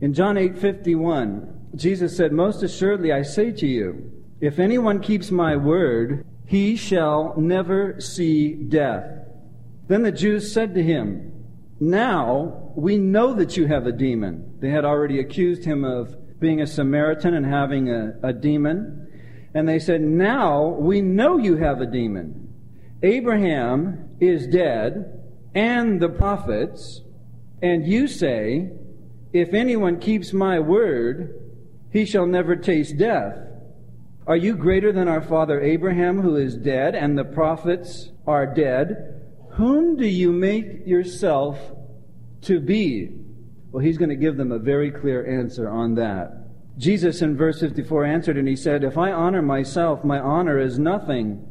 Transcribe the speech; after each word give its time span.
In 0.00 0.12
John 0.12 0.36
8:51, 0.36 1.74
Jesus 1.74 2.16
said, 2.16 2.30
"Most 2.30 2.62
assuredly 2.62 3.12
I 3.12 3.22
say 3.22 3.50
to 3.50 3.66
you, 3.66 4.12
if 4.40 4.60
anyone 4.60 5.00
keeps 5.00 5.32
my 5.32 5.56
word, 5.56 6.24
he 6.46 6.76
shall 6.76 7.34
never 7.36 8.00
see 8.00 8.54
death." 8.54 9.04
Then 9.88 10.02
the 10.02 10.12
Jews 10.12 10.52
said 10.52 10.72
to 10.74 10.82
him, 10.84 11.32
"Now 11.80 12.70
we 12.76 12.96
know 12.96 13.34
that 13.34 13.56
you 13.56 13.66
have 13.66 13.88
a 13.88 13.92
demon." 13.92 14.44
They 14.60 14.70
had 14.70 14.84
already 14.84 15.18
accused 15.18 15.64
him 15.64 15.84
of 15.84 16.16
being 16.38 16.60
a 16.60 16.66
Samaritan 16.68 17.34
and 17.34 17.44
having 17.44 17.90
a, 17.90 18.14
a 18.22 18.32
demon. 18.32 19.08
And 19.52 19.68
they 19.68 19.80
said, 19.80 20.00
Now 20.00 20.76
we 20.78 21.00
know 21.00 21.38
you 21.38 21.56
have 21.56 21.80
a 21.80 21.86
demon. 21.86 22.48
Abraham 23.02 24.10
is 24.20 24.46
dead, 24.46 25.20
and 25.56 25.98
the 25.98 26.08
prophets, 26.08 27.02
and 27.60 27.84
you 27.84 28.06
say, 28.06 28.70
if 29.32 29.52
anyone 29.52 30.00
keeps 30.00 30.32
my 30.32 30.58
word, 30.58 31.40
he 31.92 32.04
shall 32.04 32.26
never 32.26 32.56
taste 32.56 32.96
death. 32.96 33.38
Are 34.26 34.36
you 34.36 34.54
greater 34.54 34.92
than 34.92 35.08
our 35.08 35.22
father 35.22 35.60
Abraham, 35.60 36.20
who 36.20 36.36
is 36.36 36.56
dead, 36.56 36.94
and 36.94 37.16
the 37.16 37.24
prophets 37.24 38.10
are 38.26 38.46
dead? 38.46 39.22
Whom 39.52 39.96
do 39.96 40.06
you 40.06 40.32
make 40.32 40.86
yourself 40.86 41.58
to 42.42 42.60
be? 42.60 43.10
Well, 43.70 43.82
he's 43.82 43.98
going 43.98 44.10
to 44.10 44.16
give 44.16 44.36
them 44.36 44.52
a 44.52 44.58
very 44.58 44.90
clear 44.90 45.26
answer 45.26 45.68
on 45.68 45.94
that. 45.96 46.48
Jesus 46.78 47.22
in 47.22 47.36
verse 47.36 47.60
54 47.60 48.04
answered 48.04 48.36
and 48.36 48.46
he 48.46 48.54
said, 48.54 48.84
If 48.84 48.96
I 48.96 49.10
honor 49.10 49.42
myself, 49.42 50.04
my 50.04 50.20
honor 50.20 50.58
is 50.58 50.78
nothing. 50.78 51.44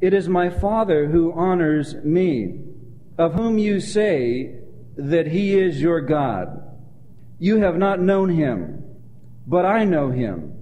It 0.00 0.12
is 0.12 0.28
my 0.28 0.50
Father 0.50 1.06
who 1.06 1.32
honors 1.32 1.94
me, 2.04 2.60
of 3.18 3.34
whom 3.34 3.58
you 3.58 3.80
say 3.80 4.60
that 4.96 5.28
he 5.28 5.58
is 5.58 5.80
your 5.80 6.00
God. 6.00 6.69
You 7.40 7.56
have 7.62 7.78
not 7.78 8.00
known 8.00 8.28
him, 8.28 8.84
but 9.46 9.64
I 9.64 9.84
know 9.84 10.10
him. 10.10 10.54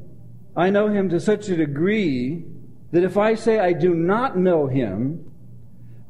I 0.57 0.71
know 0.71 0.89
him 0.89 1.09
to 1.11 1.21
such 1.21 1.49
a 1.49 1.57
degree 1.57 2.45
that 2.93 3.05
if 3.05 3.19
I 3.19 3.35
say 3.35 3.59
I 3.59 3.73
do 3.73 3.95
not 3.95 4.39
know 4.39 4.69
him, 4.69 5.31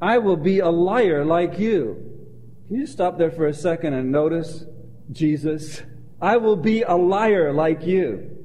I 0.01 0.19
will 0.19 0.37
be 0.37 0.61
a 0.61 0.69
liar 0.69 1.25
like 1.25 1.59
you. 1.59 2.05
Can 2.69 2.77
you 2.77 2.87
stop 2.87 3.17
there 3.17 3.31
for 3.31 3.47
a 3.47 3.55
second 3.55 3.95
and 3.95 4.13
notice 4.13 4.65
Jesus? 5.11 5.83
I 6.21 6.37
will 6.37 6.57
be 6.57 6.83
a 6.83 6.95
liar 6.95 7.53
like 7.53 7.85
you. 7.85 8.37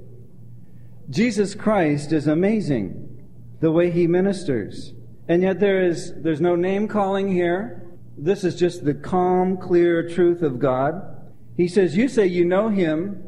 Jesus 1.10 1.54
Christ 1.54 2.14
is 2.14 2.26
amazing 2.26 3.28
the 3.60 3.72
way 3.72 3.92
he 3.92 4.08
ministers. 4.08 4.94
And 5.28 5.42
yet 5.42 5.60
there 5.60 5.84
is 5.84 6.14
there's 6.16 6.42
no 6.42 6.56
name 6.56 6.88
calling 6.88 7.32
here. 7.32 7.86
This 8.18 8.46
is 8.46 8.56
just 8.56 8.86
the 8.86 8.94
calm, 8.94 9.58
clear 9.58 10.08
truth 10.08 10.42
of 10.42 10.60
God. 10.60 11.13
He 11.58 11.68
says, 11.68 11.96
You 11.96 12.08
say 12.08 12.26
you 12.26 12.46
know 12.46 12.70
him, 12.70 13.24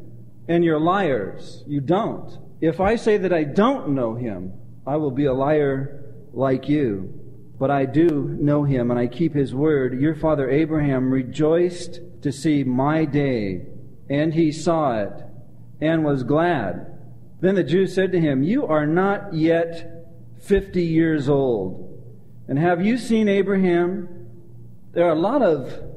and 0.48 0.64
you're 0.64 0.80
liars. 0.80 1.64
You 1.68 1.82
don't. 1.82 2.38
If 2.62 2.80
I 2.80 2.96
say 2.96 3.18
that 3.18 3.34
I 3.34 3.44
don't 3.44 3.90
know 3.90 4.16
him, 4.16 4.54
I 4.88 4.98
will 4.98 5.12
be 5.12 5.26
a 5.26 5.34
liar 5.34 6.14
like 6.34 6.70
you. 6.70 7.22
But 7.58 7.72
I 7.72 7.86
do 7.86 8.08
know 8.40 8.64
him, 8.64 8.92
and 8.92 9.00
I 9.00 9.08
keep 9.08 9.34
his 9.34 9.56
word. 9.56 10.00
Your 10.00 10.16
father 10.16 10.50
Abraham 10.50 11.12
rejoiced 11.12 12.00
to 12.22 12.32
see 12.32 12.64
my 12.64 13.06
day, 13.06 13.68
and 14.10 14.34
he 14.34 14.52
saw 14.52 15.00
it, 15.00 15.24
and 15.80 16.04
was 16.04 16.24
glad. 16.24 16.88
Then 17.40 17.56
the 17.56 17.64
Jews 17.64 17.94
said 17.94 18.12
to 18.12 18.20
him, 18.20 18.44
You 18.44 18.66
are 18.68 18.86
not 18.86 19.34
yet 19.34 20.06
fifty 20.42 20.84
years 20.84 21.30
old. 21.30 22.04
And 22.48 22.60
have 22.60 22.86
you 22.86 22.98
seen 22.98 23.28
Abraham? 23.28 24.10
There 24.94 25.06
are 25.06 25.16
a 25.16 25.20
lot 25.20 25.42
of 25.42 25.95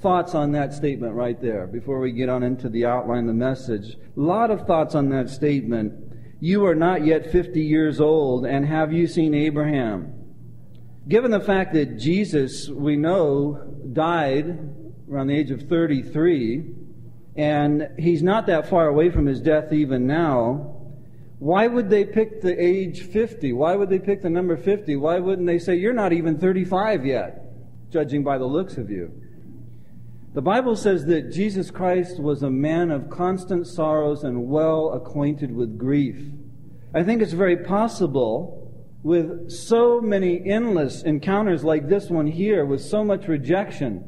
thoughts 0.00 0.34
on 0.34 0.52
that 0.52 0.72
statement 0.72 1.14
right 1.14 1.40
there 1.40 1.66
before 1.66 2.00
we 2.00 2.12
get 2.12 2.28
on 2.28 2.42
into 2.42 2.68
the 2.68 2.86
outline 2.86 3.20
of 3.20 3.26
the 3.26 3.34
message. 3.34 3.96
A 4.16 4.20
lot 4.20 4.50
of 4.50 4.66
thoughts 4.66 4.94
on 4.94 5.10
that 5.10 5.28
statement. 5.28 5.92
You 6.40 6.64
are 6.64 6.74
not 6.74 7.04
yet 7.04 7.30
50 7.30 7.60
years 7.60 8.00
old, 8.00 8.46
and 8.46 8.64
have 8.64 8.92
you 8.92 9.06
seen 9.06 9.34
Abraham? 9.34 10.14
Given 11.06 11.30
the 11.30 11.40
fact 11.40 11.74
that 11.74 11.98
Jesus, 11.98 12.68
we 12.68 12.96
know, 12.96 13.74
died 13.92 14.58
around 15.10 15.26
the 15.26 15.36
age 15.36 15.50
of 15.50 15.62
33, 15.68 16.64
and 17.36 17.88
he's 17.98 18.22
not 18.22 18.46
that 18.46 18.68
far 18.68 18.86
away 18.86 19.10
from 19.10 19.26
his 19.26 19.40
death 19.40 19.72
even 19.72 20.06
now, 20.06 20.76
why 21.38 21.66
would 21.66 21.90
they 21.90 22.04
pick 22.04 22.40
the 22.40 22.62
age 22.62 23.02
50? 23.02 23.52
Why 23.52 23.74
would 23.74 23.90
they 23.90 23.98
pick 23.98 24.22
the 24.22 24.30
number 24.30 24.56
50? 24.56 24.96
Why 24.96 25.18
wouldn't 25.18 25.46
they 25.46 25.58
say, 25.58 25.76
You're 25.76 25.94
not 25.94 26.12
even 26.12 26.38
35 26.38 27.06
yet, 27.06 27.44
judging 27.90 28.22
by 28.22 28.38
the 28.38 28.46
looks 28.46 28.76
of 28.76 28.90
you? 28.90 29.10
The 30.32 30.42
Bible 30.42 30.76
says 30.76 31.06
that 31.06 31.32
Jesus 31.32 31.72
Christ 31.72 32.20
was 32.20 32.44
a 32.44 32.50
man 32.50 32.92
of 32.92 33.10
constant 33.10 33.66
sorrows 33.66 34.22
and 34.22 34.46
well 34.48 34.92
acquainted 34.92 35.52
with 35.52 35.76
grief. 35.76 36.22
I 36.94 37.02
think 37.02 37.20
it's 37.20 37.32
very 37.32 37.56
possible 37.56 38.72
with 39.02 39.50
so 39.50 40.00
many 40.00 40.40
endless 40.48 41.02
encounters 41.02 41.64
like 41.64 41.88
this 41.88 42.10
one 42.10 42.28
here, 42.28 42.64
with 42.64 42.80
so 42.80 43.02
much 43.02 43.26
rejection, 43.26 44.04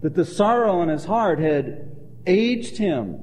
that 0.00 0.14
the 0.14 0.24
sorrow 0.24 0.80
in 0.82 0.88
his 0.88 1.04
heart 1.04 1.38
had 1.38 1.96
aged 2.26 2.78
him 2.78 3.18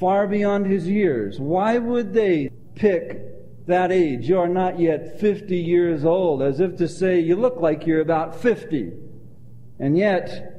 far 0.00 0.26
beyond 0.26 0.66
his 0.66 0.88
years. 0.88 1.38
Why 1.38 1.78
would 1.78 2.12
they 2.12 2.50
pick 2.74 3.20
that 3.66 3.92
age? 3.92 4.28
You 4.28 4.40
are 4.40 4.48
not 4.48 4.80
yet 4.80 5.20
50 5.20 5.56
years 5.56 6.04
old, 6.04 6.42
as 6.42 6.58
if 6.58 6.76
to 6.78 6.88
say, 6.88 7.20
you 7.20 7.36
look 7.36 7.60
like 7.60 7.86
you're 7.86 8.00
about 8.00 8.34
50. 8.34 8.90
And 9.78 9.96
yet, 9.96 10.51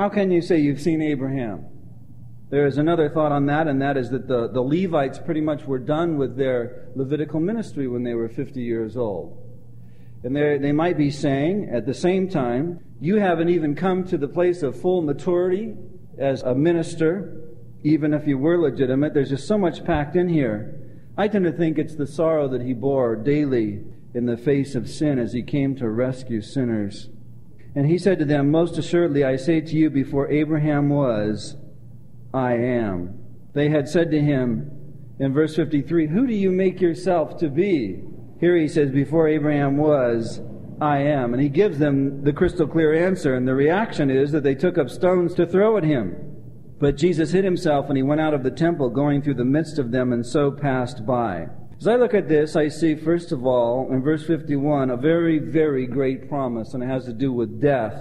how 0.00 0.08
can 0.08 0.30
you 0.30 0.40
say 0.40 0.58
you've 0.58 0.80
seen 0.80 1.02
Abraham? 1.02 1.66
There 2.48 2.66
is 2.66 2.78
another 2.78 3.10
thought 3.10 3.32
on 3.32 3.44
that, 3.46 3.68
and 3.68 3.82
that 3.82 3.98
is 3.98 4.08
that 4.08 4.26
the, 4.26 4.48
the 4.48 4.62
Levites 4.62 5.18
pretty 5.18 5.42
much 5.42 5.66
were 5.66 5.78
done 5.78 6.16
with 6.16 6.38
their 6.38 6.88
Levitical 6.94 7.38
ministry 7.38 7.86
when 7.86 8.02
they 8.02 8.14
were 8.14 8.30
50 8.30 8.62
years 8.62 8.96
old. 8.96 9.36
And 10.24 10.34
they 10.34 10.72
might 10.72 10.96
be 10.96 11.10
saying, 11.10 11.68
at 11.70 11.84
the 11.84 11.92
same 11.92 12.30
time, 12.30 12.80
you 12.98 13.16
haven't 13.16 13.50
even 13.50 13.74
come 13.74 14.04
to 14.04 14.16
the 14.16 14.26
place 14.26 14.62
of 14.62 14.80
full 14.80 15.02
maturity 15.02 15.74
as 16.16 16.40
a 16.44 16.54
minister, 16.54 17.50
even 17.82 18.14
if 18.14 18.26
you 18.26 18.38
were 18.38 18.56
legitimate. 18.56 19.12
There's 19.12 19.28
just 19.28 19.46
so 19.46 19.58
much 19.58 19.84
packed 19.84 20.16
in 20.16 20.30
here. 20.30 20.80
I 21.18 21.28
tend 21.28 21.44
to 21.44 21.52
think 21.52 21.76
it's 21.76 21.96
the 21.96 22.06
sorrow 22.06 22.48
that 22.48 22.62
he 22.62 22.72
bore 22.72 23.16
daily 23.16 23.84
in 24.14 24.24
the 24.24 24.38
face 24.38 24.74
of 24.74 24.88
sin 24.88 25.18
as 25.18 25.34
he 25.34 25.42
came 25.42 25.76
to 25.76 25.90
rescue 25.90 26.40
sinners. 26.40 27.10
And 27.74 27.86
he 27.86 27.98
said 27.98 28.18
to 28.18 28.24
them, 28.24 28.50
Most 28.50 28.78
assuredly, 28.78 29.24
I 29.24 29.36
say 29.36 29.60
to 29.60 29.76
you, 29.76 29.90
before 29.90 30.30
Abraham 30.30 30.88
was, 30.88 31.56
I 32.34 32.54
am. 32.54 33.18
They 33.54 33.68
had 33.68 33.88
said 33.88 34.10
to 34.10 34.20
him 34.20 34.70
in 35.18 35.32
verse 35.32 35.54
53, 35.54 36.08
Who 36.08 36.26
do 36.26 36.34
you 36.34 36.50
make 36.50 36.80
yourself 36.80 37.38
to 37.38 37.48
be? 37.48 38.02
Here 38.40 38.56
he 38.56 38.68
says, 38.68 38.90
Before 38.90 39.28
Abraham 39.28 39.76
was, 39.76 40.40
I 40.80 40.98
am. 40.98 41.34
And 41.34 41.42
he 41.42 41.48
gives 41.48 41.78
them 41.78 42.24
the 42.24 42.32
crystal 42.32 42.66
clear 42.66 42.94
answer, 43.06 43.34
and 43.34 43.46
the 43.46 43.54
reaction 43.54 44.10
is 44.10 44.32
that 44.32 44.42
they 44.42 44.54
took 44.54 44.78
up 44.78 44.88
stones 44.88 45.34
to 45.34 45.46
throw 45.46 45.76
at 45.76 45.84
him. 45.84 46.16
But 46.80 46.96
Jesus 46.96 47.32
hid 47.32 47.44
himself, 47.44 47.88
and 47.88 47.96
he 47.96 48.02
went 48.02 48.22
out 48.22 48.32
of 48.32 48.42
the 48.42 48.50
temple, 48.50 48.88
going 48.88 49.20
through 49.20 49.34
the 49.34 49.44
midst 49.44 49.78
of 49.78 49.90
them, 49.90 50.12
and 50.12 50.24
so 50.24 50.50
passed 50.50 51.04
by. 51.04 51.48
As 51.80 51.88
I 51.88 51.96
look 51.96 52.12
at 52.12 52.28
this, 52.28 52.56
I 52.56 52.68
see, 52.68 52.94
first 52.94 53.32
of 53.32 53.46
all, 53.46 53.90
in 53.90 54.02
verse 54.02 54.26
51, 54.26 54.90
a 54.90 54.98
very, 54.98 55.38
very 55.38 55.86
great 55.86 56.28
promise, 56.28 56.74
and 56.74 56.82
it 56.82 56.88
has 56.88 57.06
to 57.06 57.14
do 57.14 57.32
with 57.32 57.58
death. 57.58 57.94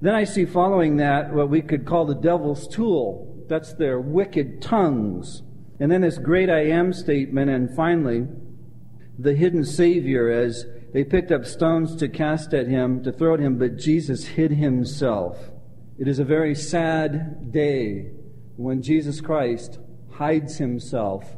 Then 0.00 0.14
I 0.14 0.24
see 0.24 0.46
following 0.46 0.96
that 0.96 1.30
what 1.30 1.50
we 1.50 1.60
could 1.60 1.84
call 1.84 2.06
the 2.06 2.14
devil's 2.14 2.66
tool. 2.66 3.44
That's 3.50 3.74
their 3.74 4.00
wicked 4.00 4.62
tongues. 4.62 5.42
And 5.78 5.92
then 5.92 6.00
this 6.00 6.16
great 6.16 6.48
I 6.48 6.60
am 6.70 6.94
statement, 6.94 7.50
and 7.50 7.76
finally, 7.76 8.26
the 9.18 9.34
hidden 9.34 9.66
Savior 9.66 10.30
as 10.30 10.64
they 10.94 11.04
picked 11.04 11.32
up 11.32 11.44
stones 11.44 11.94
to 11.96 12.08
cast 12.08 12.54
at 12.54 12.66
him, 12.66 13.02
to 13.04 13.12
throw 13.12 13.34
at 13.34 13.40
him, 13.40 13.58
but 13.58 13.76
Jesus 13.76 14.24
hid 14.24 14.52
himself. 14.52 15.36
It 15.98 16.08
is 16.08 16.18
a 16.18 16.24
very 16.24 16.54
sad 16.54 17.52
day 17.52 18.10
when 18.56 18.80
Jesus 18.80 19.20
Christ 19.20 19.80
hides 20.12 20.56
himself 20.56 21.36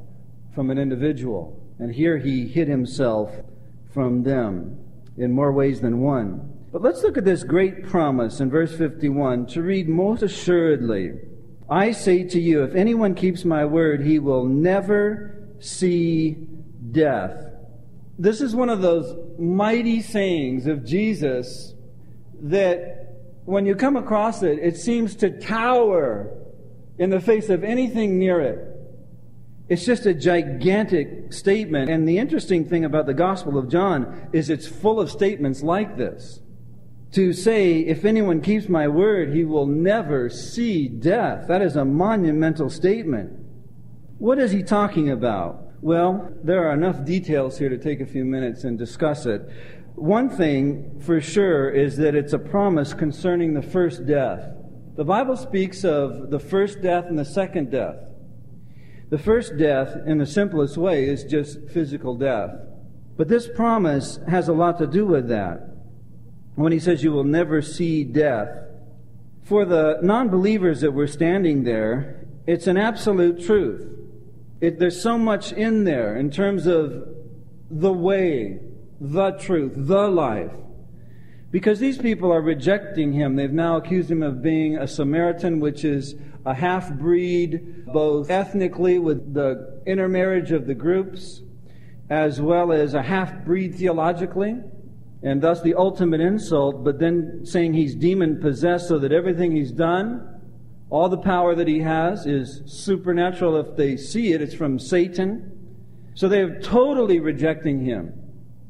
from 0.55 0.71
an 0.71 0.79
individual. 0.79 1.61
And 1.79 1.95
here 1.95 2.19
he 2.19 2.47
hid 2.47 2.69
himself 2.69 3.33
from 3.93 4.23
them 4.23 4.79
in 5.17 5.33
more 5.33 5.53
ways 5.53 5.81
than 5.81 6.01
one. 6.01 6.51
But 6.73 6.83
let's 6.83 7.03
look 7.03 7.17
at 7.17 7.25
this 7.25 7.45
great 7.45 7.87
promise 7.87 8.41
in 8.41 8.51
verse 8.51 8.77
51 8.77 9.47
to 9.47 9.63
read 9.63 9.89
most 9.89 10.23
assuredly. 10.23 11.13
I 11.69 11.93
say 11.93 12.25
to 12.25 12.41
you, 12.41 12.65
if 12.65 12.75
anyone 12.75 13.15
keeps 13.15 13.45
my 13.45 13.65
word, 13.65 14.05
he 14.05 14.19
will 14.19 14.45
never 14.45 15.49
see 15.61 16.47
death. 16.91 17.53
This 18.19 18.41
is 18.41 18.55
one 18.55 18.69
of 18.69 18.83
those 18.83 19.17
mighty 19.39 20.03
sayings 20.03 20.67
of 20.67 20.85
Jesus 20.85 21.75
that 22.43 23.15
when 23.45 23.67
you 23.67 23.75
come 23.75 23.97
across 23.97 24.43
it, 24.43 24.59
it 24.59 24.77
seems 24.77 25.15
to 25.17 25.31
tower 25.31 26.31
in 26.99 27.11
the 27.11 27.21
face 27.21 27.51
of 27.51 27.65
anything 27.65 28.19
near 28.19 28.41
it. 28.41 28.74
It's 29.69 29.85
just 29.87 30.05
a 30.05 30.13
gigantic 30.13 31.33
statement. 31.33 31.91
And 31.91 32.07
the 32.07 32.19
interesting 32.19 32.65
thing 32.67 32.85
about 32.85 33.07
the 33.07 33.15
Gospel 33.15 33.57
of 33.57 33.71
John 33.71 34.29
is 34.33 34.51
it's 34.51 34.67
full 34.67 35.01
of 35.01 35.11
statements 35.11 35.63
like 35.63 35.97
this. 35.97 36.41
to 37.15 37.33
say, 37.33 37.79
if 37.79 38.05
anyone 38.05 38.41
keeps 38.41 38.69
my 38.69 38.89
word, 38.89 39.33
he 39.33 39.45
will 39.45 39.67
never 39.67 40.29
see 40.29 40.89
death. 40.89 41.47
That 41.47 41.63
is 41.63 41.77
a 41.77 41.85
monumental 41.85 42.69
statement. 42.69 43.33
What 44.19 44.41
is 44.41 44.51
he 44.51 44.65
talking 44.65 45.11
about? 45.11 45.63
Well, 45.81 46.33
there 46.43 46.69
are 46.69 46.75
enough 46.75 47.05
details 47.05 47.57
here 47.57 47.69
to 47.69 47.79
take 47.79 48.01
a 48.01 48.07
few 48.07 48.25
minutes 48.25 48.65
and 48.65 48.77
discuss 48.77 49.27
it. 49.27 49.49
One 49.95 50.29
thing 50.29 51.01
for 51.07 51.21
sure 51.21 51.71
is 51.71 51.97
that 51.99 52.17
it's 52.17 52.33
a 52.33 52.39
promise 52.39 52.93
concerning 52.93 53.55
the 53.55 53.63
first 53.63 54.07
death. 54.07 54.53
The 54.97 55.05
Bible 55.05 55.37
speaks 55.37 55.85
of 55.85 56.31
the 56.31 56.41
first 56.41 56.83
death 56.83 57.05
and 57.07 57.17
the 57.19 57.25
second 57.25 57.71
death. 57.71 58.11
The 59.15 59.23
first 59.23 59.57
death, 59.57 59.97
in 60.07 60.19
the 60.19 60.27
simplest 60.27 60.77
way, 60.77 61.05
is 61.05 61.23
just 61.23 61.69
physical 61.69 62.17
death. 62.17 62.51
But 63.17 63.29
this 63.29 63.47
promise 63.47 64.19
has 64.29 64.49
a 64.49 64.53
lot 64.53 64.77
to 64.79 64.89
do 64.89 65.07
with 65.07 65.29
that. 65.29 65.69
When 66.57 66.73
he 66.73 66.81
says, 66.81 67.05
You 67.05 67.13
will 67.13 67.23
never 67.23 67.63
see 67.63 68.03
death. 68.03 68.49
For 69.45 69.65
the 69.65 70.01
non 70.03 70.31
believers 70.31 70.81
that 70.81 70.91
were 70.91 71.07
standing 71.07 71.63
there, 71.63 72.27
it's 72.49 72.67
an 72.67 72.77
absolute 72.77 73.41
truth. 73.47 73.87
It, 74.61 74.81
there's 74.81 75.01
so 75.01 75.17
much 75.17 75.53
in 75.53 75.85
there 75.85 76.17
in 76.17 76.33
terms 76.33 76.67
of 76.67 77.07
the 77.71 77.93
way, 77.93 78.59
the 79.01 79.31
truth, 79.31 79.75
the 79.77 80.09
life. 80.09 80.51
Because 81.53 81.79
these 81.79 81.99
people 81.99 82.33
are 82.33 82.43
rejecting 82.43 83.13
him. 83.13 83.37
They've 83.37 83.49
now 83.49 83.77
accused 83.77 84.11
him 84.11 84.25
of 84.25 84.43
being 84.43 84.77
a 84.77 84.89
Samaritan, 84.89 85.61
which 85.61 85.85
is 85.85 86.17
a 86.45 86.55
half 86.55 86.93
breed, 86.93 87.87
both 87.87 88.31
ethnically 88.31 88.99
with 88.99 89.35
the 89.35 89.83
intermarriage 89.87 90.53
of 90.53 90.67
the 90.67 90.75
groups, 90.75 91.43
as 92.11 92.41
well 92.41 92.73
as 92.73 92.95
a 92.95 93.03
half 93.03 93.45
breed 93.45 93.75
theologically, 93.75 94.57
and 95.23 95.41
thus 95.41 95.63
the 95.63 95.75
ultimate 95.75 96.21
insult, 96.21 96.85
but 96.85 96.99
then 96.99 97.41
saying 97.45 97.73
he's 97.73 97.95
demon 97.95 98.41
possessed 98.41 98.89
so 98.89 98.99
that 98.99 99.13
everything 99.13 99.53
he's 99.53 99.73
done 99.73 100.35
all 100.95 101.09
the 101.09 101.19
power 101.19 101.57
that 101.57 101.67
he 101.67 101.81
has 101.81 102.25
is 102.25 102.63
supernatural. 102.67 103.57
If 103.57 103.77
they 103.77 103.97
see 103.97 104.33
it, 104.33 104.41
it's 104.41 104.55
from 104.55 104.79
Satan. 104.79 105.51
So 106.15 106.29
they 106.29 106.41
are 106.41 106.61
totally 106.61 107.19
rejecting 107.19 107.85
him. 107.85 108.13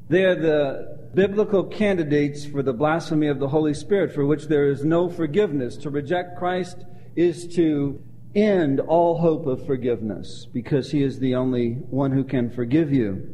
They 0.09 0.25
are 0.25 0.35
the 0.35 1.11
biblical 1.15 1.65
candidates 1.65 2.47
for 2.47 2.63
the 2.63 2.73
blasphemy 2.73 3.27
of 3.27 3.41
the 3.41 3.49
Holy 3.49 3.75
Spirit, 3.75 4.15
for 4.15 4.25
which 4.25 4.47
there 4.47 4.71
is 4.71 4.85
no 4.85 5.09
forgiveness. 5.09 5.77
To 5.79 5.91
reject 5.91 6.39
Christ 6.39 6.79
is 7.17 7.47
to 7.57 8.01
end 8.35 8.81
all 8.81 9.19
hope 9.19 9.47
of 9.47 9.65
forgiveness, 9.67 10.47
because 10.53 10.91
he 10.91 11.03
is 11.03 11.19
the 11.19 11.35
only 11.35 11.75
one 11.91 12.11
who 12.11 12.25
can 12.25 12.51
forgive 12.51 12.93
you. 12.93 13.31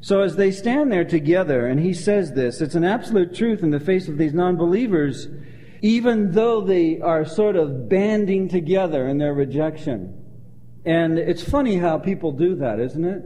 So 0.00 0.20
as 0.20 0.36
they 0.36 0.52
stand 0.52 0.92
there 0.92 1.04
together, 1.04 1.66
and 1.66 1.80
he 1.80 1.92
says 1.92 2.32
this, 2.32 2.60
it's 2.60 2.76
an 2.76 2.84
absolute 2.84 3.34
truth 3.34 3.62
in 3.62 3.70
the 3.70 3.80
face 3.80 4.06
of 4.06 4.16
these 4.16 4.32
non 4.32 4.56
believers 4.56 5.28
even 5.82 6.32
though 6.32 6.60
they 6.60 7.00
are 7.00 7.24
sort 7.24 7.56
of 7.56 7.88
banding 7.88 8.48
together 8.48 9.06
in 9.08 9.18
their 9.18 9.34
rejection. 9.34 10.14
And 10.84 11.18
it's 11.18 11.42
funny 11.42 11.76
how 11.76 11.98
people 11.98 12.32
do 12.32 12.56
that, 12.56 12.80
isn't 12.80 13.04
it? 13.04 13.22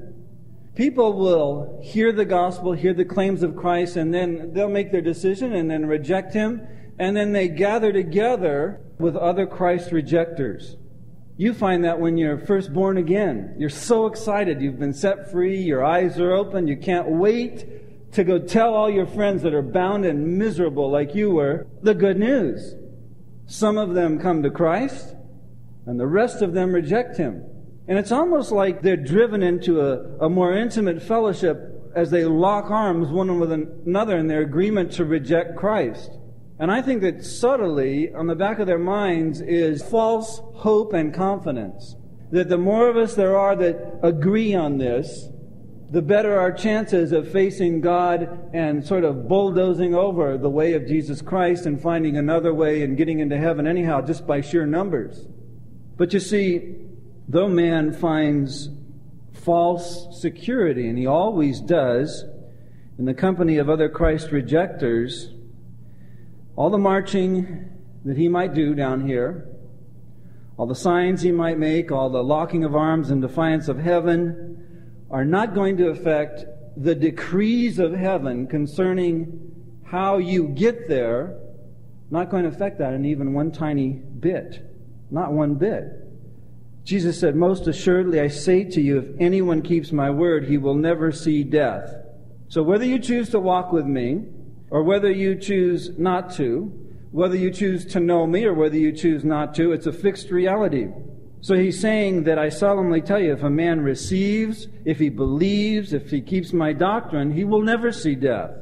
People 0.74 1.12
will 1.14 1.80
hear 1.82 2.12
the 2.12 2.24
gospel, 2.24 2.72
hear 2.72 2.94
the 2.94 3.04
claims 3.04 3.42
of 3.42 3.56
Christ, 3.56 3.96
and 3.96 4.12
then 4.12 4.52
they'll 4.52 4.68
make 4.68 4.90
their 4.90 5.02
decision 5.02 5.52
and 5.52 5.70
then 5.70 5.86
reject 5.86 6.32
him, 6.32 6.66
and 7.02 7.16
then 7.16 7.32
they 7.32 7.48
gather 7.48 7.92
together 7.92 8.80
with 9.00 9.16
other 9.16 9.44
Christ 9.44 9.90
rejectors. 9.90 10.76
You 11.36 11.52
find 11.52 11.84
that 11.84 11.98
when 11.98 12.16
you're 12.16 12.38
first 12.38 12.72
born 12.72 12.96
again. 12.96 13.56
You're 13.58 13.70
so 13.70 14.06
excited. 14.06 14.62
You've 14.62 14.78
been 14.78 14.92
set 14.92 15.28
free. 15.28 15.60
Your 15.60 15.84
eyes 15.84 16.20
are 16.20 16.30
open. 16.30 16.68
You 16.68 16.76
can't 16.76 17.08
wait 17.08 18.12
to 18.12 18.22
go 18.22 18.38
tell 18.38 18.74
all 18.74 18.88
your 18.88 19.08
friends 19.08 19.42
that 19.42 19.52
are 19.52 19.62
bound 19.62 20.04
and 20.04 20.38
miserable 20.38 20.92
like 20.92 21.12
you 21.12 21.32
were 21.32 21.66
the 21.82 21.92
good 21.92 22.20
news. 22.20 22.76
Some 23.46 23.78
of 23.78 23.94
them 23.94 24.20
come 24.20 24.44
to 24.44 24.50
Christ, 24.50 25.16
and 25.86 25.98
the 25.98 26.06
rest 26.06 26.40
of 26.40 26.52
them 26.52 26.72
reject 26.72 27.16
him. 27.16 27.44
And 27.88 27.98
it's 27.98 28.12
almost 28.12 28.52
like 28.52 28.80
they're 28.80 28.96
driven 28.96 29.42
into 29.42 29.80
a, 29.80 30.26
a 30.26 30.30
more 30.30 30.56
intimate 30.56 31.02
fellowship 31.02 31.58
as 31.96 32.12
they 32.12 32.24
lock 32.24 32.70
arms 32.70 33.08
one 33.08 33.40
with 33.40 33.50
another 33.50 34.16
in 34.18 34.28
their 34.28 34.42
agreement 34.42 34.92
to 34.92 35.04
reject 35.04 35.56
Christ. 35.56 36.12
And 36.62 36.70
I 36.70 36.80
think 36.80 37.02
that 37.02 37.24
subtly, 37.24 38.14
on 38.14 38.28
the 38.28 38.36
back 38.36 38.60
of 38.60 38.68
their 38.68 38.78
minds, 38.78 39.40
is 39.40 39.82
false 39.82 40.40
hope 40.54 40.92
and 40.92 41.12
confidence. 41.12 41.96
That 42.30 42.48
the 42.50 42.56
more 42.56 42.88
of 42.88 42.96
us 42.96 43.16
there 43.16 43.36
are 43.36 43.56
that 43.56 43.98
agree 44.00 44.54
on 44.54 44.78
this, 44.78 45.26
the 45.90 46.02
better 46.02 46.38
our 46.38 46.52
chances 46.52 47.10
of 47.10 47.32
facing 47.32 47.80
God 47.80 48.48
and 48.54 48.86
sort 48.86 49.02
of 49.02 49.26
bulldozing 49.26 49.96
over 49.96 50.38
the 50.38 50.48
way 50.48 50.74
of 50.74 50.86
Jesus 50.86 51.20
Christ 51.20 51.66
and 51.66 51.82
finding 51.82 52.16
another 52.16 52.54
way 52.54 52.84
and 52.84 52.96
getting 52.96 53.18
into 53.18 53.36
heaven 53.36 53.66
anyhow, 53.66 54.00
just 54.00 54.24
by 54.24 54.40
sheer 54.40 54.64
numbers. 54.64 55.26
But 55.96 56.12
you 56.12 56.20
see, 56.20 56.76
though 57.26 57.48
man 57.48 57.92
finds 57.92 58.70
false 59.32 60.16
security, 60.20 60.88
and 60.88 60.96
he 60.96 61.06
always 61.06 61.60
does, 61.60 62.24
in 63.00 63.04
the 63.04 63.14
company 63.14 63.58
of 63.58 63.68
other 63.68 63.88
Christ 63.88 64.30
rejectors, 64.30 65.34
all 66.56 66.70
the 66.70 66.78
marching 66.78 67.70
that 68.04 68.16
he 68.16 68.28
might 68.28 68.54
do 68.54 68.74
down 68.74 69.06
here, 69.06 69.48
all 70.56 70.66
the 70.66 70.74
signs 70.74 71.22
he 71.22 71.32
might 71.32 71.58
make, 71.58 71.90
all 71.90 72.10
the 72.10 72.22
locking 72.22 72.64
of 72.64 72.74
arms 72.74 73.10
in 73.10 73.20
defiance 73.20 73.68
of 73.68 73.78
heaven, 73.78 75.06
are 75.10 75.24
not 75.24 75.54
going 75.54 75.76
to 75.76 75.88
affect 75.88 76.44
the 76.76 76.94
decrees 76.94 77.78
of 77.78 77.92
heaven 77.92 78.46
concerning 78.46 79.50
how 79.84 80.18
you 80.18 80.48
get 80.48 80.88
there, 80.88 81.38
not 82.10 82.30
going 82.30 82.42
to 82.44 82.48
affect 82.48 82.78
that 82.78 82.92
in 82.92 83.04
even 83.04 83.34
one 83.34 83.50
tiny 83.50 83.90
bit. 83.90 84.68
Not 85.10 85.32
one 85.32 85.54
bit. 85.56 85.84
Jesus 86.84 87.20
said, 87.20 87.36
Most 87.36 87.66
assuredly, 87.66 88.20
I 88.20 88.28
say 88.28 88.64
to 88.64 88.80
you, 88.80 88.98
if 88.98 89.20
anyone 89.20 89.62
keeps 89.62 89.92
my 89.92 90.10
word, 90.10 90.46
he 90.46 90.58
will 90.58 90.74
never 90.74 91.12
see 91.12 91.44
death. 91.44 91.94
So 92.48 92.62
whether 92.62 92.84
you 92.84 92.98
choose 92.98 93.30
to 93.30 93.40
walk 93.40 93.72
with 93.72 93.86
me, 93.86 94.24
or 94.72 94.82
whether 94.82 95.10
you 95.10 95.34
choose 95.34 95.90
not 95.98 96.32
to, 96.32 96.72
whether 97.10 97.36
you 97.36 97.50
choose 97.50 97.84
to 97.84 98.00
know 98.00 98.26
me, 98.26 98.46
or 98.46 98.54
whether 98.54 98.78
you 98.78 98.90
choose 98.90 99.22
not 99.22 99.54
to, 99.54 99.72
it's 99.72 99.86
a 99.86 99.92
fixed 99.92 100.30
reality. 100.30 100.88
So 101.42 101.54
he's 101.54 101.78
saying 101.78 102.24
that 102.24 102.38
I 102.38 102.48
solemnly 102.48 103.02
tell 103.02 103.20
you, 103.20 103.34
if 103.34 103.42
a 103.42 103.50
man 103.50 103.82
receives, 103.82 104.68
if 104.86 104.98
he 104.98 105.10
believes, 105.10 105.92
if 105.92 106.10
he 106.10 106.22
keeps 106.22 106.54
my 106.54 106.72
doctrine, 106.72 107.32
he 107.32 107.44
will 107.44 107.60
never 107.60 107.92
see 107.92 108.14
death. 108.14 108.52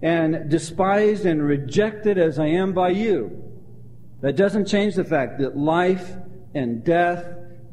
And 0.00 0.48
despised 0.48 1.26
and 1.26 1.46
rejected 1.46 2.16
as 2.16 2.38
I 2.38 2.46
am 2.46 2.72
by 2.72 2.88
you, 2.88 3.42
that 4.22 4.36
doesn't 4.36 4.68
change 4.68 4.94
the 4.94 5.04
fact 5.04 5.38
that 5.40 5.54
life 5.54 6.12
and 6.54 6.82
death 6.82 7.26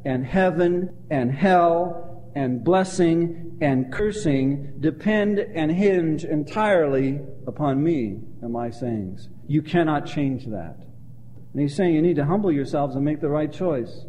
and 0.04 0.26
heaven 0.26 0.94
and 1.10 1.32
hell 1.32 2.30
and 2.36 2.62
blessing 2.62 3.49
and 3.62 3.92
cursing 3.92 4.74
depend 4.80 5.40
and 5.40 5.72
hinge 5.72 6.24
entirely 6.24 7.20
upon 7.48 7.84
me 7.84 8.20
and 8.42 8.54
my 8.54 8.70
sayings. 8.70 9.30
You 9.48 9.62
cannot 9.62 10.06
change 10.06 10.46
that. 10.46 10.78
And 11.54 11.62
he's 11.62 11.76
saying 11.76 11.96
you 11.96 12.02
need 12.02 12.16
to 12.18 12.26
humble 12.26 12.52
yourselves 12.52 12.96
and 12.96 13.04
make 13.04 13.22
the 13.22 13.30
right 13.30 13.52
choice. 13.52 14.06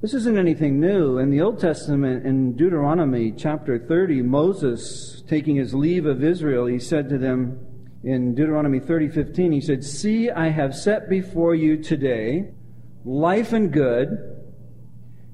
This 0.00 0.14
isn't 0.14 0.38
anything 0.38 0.80
new. 0.80 1.18
In 1.18 1.30
the 1.30 1.40
Old 1.40 1.60
Testament, 1.60 2.26
in 2.26 2.56
Deuteronomy 2.56 3.32
chapter 3.36 3.78
30, 3.78 4.22
Moses, 4.22 5.22
taking 5.28 5.56
his 5.56 5.74
leave 5.74 6.06
of 6.06 6.24
Israel, 6.24 6.66
he 6.66 6.78
said 6.78 7.08
to 7.08 7.18
them 7.18 7.64
in 8.02 8.34
Deuteronomy 8.34 8.80
30, 8.80 9.10
15, 9.10 9.52
he 9.52 9.60
said, 9.60 9.84
See, 9.84 10.28
I 10.30 10.48
have 10.48 10.74
set 10.74 11.08
before 11.08 11.54
you 11.54 11.80
today 11.82 12.52
life 13.04 13.52
and 13.52 13.72
good, 13.72 14.08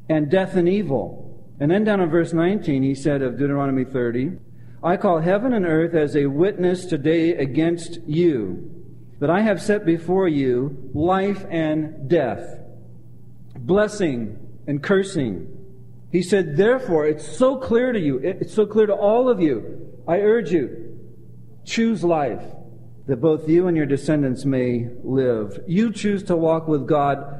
and 0.08 0.30
death 0.30 0.54
and 0.54 0.68
evil. 0.68 1.27
And 1.60 1.70
then 1.70 1.84
down 1.84 2.00
in 2.00 2.10
verse 2.10 2.32
19, 2.32 2.82
he 2.82 2.94
said 2.94 3.22
of 3.22 3.38
Deuteronomy 3.38 3.84
30, 3.84 4.32
I 4.82 4.96
call 4.96 5.20
heaven 5.20 5.52
and 5.52 5.66
earth 5.66 5.94
as 5.94 6.14
a 6.14 6.26
witness 6.26 6.86
today 6.86 7.30
against 7.30 7.98
you, 8.06 8.70
that 9.18 9.28
I 9.30 9.40
have 9.40 9.60
set 9.60 9.84
before 9.84 10.28
you 10.28 10.90
life 10.94 11.44
and 11.50 12.08
death, 12.08 12.60
blessing 13.56 14.38
and 14.68 14.80
cursing. 14.80 15.54
He 16.12 16.22
said, 16.22 16.56
Therefore, 16.56 17.06
it's 17.06 17.26
so 17.26 17.56
clear 17.56 17.92
to 17.92 17.98
you, 17.98 18.18
it's 18.18 18.54
so 18.54 18.66
clear 18.66 18.86
to 18.86 18.94
all 18.94 19.28
of 19.28 19.40
you. 19.40 20.00
I 20.06 20.20
urge 20.20 20.52
you, 20.52 20.96
choose 21.64 22.04
life, 22.04 22.44
that 23.06 23.20
both 23.20 23.48
you 23.48 23.66
and 23.66 23.76
your 23.76 23.86
descendants 23.86 24.44
may 24.44 24.88
live. 25.02 25.58
You 25.66 25.92
choose 25.92 26.22
to 26.24 26.36
walk 26.36 26.68
with 26.68 26.86
God, 26.86 27.37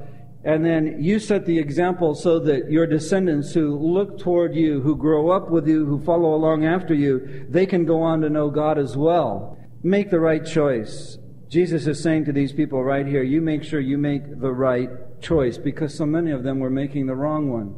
and 0.49 0.65
then 0.65 0.97
you 0.99 1.19
set 1.19 1.45
the 1.45 1.59
example 1.59 2.15
so 2.15 2.39
that 2.39 2.71
your 2.71 2.87
descendants 2.87 3.53
who 3.53 3.77
look 3.77 4.19
toward 4.19 4.55
you, 4.55 4.81
who 4.81 4.97
grow 4.97 5.29
up 5.29 5.51
with 5.51 5.69
you, 5.69 5.85
who 5.85 6.03
follow 6.03 6.35
along 6.35 6.65
after 6.65 6.95
you, 6.95 7.45
they 7.51 7.67
can 7.67 7.85
go 7.85 8.01
on 8.01 8.23
to 8.23 8.31
know 8.31 8.49
God 8.49 8.79
as 8.79 8.97
well. 8.97 9.59
Make 9.83 10.09
the 10.09 10.21
right 10.21 10.43
choice. 10.43 11.19
Jesus 11.51 11.87
is 11.87 12.03
saying 12.03 12.25
to 12.25 12.33
these 12.33 12.55
people 12.55 12.83
right 12.83 13.07
here, 13.07 13.23
you 13.23 13.43
make 13.43 13.63
sure 13.63 13.79
you 13.79 13.99
make 13.99 14.41
the 14.41 14.51
right 14.51 14.89
choice 15.21 15.59
because 15.59 15.95
so 15.95 16.07
many 16.07 16.31
of 16.31 16.45
them 16.45 16.61
were 16.61 16.71
making 16.71 17.09
the 17.09 17.15
wrong 17.15 17.51
one. 17.51 17.75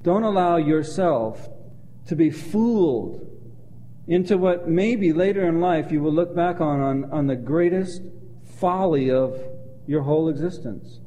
Don't 0.00 0.22
allow 0.22 0.56
yourself 0.56 1.50
to 2.06 2.16
be 2.16 2.30
fooled 2.30 3.30
into 4.08 4.38
what 4.38 4.70
maybe 4.70 5.12
later 5.12 5.46
in 5.46 5.60
life 5.60 5.92
you 5.92 6.00
will 6.00 6.14
look 6.14 6.34
back 6.34 6.62
on, 6.62 6.80
on, 6.80 7.12
on 7.12 7.26
the 7.26 7.36
greatest 7.36 8.00
folly 8.58 9.10
of 9.10 9.38
your 9.86 10.00
whole 10.00 10.30
existence. 10.30 11.00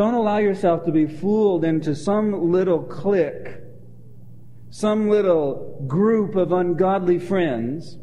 Don't 0.00 0.14
allow 0.14 0.38
yourself 0.38 0.86
to 0.86 0.92
be 0.92 1.04
fooled 1.04 1.62
into 1.62 1.94
some 1.94 2.50
little 2.50 2.82
clique, 2.82 3.58
some 4.70 5.10
little 5.10 5.84
group 5.86 6.36
of 6.36 6.52
ungodly 6.52 7.18
friends 7.18 7.98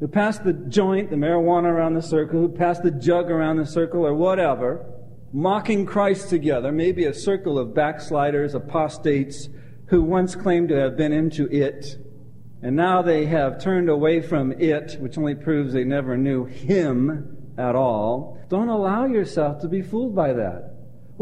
who 0.00 0.08
pass 0.08 0.38
the 0.38 0.54
joint, 0.54 1.10
the 1.10 1.16
marijuana 1.16 1.64
around 1.64 1.92
the 1.92 2.00
circle, 2.00 2.40
who 2.40 2.48
pass 2.48 2.78
the 2.80 2.90
jug 2.90 3.30
around 3.30 3.58
the 3.58 3.66
circle, 3.66 4.06
or 4.06 4.14
whatever, 4.14 4.86
mocking 5.34 5.84
Christ 5.84 6.30
together, 6.30 6.72
maybe 6.72 7.04
a 7.04 7.12
circle 7.12 7.58
of 7.58 7.74
backsliders, 7.74 8.54
apostates, 8.54 9.50
who 9.88 10.00
once 10.02 10.34
claimed 10.34 10.70
to 10.70 10.76
have 10.76 10.96
been 10.96 11.12
into 11.12 11.48
it, 11.48 11.98
and 12.62 12.74
now 12.74 13.02
they 13.02 13.26
have 13.26 13.62
turned 13.62 13.90
away 13.90 14.22
from 14.22 14.52
it, 14.52 14.96
which 15.00 15.18
only 15.18 15.34
proves 15.34 15.74
they 15.74 15.84
never 15.84 16.16
knew 16.16 16.46
Him 16.46 17.36
at 17.58 17.76
all. 17.76 18.42
Don't 18.48 18.70
allow 18.70 19.04
yourself 19.04 19.60
to 19.60 19.68
be 19.68 19.82
fooled 19.82 20.14
by 20.14 20.32
that. 20.32 20.71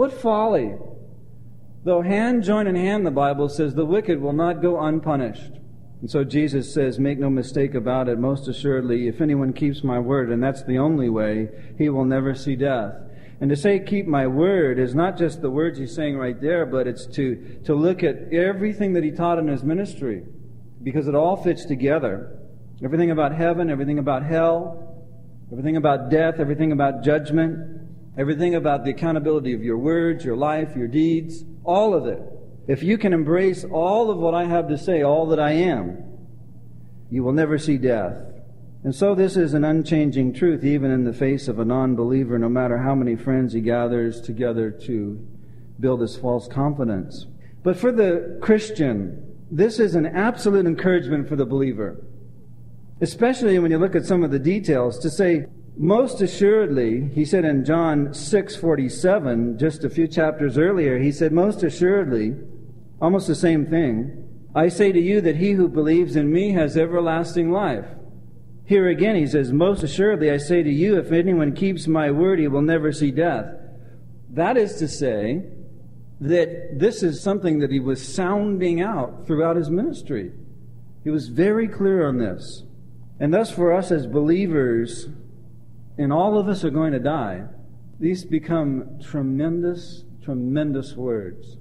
What 0.00 0.14
folly! 0.14 0.72
Though 1.84 2.00
hand 2.00 2.42
join 2.42 2.66
in 2.66 2.74
hand, 2.74 3.04
the 3.04 3.10
Bible 3.10 3.50
says, 3.50 3.74
the 3.74 3.84
wicked 3.84 4.18
will 4.18 4.32
not 4.32 4.62
go 4.62 4.80
unpunished. 4.80 5.52
And 6.00 6.10
so 6.10 6.24
Jesus 6.24 6.72
says, 6.72 6.98
make 6.98 7.18
no 7.18 7.28
mistake 7.28 7.74
about 7.74 8.08
it, 8.08 8.18
most 8.18 8.48
assuredly, 8.48 9.08
if 9.08 9.20
anyone 9.20 9.52
keeps 9.52 9.84
my 9.84 9.98
word, 9.98 10.30
and 10.30 10.42
that's 10.42 10.64
the 10.64 10.78
only 10.78 11.10
way, 11.10 11.50
he 11.76 11.90
will 11.90 12.06
never 12.06 12.34
see 12.34 12.56
death. 12.56 12.94
And 13.42 13.50
to 13.50 13.56
say 13.56 13.78
keep 13.78 14.06
my 14.06 14.26
word 14.26 14.78
is 14.78 14.94
not 14.94 15.18
just 15.18 15.42
the 15.42 15.50
words 15.50 15.78
he's 15.78 15.94
saying 15.94 16.16
right 16.16 16.40
there, 16.40 16.64
but 16.64 16.86
it's 16.86 17.04
to, 17.08 17.60
to 17.66 17.74
look 17.74 18.02
at 18.02 18.32
everything 18.32 18.94
that 18.94 19.04
he 19.04 19.10
taught 19.10 19.38
in 19.38 19.48
his 19.48 19.62
ministry, 19.62 20.22
because 20.82 21.08
it 21.08 21.14
all 21.14 21.36
fits 21.36 21.66
together. 21.66 22.38
Everything 22.82 23.10
about 23.10 23.34
heaven, 23.34 23.68
everything 23.68 23.98
about 23.98 24.24
hell, 24.24 25.04
everything 25.52 25.76
about 25.76 26.08
death, 26.08 26.36
everything 26.38 26.72
about 26.72 27.04
judgment, 27.04 27.79
everything 28.16 28.54
about 28.54 28.84
the 28.84 28.90
accountability 28.90 29.52
of 29.52 29.62
your 29.62 29.78
words, 29.78 30.24
your 30.24 30.36
life, 30.36 30.76
your 30.76 30.88
deeds, 30.88 31.44
all 31.64 31.94
of 31.94 32.06
it. 32.06 32.20
If 32.68 32.82
you 32.82 32.98
can 32.98 33.12
embrace 33.12 33.64
all 33.64 34.10
of 34.10 34.18
what 34.18 34.34
I 34.34 34.44
have 34.44 34.68
to 34.68 34.78
say, 34.78 35.02
all 35.02 35.26
that 35.28 35.40
I 35.40 35.52
am, 35.52 36.04
you 37.10 37.24
will 37.24 37.32
never 37.32 37.58
see 37.58 37.78
death. 37.78 38.22
And 38.82 38.94
so 38.94 39.14
this 39.14 39.36
is 39.36 39.52
an 39.52 39.64
unchanging 39.64 40.32
truth, 40.32 40.64
even 40.64 40.90
in 40.90 41.04
the 41.04 41.12
face 41.12 41.48
of 41.48 41.58
a 41.58 41.64
non 41.64 41.96
believer, 41.96 42.38
no 42.38 42.48
matter 42.48 42.78
how 42.78 42.94
many 42.94 43.14
friends 43.16 43.52
he 43.52 43.60
gathers 43.60 44.20
together 44.20 44.70
to 44.86 45.26
build 45.78 46.00
his 46.00 46.16
false 46.16 46.48
confidence. 46.48 47.26
But 47.62 47.76
for 47.76 47.92
the 47.92 48.38
Christian, 48.40 49.36
this 49.50 49.78
is 49.80 49.94
an 49.94 50.06
absolute 50.06 50.66
encouragement 50.66 51.28
for 51.28 51.36
the 51.36 51.44
believer. 51.44 52.02
Especially 53.02 53.58
when 53.58 53.70
you 53.70 53.78
look 53.78 53.94
at 53.94 54.06
some 54.06 54.22
of 54.22 54.30
the 54.30 54.38
details 54.38 54.98
to 55.00 55.10
say, 55.10 55.46
most 55.80 56.20
assuredly, 56.20 57.08
he 57.14 57.24
said 57.24 57.46
in 57.46 57.64
John 57.64 58.08
6:47, 58.12 59.56
just 59.56 59.82
a 59.82 59.88
few 59.88 60.06
chapters 60.06 60.58
earlier, 60.58 60.98
he 60.98 61.10
said, 61.10 61.32
most 61.32 61.62
assuredly, 61.62 62.36
almost 63.00 63.26
the 63.26 63.34
same 63.34 63.64
thing, 63.64 64.28
I 64.54 64.68
say 64.68 64.92
to 64.92 65.00
you 65.00 65.22
that 65.22 65.36
he 65.36 65.52
who 65.52 65.68
believes 65.68 66.16
in 66.16 66.30
me 66.30 66.52
has 66.52 66.76
everlasting 66.76 67.50
life. 67.50 67.86
Here 68.66 68.88
again, 68.88 69.16
he 69.16 69.26
says, 69.26 69.52
Most 69.52 69.82
assuredly 69.82 70.30
I 70.30 70.36
say 70.36 70.62
to 70.62 70.70
you, 70.70 70.98
if 70.98 71.12
anyone 71.12 71.54
keeps 71.54 71.88
my 71.88 72.10
word, 72.10 72.38
he 72.38 72.46
will 72.46 72.60
never 72.60 72.92
see 72.92 73.10
death. 73.10 73.46
That 74.28 74.58
is 74.58 74.76
to 74.76 74.86
say, 74.86 75.44
that 76.20 76.78
this 76.78 77.02
is 77.02 77.22
something 77.22 77.60
that 77.60 77.70
he 77.70 77.80
was 77.80 78.06
sounding 78.06 78.82
out 78.82 79.26
throughout 79.26 79.56
his 79.56 79.70
ministry. 79.70 80.32
He 81.02 81.10
was 81.10 81.28
very 81.28 81.66
clear 81.66 82.06
on 82.06 82.18
this. 82.18 82.64
And 83.18 83.32
thus, 83.32 83.50
for 83.50 83.72
us 83.72 83.90
as 83.90 84.06
believers, 84.06 85.08
and 86.00 86.12
all 86.14 86.38
of 86.38 86.48
us 86.48 86.64
are 86.64 86.70
going 86.70 86.92
to 86.92 86.98
die, 86.98 87.44
these 87.98 88.24
become 88.24 88.98
tremendous, 89.02 90.04
tremendous 90.24 90.96
words. 90.96 91.58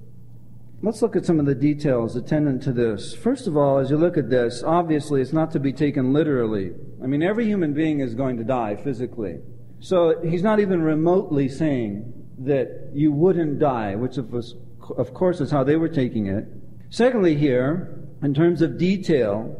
Let's 0.82 1.02
look 1.02 1.14
at 1.14 1.26
some 1.26 1.38
of 1.38 1.44
the 1.44 1.54
details 1.54 2.16
attendant 2.16 2.62
to 2.62 2.72
this. 2.72 3.14
First 3.14 3.46
of 3.46 3.54
all, 3.54 3.76
as 3.76 3.90
you 3.90 3.98
look 3.98 4.16
at 4.16 4.30
this, 4.30 4.62
obviously 4.62 5.20
it's 5.20 5.34
not 5.34 5.50
to 5.50 5.60
be 5.60 5.74
taken 5.74 6.14
literally. 6.14 6.72
I 7.04 7.06
mean, 7.06 7.22
every 7.22 7.44
human 7.44 7.74
being 7.74 8.00
is 8.00 8.14
going 8.14 8.38
to 8.38 8.44
die 8.44 8.76
physically. 8.76 9.40
So 9.80 10.18
he's 10.22 10.42
not 10.42 10.58
even 10.58 10.80
remotely 10.80 11.46
saying 11.50 12.10
that 12.38 12.92
you 12.94 13.12
wouldn't 13.12 13.58
die, 13.58 13.94
which 13.94 14.16
of 14.16 15.12
course 15.12 15.42
is 15.42 15.50
how 15.50 15.64
they 15.64 15.76
were 15.76 15.90
taking 15.90 16.28
it. 16.28 16.46
Secondly, 16.88 17.36
here, 17.36 18.08
in 18.22 18.32
terms 18.32 18.62
of 18.62 18.78
detail, 18.78 19.54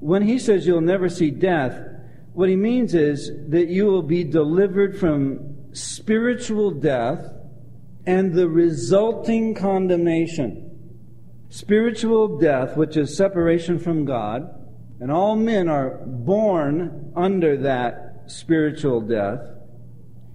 when 0.00 0.22
he 0.22 0.38
says 0.38 0.66
you'll 0.66 0.80
never 0.80 1.10
see 1.10 1.30
death, 1.30 1.78
what 2.34 2.48
he 2.48 2.56
means 2.56 2.94
is 2.94 3.30
that 3.48 3.68
you 3.68 3.86
will 3.86 4.02
be 4.02 4.24
delivered 4.24 4.98
from 4.98 5.56
spiritual 5.72 6.70
death 6.70 7.32
and 8.06 8.34
the 8.34 8.48
resulting 8.48 9.54
condemnation. 9.54 10.68
Spiritual 11.50 12.38
death, 12.38 12.76
which 12.76 12.96
is 12.96 13.16
separation 13.16 13.78
from 13.78 14.04
God, 14.04 14.48
and 15.00 15.10
all 15.10 15.36
men 15.36 15.68
are 15.68 15.98
born 16.06 17.12
under 17.14 17.56
that 17.58 18.24
spiritual 18.26 19.00
death. 19.00 19.40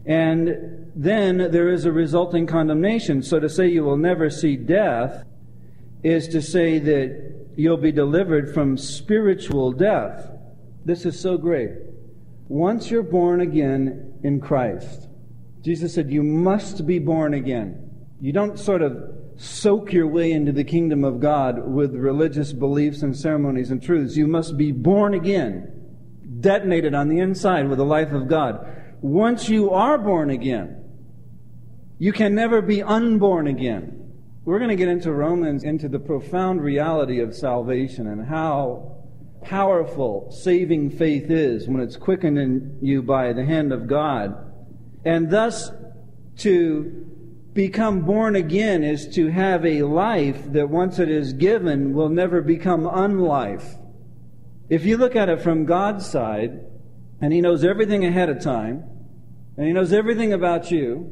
And 0.06 0.92
then 0.96 1.51
there 1.51 1.70
is 1.70 1.86
a 1.86 1.92
resulting 1.92 2.48
condemnation. 2.48 3.22
So 3.24 3.39
to 3.39 3.50
say 3.50 3.68
you 3.68 3.84
will 3.84 3.98
never 3.98 4.30
see 4.30 4.56
death 4.56 5.24
is 6.04 6.27
to 6.30 6.42
say 6.42 6.80
that 6.80 7.34
you'll 7.56 7.77
be 7.77 7.92
delivered 7.92 8.54
from 8.54 8.77
spiritual 8.77 9.72
death. 9.72 10.32
This 10.88 11.06
is 11.06 11.20
so 11.20 11.38
great. 11.38 11.72
Once 12.48 12.89
you're 12.89 13.03
born 13.03 13.41
again 13.41 14.13
in 14.24 14.39
Christ, 14.39 15.10
Jesus 15.62 15.94
said, 15.94 16.10
You 16.10 16.24
must 16.24 16.88
be 16.88 16.98
born 16.98 17.34
again. 17.34 17.91
You 18.22 18.32
don't 18.32 18.58
sort 18.58 18.82
of 18.82 18.96
soak 19.36 19.91
your 19.91 20.08
way 20.08 20.32
into 20.32 20.53
the 20.53 20.63
kingdom 20.63 21.03
of 21.03 21.20
God 21.20 21.67
with 21.67 21.94
religious 21.94 22.53
beliefs 22.53 23.01
and 23.01 23.13
ceremonies 23.13 23.70
and 23.70 23.84
truths. 23.84 24.15
You 24.15 24.27
must 24.27 24.56
be 24.56 24.72
born 24.72 25.13
again, 25.13 25.74
detonated 26.39 26.94
on 26.94 27.10
the 27.10 27.20
inside 27.20 27.67
with 27.67 27.79
the 27.79 27.84
life 27.84 28.13
of 28.13 28.29
God. 28.29 28.65
Once 29.01 29.50
you 29.50 29.72
are 29.72 29.98
born 29.98 30.29
again, 30.29 30.86
you 32.00 32.13
can 32.13 32.34
never 32.34 32.62
be 32.62 32.82
unborn 32.82 33.48
again. 33.48 34.10
We're 34.46 34.60
going 34.60 34.70
to 34.70 34.77
get 34.77 34.88
into 34.88 35.12
Romans, 35.12 35.65
into 35.65 35.89
the 35.89 36.00
profound 36.00 36.62
reality 36.62 37.20
of 37.20 37.36
salvation 37.36 38.08
and 38.08 38.25
how 38.25 38.97
powerful 39.44 40.32
saving 40.32 40.91
faith 40.91 41.29
is 41.29 41.67
when 41.67 41.82
it's 41.82 41.98
quickened 41.98 42.38
in 42.38 42.77
you 42.82 43.01
by 43.01 43.34
the 43.34 43.46
hand 43.46 43.72
of 43.72 43.88
God. 43.88 44.36
And 45.06 45.29
thus, 45.29 45.72
to 46.38 47.06
become 47.53 48.01
born 48.01 48.36
again 48.36 48.84
is 48.84 49.08
to 49.15 49.27
have 49.29 49.65
a 49.65 49.82
life 49.82 50.51
that 50.51 50.70
once 50.70 51.00
it 51.00 51.10
is 51.10 51.34
given 51.34 51.94
will 51.94 52.10
never 52.10 52.41
become 52.41 52.84
unlife. 52.84 53.79
If 54.70 54.86
you 54.86 54.98
look 54.98 55.15
at 55.15 55.29
it 55.29 55.41
from 55.41 55.65
God's 55.65 56.06
side, 56.06 56.60
and 57.20 57.34
He 57.34 57.41
knows 57.41 57.63
everything 57.63 58.06
ahead 58.06 58.29
of 58.29 58.41
time, 58.41 58.84
and 59.58 59.65
He 59.65 59.74
knows 59.74 59.91
everything 59.91 60.34
about 60.34 60.70
you, 60.70 61.12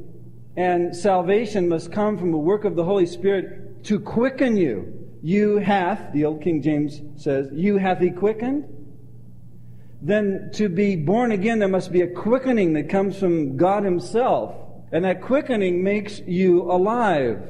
and 0.55 0.95
salvation 0.95 1.67
must 1.67 1.91
come 1.91 2.17
from 2.17 2.31
the 2.31 2.37
work 2.37 2.63
of 2.63 2.75
the 2.75 2.83
Holy 2.83 3.05
Spirit 3.05 3.83
to 3.85 3.99
quicken 3.99 4.55
you. 4.55 4.94
You 5.25 5.57
hath, 5.57 6.13
the 6.13 6.25
old 6.25 6.43
King 6.43 6.61
James 6.61 7.01
says, 7.15 7.49
you 7.51 7.77
hath 7.77 7.99
He 7.99 8.11
quickened 8.11 8.65
then 10.05 10.51
to 10.53 10.69
be 10.69 10.95
born 10.95 11.31
again, 11.31 11.57
there 11.57 11.67
must 11.67 11.91
be 11.91 12.01
a 12.01 12.07
quickening 12.07 12.73
that 12.73 12.89
comes 12.89 13.17
from 13.17 13.57
God 13.57 13.83
Himself. 13.83 14.55
And 14.91 15.03
that 15.03 15.23
quickening 15.23 15.83
makes 15.83 16.19
you 16.27 16.61
alive. 16.71 17.41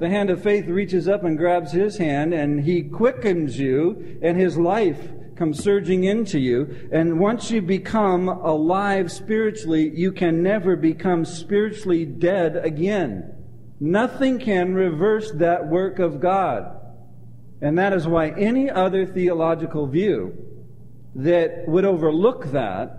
The 0.00 0.08
hand 0.08 0.30
of 0.30 0.42
faith 0.42 0.66
reaches 0.66 1.06
up 1.06 1.22
and 1.22 1.38
grabs 1.38 1.70
His 1.70 1.96
hand, 1.98 2.34
and 2.34 2.64
He 2.64 2.82
quickens 2.82 3.56
you, 3.56 4.18
and 4.20 4.36
His 4.36 4.58
life 4.58 4.98
comes 5.36 5.62
surging 5.62 6.02
into 6.02 6.40
you. 6.40 6.88
And 6.90 7.20
once 7.20 7.52
you 7.52 7.62
become 7.62 8.28
alive 8.28 9.12
spiritually, 9.12 9.92
you 9.94 10.10
can 10.10 10.42
never 10.42 10.74
become 10.74 11.24
spiritually 11.24 12.04
dead 12.04 12.56
again. 12.56 13.32
Nothing 13.78 14.40
can 14.40 14.74
reverse 14.74 15.30
that 15.36 15.68
work 15.68 16.00
of 16.00 16.18
God. 16.18 16.81
And 17.62 17.78
that 17.78 17.92
is 17.92 18.08
why 18.08 18.30
any 18.30 18.68
other 18.68 19.06
theological 19.06 19.86
view 19.86 20.36
that 21.14 21.68
would 21.68 21.84
overlook 21.84 22.46
that 22.46 22.98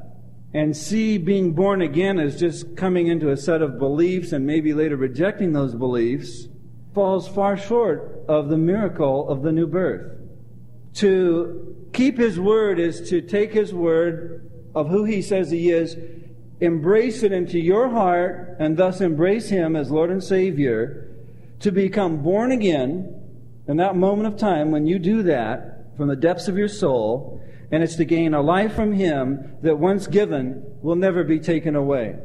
and 0.53 0.75
see 0.75 1.17
being 1.17 1.51
born 1.51 1.82
again 1.82 2.17
as 2.17 2.39
just 2.39 2.77
coming 2.77 3.08
into 3.08 3.29
a 3.29 3.38
set 3.38 3.62
of 3.62 3.77
beliefs 3.77 4.32
and 4.32 4.46
maybe 4.46 4.74
later 4.74 4.96
rejecting 4.96 5.51
those 5.51 5.75
beliefs 5.75 6.48
falls 6.93 7.27
far 7.27 7.58
short 7.58 8.24
of 8.29 8.48
the 8.48 8.58
miracle 8.58 9.27
of 9.27 9.41
the 9.41 9.51
new 9.51 9.67
birth. 9.67 10.17
To 10.96 11.75
keep 11.91 12.17
his 12.17 12.39
word 12.39 12.79
is 12.79 13.10
to 13.10 13.20
take 13.20 13.51
his 13.51 13.74
word 13.74 14.50
of 14.74 14.88
who 14.89 15.03
he 15.03 15.22
says 15.22 15.51
he 15.51 15.72
is, 15.72 15.98
embrace 16.62 17.24
it 17.24 17.34
into 17.34 17.60
your 17.60 17.89
heart, 17.89 18.55
and 18.60 18.77
thus 18.77 19.01
embrace 19.01 19.50
him 19.50 19.75
as 19.75 19.91
Lord 19.91 20.10
and 20.12 20.24
Savior, 20.24 21.10
to 21.60 21.72
become 21.72 22.22
born 22.22 22.51
again 22.51 23.22
in 23.67 23.77
that 23.77 23.96
moment 23.96 24.27
of 24.27 24.39
time 24.39 24.72
when 24.72 24.86
you 24.86 25.00
do 25.00 25.24
that 25.24 25.96
from 25.98 26.08
the 26.08 26.15
depths 26.15 26.48
of 26.48 26.58
your 26.58 26.67
soul 26.67 27.41
and 27.72 27.82
it's 27.82 27.96
to 27.96 28.05
gain 28.05 28.34
a 28.34 28.41
life 28.41 28.75
from 28.75 28.93
Him 28.93 29.58
that 29.62 29.79
once 29.79 30.05
given 30.05 30.63
will 30.82 30.96
never 30.96 31.24
be 31.24 31.39
taken 31.39 31.75
away. 31.75 32.15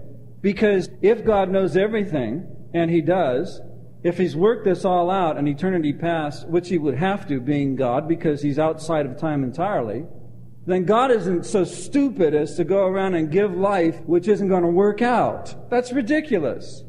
Because 0.42 0.90
if 1.00 1.24
God 1.24 1.50
knows 1.50 1.76
everything, 1.76 2.46
and 2.74 2.90
He 2.90 3.00
does, 3.00 3.60
if 4.02 4.18
He's 4.18 4.36
worked 4.36 4.66
this 4.66 4.84
all 4.84 5.10
out 5.10 5.38
in 5.38 5.48
eternity 5.48 5.94
past, 5.94 6.46
which 6.48 6.68
He 6.68 6.76
would 6.76 6.96
have 6.96 7.26
to, 7.28 7.40
being 7.40 7.76
God, 7.76 8.06
because 8.06 8.42
He's 8.42 8.58
outside 8.58 9.06
of 9.06 9.18
time 9.18 9.42
entirely, 9.42 10.04
then 10.66 10.84
God 10.84 11.10
isn't 11.10 11.46
so 11.46 11.64
stupid 11.64 12.34
as 12.34 12.56
to 12.56 12.64
go 12.64 12.86
around 12.86 13.14
and 13.14 13.30
give 13.30 13.56
life 13.56 14.00
which 14.02 14.28
isn't 14.28 14.48
going 14.48 14.64
to 14.64 14.68
work 14.68 15.00
out. 15.00 15.70
That's 15.70 15.94
ridiculous. 15.94 16.84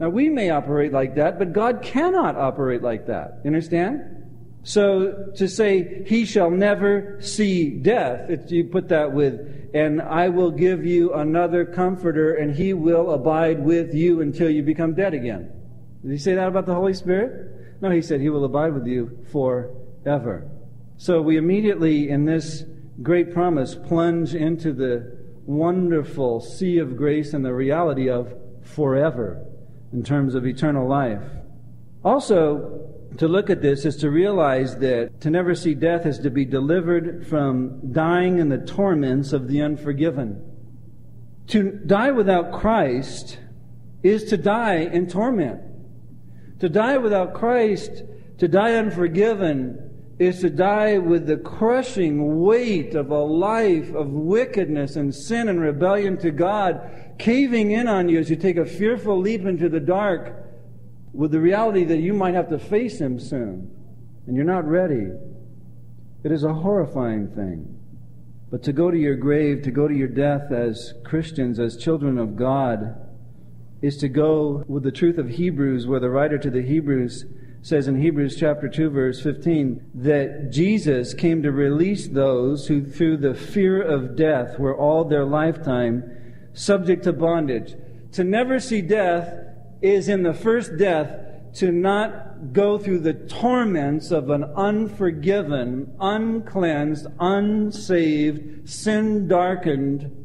Now, 0.00 0.08
we 0.08 0.30
may 0.30 0.48
operate 0.48 0.92
like 0.94 1.16
that, 1.16 1.38
but 1.38 1.52
God 1.52 1.82
cannot 1.82 2.34
operate 2.34 2.80
like 2.80 3.06
that. 3.08 3.42
Understand? 3.44 4.00
So 4.62 5.30
to 5.36 5.46
say, 5.46 6.04
he 6.06 6.24
shall 6.24 6.50
never 6.50 7.18
see 7.20 7.68
death, 7.68 8.30
it, 8.30 8.50
you 8.50 8.64
put 8.64 8.88
that 8.88 9.12
with, 9.12 9.70
and 9.74 10.00
I 10.00 10.30
will 10.30 10.52
give 10.52 10.86
you 10.86 11.12
another 11.12 11.66
comforter, 11.66 12.34
and 12.34 12.54
he 12.54 12.72
will 12.72 13.10
abide 13.10 13.62
with 13.62 13.92
you 13.92 14.22
until 14.22 14.48
you 14.48 14.62
become 14.62 14.94
dead 14.94 15.12
again. 15.12 15.52
Did 16.00 16.12
he 16.12 16.18
say 16.18 16.34
that 16.34 16.48
about 16.48 16.64
the 16.64 16.74
Holy 16.74 16.94
Spirit? 16.94 17.82
No, 17.82 17.90
he 17.90 18.00
said 18.00 18.22
he 18.22 18.30
will 18.30 18.46
abide 18.46 18.72
with 18.72 18.86
you 18.86 19.18
forever. 19.30 20.50
So 20.96 21.20
we 21.20 21.36
immediately, 21.36 22.08
in 22.08 22.24
this 22.24 22.64
great 23.02 23.34
promise, 23.34 23.74
plunge 23.74 24.34
into 24.34 24.72
the 24.72 25.18
wonderful 25.44 26.40
sea 26.40 26.78
of 26.78 26.96
grace 26.96 27.34
and 27.34 27.44
the 27.44 27.54
reality 27.54 28.08
of 28.08 28.34
forever 28.62 29.46
in 29.92 30.02
terms 30.02 30.34
of 30.34 30.46
eternal 30.46 30.88
life. 30.88 31.22
Also, 32.04 32.90
to 33.18 33.28
look 33.28 33.50
at 33.50 33.60
this 33.60 33.84
is 33.84 33.96
to 33.96 34.10
realize 34.10 34.76
that 34.78 35.20
to 35.20 35.30
never 35.30 35.54
see 35.54 35.74
death 35.74 36.06
is 36.06 36.18
to 36.20 36.30
be 36.30 36.44
delivered 36.44 37.26
from 37.26 37.92
dying 37.92 38.38
in 38.38 38.48
the 38.48 38.58
torments 38.58 39.32
of 39.32 39.48
the 39.48 39.60
unforgiven. 39.60 40.42
To 41.48 41.72
die 41.86 42.12
without 42.12 42.52
Christ 42.52 43.38
is 44.02 44.24
to 44.24 44.36
die 44.36 44.76
in 44.76 45.08
torment. 45.08 45.60
To 46.60 46.68
die 46.68 46.98
without 46.98 47.34
Christ, 47.34 48.04
to 48.38 48.46
die 48.46 48.74
unforgiven, 48.74 49.90
is 50.18 50.40
to 50.40 50.50
die 50.50 50.98
with 50.98 51.26
the 51.26 51.38
crushing 51.38 52.40
weight 52.40 52.94
of 52.94 53.10
a 53.10 53.18
life 53.18 53.92
of 53.94 54.10
wickedness 54.10 54.96
and 54.96 55.14
sin 55.14 55.48
and 55.48 55.60
rebellion 55.60 56.18
to 56.18 56.30
God 56.30 56.78
caving 57.20 57.70
in 57.70 57.86
on 57.86 58.08
you 58.08 58.18
as 58.18 58.28
you 58.28 58.36
take 58.36 58.56
a 58.56 58.64
fearful 58.64 59.18
leap 59.18 59.44
into 59.44 59.68
the 59.68 59.80
dark 59.80 60.34
with 61.12 61.30
the 61.30 61.40
reality 61.40 61.84
that 61.84 61.98
you 61.98 62.12
might 62.12 62.34
have 62.34 62.48
to 62.48 62.58
face 62.58 63.00
him 63.00 63.18
soon 63.20 63.70
and 64.26 64.36
you're 64.36 64.44
not 64.44 64.66
ready. 64.66 65.08
It 66.24 66.32
is 66.32 66.44
a 66.44 66.52
horrifying 66.52 67.28
thing. 67.28 67.76
But 68.50 68.62
to 68.64 68.72
go 68.72 68.90
to 68.90 68.98
your 68.98 69.16
grave, 69.16 69.62
to 69.62 69.70
go 69.70 69.86
to 69.86 69.94
your 69.94 70.08
death 70.08 70.50
as 70.50 70.94
Christians, 71.04 71.60
as 71.60 71.76
children 71.76 72.18
of 72.18 72.36
God, 72.36 72.96
is 73.80 73.96
to 73.98 74.08
go 74.08 74.64
with 74.66 74.82
the 74.82 74.90
truth 74.90 75.18
of 75.18 75.28
Hebrews, 75.28 75.86
where 75.86 76.00
the 76.00 76.10
writer 76.10 76.36
to 76.38 76.50
the 76.50 76.62
Hebrews 76.62 77.24
says 77.62 77.88
in 77.88 78.00
Hebrews 78.00 78.36
chapter 78.38 78.68
2 78.68 78.88
verse 78.88 79.22
15 79.22 79.90
that 79.96 80.50
Jesus 80.50 81.12
came 81.12 81.42
to 81.42 81.52
release 81.52 82.08
those 82.08 82.66
who 82.68 82.84
through 82.84 83.18
the 83.18 83.34
fear 83.34 83.82
of 83.82 84.16
death 84.16 84.58
were 84.58 84.74
all 84.74 85.04
their 85.04 85.26
lifetime 85.26 86.10
subject 86.60 87.04
to 87.04 87.12
bondage. 87.12 87.74
To 88.12 88.24
never 88.24 88.60
see 88.60 88.82
death 88.82 89.34
is 89.80 90.08
in 90.08 90.22
the 90.22 90.34
first 90.34 90.76
death 90.76 91.26
to 91.54 91.72
not 91.72 92.52
go 92.52 92.78
through 92.78 93.00
the 93.00 93.14
torments 93.14 94.10
of 94.10 94.30
an 94.30 94.44
unforgiven, 94.44 95.94
uncleansed, 95.98 97.06
unsaved, 97.18 98.68
sin 98.68 99.26
darkened 99.26 100.16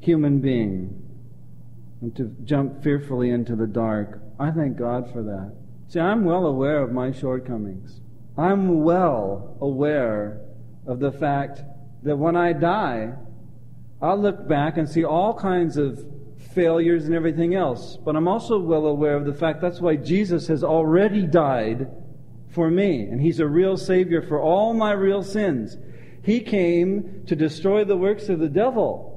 human 0.00 0.40
being 0.40 1.02
and 2.00 2.14
to 2.16 2.34
jump 2.44 2.82
fearfully 2.82 3.30
into 3.30 3.56
the 3.56 3.66
dark. 3.66 4.20
I 4.38 4.50
thank 4.50 4.76
God 4.76 5.10
for 5.12 5.22
that. 5.22 5.54
See, 5.88 6.00
I'm 6.00 6.24
well 6.24 6.46
aware 6.46 6.82
of 6.82 6.92
my 6.92 7.12
shortcomings. 7.12 8.00
I'm 8.36 8.82
well 8.82 9.56
aware 9.60 10.40
of 10.86 11.00
the 11.00 11.12
fact 11.12 11.62
that 12.02 12.16
when 12.16 12.36
I 12.36 12.52
die, 12.52 13.14
I'll 14.00 14.20
look 14.20 14.46
back 14.46 14.76
and 14.76 14.88
see 14.88 15.04
all 15.04 15.34
kinds 15.34 15.76
of 15.76 16.04
failures 16.54 17.06
and 17.06 17.14
everything 17.14 17.54
else. 17.54 17.96
But 17.96 18.16
I'm 18.16 18.28
also 18.28 18.58
well 18.58 18.86
aware 18.86 19.16
of 19.16 19.24
the 19.24 19.34
fact 19.34 19.60
that's 19.60 19.80
why 19.80 19.96
Jesus 19.96 20.46
has 20.48 20.62
already 20.62 21.26
died 21.26 21.88
for 22.50 22.70
me. 22.70 23.02
And 23.02 23.20
He's 23.20 23.40
a 23.40 23.46
real 23.46 23.76
Savior 23.76 24.22
for 24.22 24.40
all 24.40 24.74
my 24.74 24.92
real 24.92 25.22
sins. 25.22 25.76
He 26.22 26.40
came 26.40 27.22
to 27.26 27.36
destroy 27.36 27.84
the 27.84 27.96
works 27.96 28.28
of 28.28 28.38
the 28.38 28.48
devil 28.48 29.16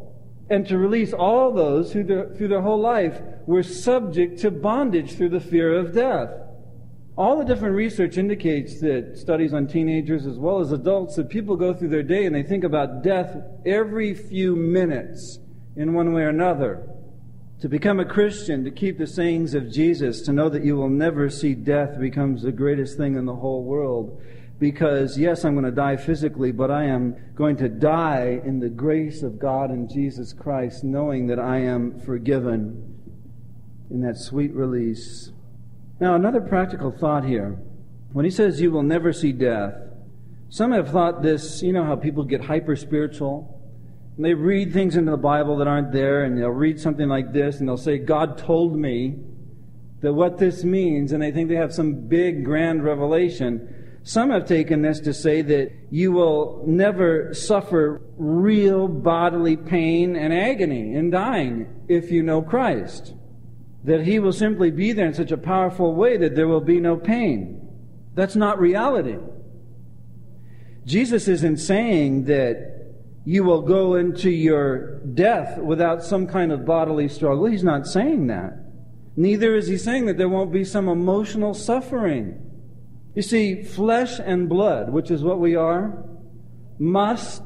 and 0.49 0.67
to 0.67 0.77
release 0.77 1.13
all 1.13 1.51
those 1.51 1.93
who 1.93 2.03
through 2.03 2.47
their 2.47 2.61
whole 2.61 2.79
life 2.79 3.21
were 3.45 3.63
subject 3.63 4.39
to 4.39 4.51
bondage 4.51 5.13
through 5.13 5.29
the 5.29 5.39
fear 5.39 5.73
of 5.73 5.93
death. 5.93 6.29
All 7.19 7.37
the 7.37 7.43
different 7.43 7.75
research 7.75 8.17
indicates 8.17 8.79
that 8.79 9.17
studies 9.17 9.53
on 9.53 9.67
teenagers 9.67 10.25
as 10.25 10.37
well 10.37 10.61
as 10.61 10.71
adults 10.71 11.17
that 11.17 11.27
people 11.27 11.57
go 11.57 11.73
through 11.73 11.89
their 11.89 12.01
day 12.01 12.25
and 12.25 12.33
they 12.33 12.43
think 12.43 12.63
about 12.63 13.03
death 13.03 13.35
every 13.65 14.13
few 14.13 14.55
minutes 14.55 15.37
in 15.75 15.93
one 15.93 16.13
way 16.13 16.21
or 16.21 16.29
another. 16.29 16.87
To 17.59 17.67
become 17.67 17.99
a 17.99 18.05
Christian, 18.05 18.63
to 18.63 18.71
keep 18.71 18.97
the 18.97 19.05
sayings 19.05 19.53
of 19.53 19.69
Jesus, 19.69 20.21
to 20.21 20.31
know 20.31 20.47
that 20.47 20.63
you 20.63 20.77
will 20.77 20.87
never 20.87 21.29
see 21.29 21.55
death 21.55 21.99
becomes 21.99 22.41
the 22.41 22.53
greatest 22.53 22.95
thing 22.95 23.17
in 23.17 23.25
the 23.25 23.35
whole 23.35 23.65
world. 23.65 24.21
Because, 24.57 25.19
yes, 25.19 25.43
I'm 25.43 25.55
going 25.55 25.65
to 25.65 25.71
die 25.71 25.97
physically, 25.97 26.53
but 26.53 26.71
I 26.71 26.85
am 26.85 27.17
going 27.35 27.57
to 27.57 27.67
die 27.67 28.39
in 28.45 28.61
the 28.61 28.69
grace 28.69 29.23
of 29.23 29.39
God 29.39 29.71
and 29.71 29.89
Jesus 29.89 30.31
Christ, 30.31 30.85
knowing 30.85 31.27
that 31.27 31.39
I 31.39 31.57
am 31.57 31.99
forgiven 31.99 32.97
in 33.89 33.99
that 34.03 34.15
sweet 34.15 34.53
release. 34.53 35.33
Now, 35.99 36.15
another 36.15 36.39
practical 36.39 36.91
thought 36.91 37.25
here. 37.25 37.57
When 38.13 38.25
he 38.25 38.31
says 38.31 38.61
you 38.61 38.71
will 38.71 38.83
never 38.83 39.11
see 39.11 39.31
death, 39.33 39.73
some 40.49 40.71
have 40.71 40.89
thought 40.89 41.21
this, 41.21 41.61
you 41.61 41.73
know 41.73 41.83
how 41.83 41.95
people 41.95 42.23
get 42.23 42.43
hyper 42.43 42.75
spiritual? 42.75 43.61
And 44.15 44.25
they 44.25 44.33
read 44.33 44.73
things 44.73 44.95
into 44.95 45.11
the 45.11 45.17
Bible 45.17 45.57
that 45.57 45.67
aren't 45.67 45.91
there, 45.91 46.23
and 46.23 46.37
they'll 46.37 46.49
read 46.49 46.79
something 46.79 47.07
like 47.07 47.33
this, 47.33 47.59
and 47.59 47.67
they'll 47.67 47.77
say, 47.77 47.97
God 47.97 48.37
told 48.37 48.77
me 48.77 49.19
that 50.01 50.13
what 50.13 50.37
this 50.37 50.63
means, 50.63 51.11
and 51.11 51.21
they 51.21 51.31
think 51.31 51.49
they 51.49 51.55
have 51.55 51.73
some 51.73 52.07
big, 52.07 52.45
grand 52.45 52.83
revelation. 52.83 53.99
Some 54.03 54.31
have 54.31 54.45
taken 54.47 54.81
this 54.81 55.01
to 55.01 55.13
say 55.13 55.41
that 55.41 55.71
you 55.91 56.13
will 56.13 56.63
never 56.65 57.33
suffer 57.33 58.01
real 58.17 58.87
bodily 58.87 59.57
pain 59.57 60.15
and 60.15 60.33
agony 60.33 60.95
in 60.95 61.09
dying 61.09 61.67
if 61.89 62.09
you 62.09 62.23
know 62.23 62.41
Christ. 62.41 63.13
That 63.83 64.05
He 64.05 64.19
will 64.19 64.33
simply 64.33 64.71
be 64.71 64.91
there 64.91 65.07
in 65.07 65.13
such 65.13 65.31
a 65.31 65.37
powerful 65.37 65.95
way 65.95 66.17
that 66.17 66.35
there 66.35 66.47
will 66.47 66.61
be 66.61 66.79
no 66.79 66.97
pain. 66.97 67.67
That's 68.15 68.35
not 68.35 68.59
reality. 68.59 69.17
Jesus 70.85 71.27
isn't 71.27 71.57
saying 71.57 72.25
that 72.25 72.69
you 73.25 73.43
will 73.43 73.61
go 73.61 73.95
into 73.95 74.29
your 74.29 74.99
death 74.99 75.57
without 75.59 76.03
some 76.03 76.25
kind 76.25 76.51
of 76.51 76.65
bodily 76.65 77.07
struggle. 77.07 77.45
He's 77.45 77.63
not 77.63 77.85
saying 77.85 78.27
that. 78.27 78.57
Neither 79.15 79.55
is 79.55 79.67
he 79.67 79.77
saying 79.77 80.07
that 80.07 80.17
there 80.17 80.29
won't 80.29 80.51
be 80.51 80.63
some 80.63 80.87
emotional 80.89 81.53
suffering. 81.53 82.41
You 83.15 83.21
see, 83.21 83.63
flesh 83.63 84.19
and 84.19 84.49
blood, 84.49 84.91
which 84.91 85.11
is 85.11 85.23
what 85.23 85.39
we 85.39 85.55
are, 85.55 86.05
must 86.79 87.43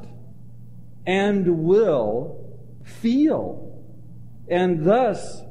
and 1.05 1.65
will 1.65 2.57
feel. 2.83 3.83
And 4.47 4.85
thus, 4.85 5.41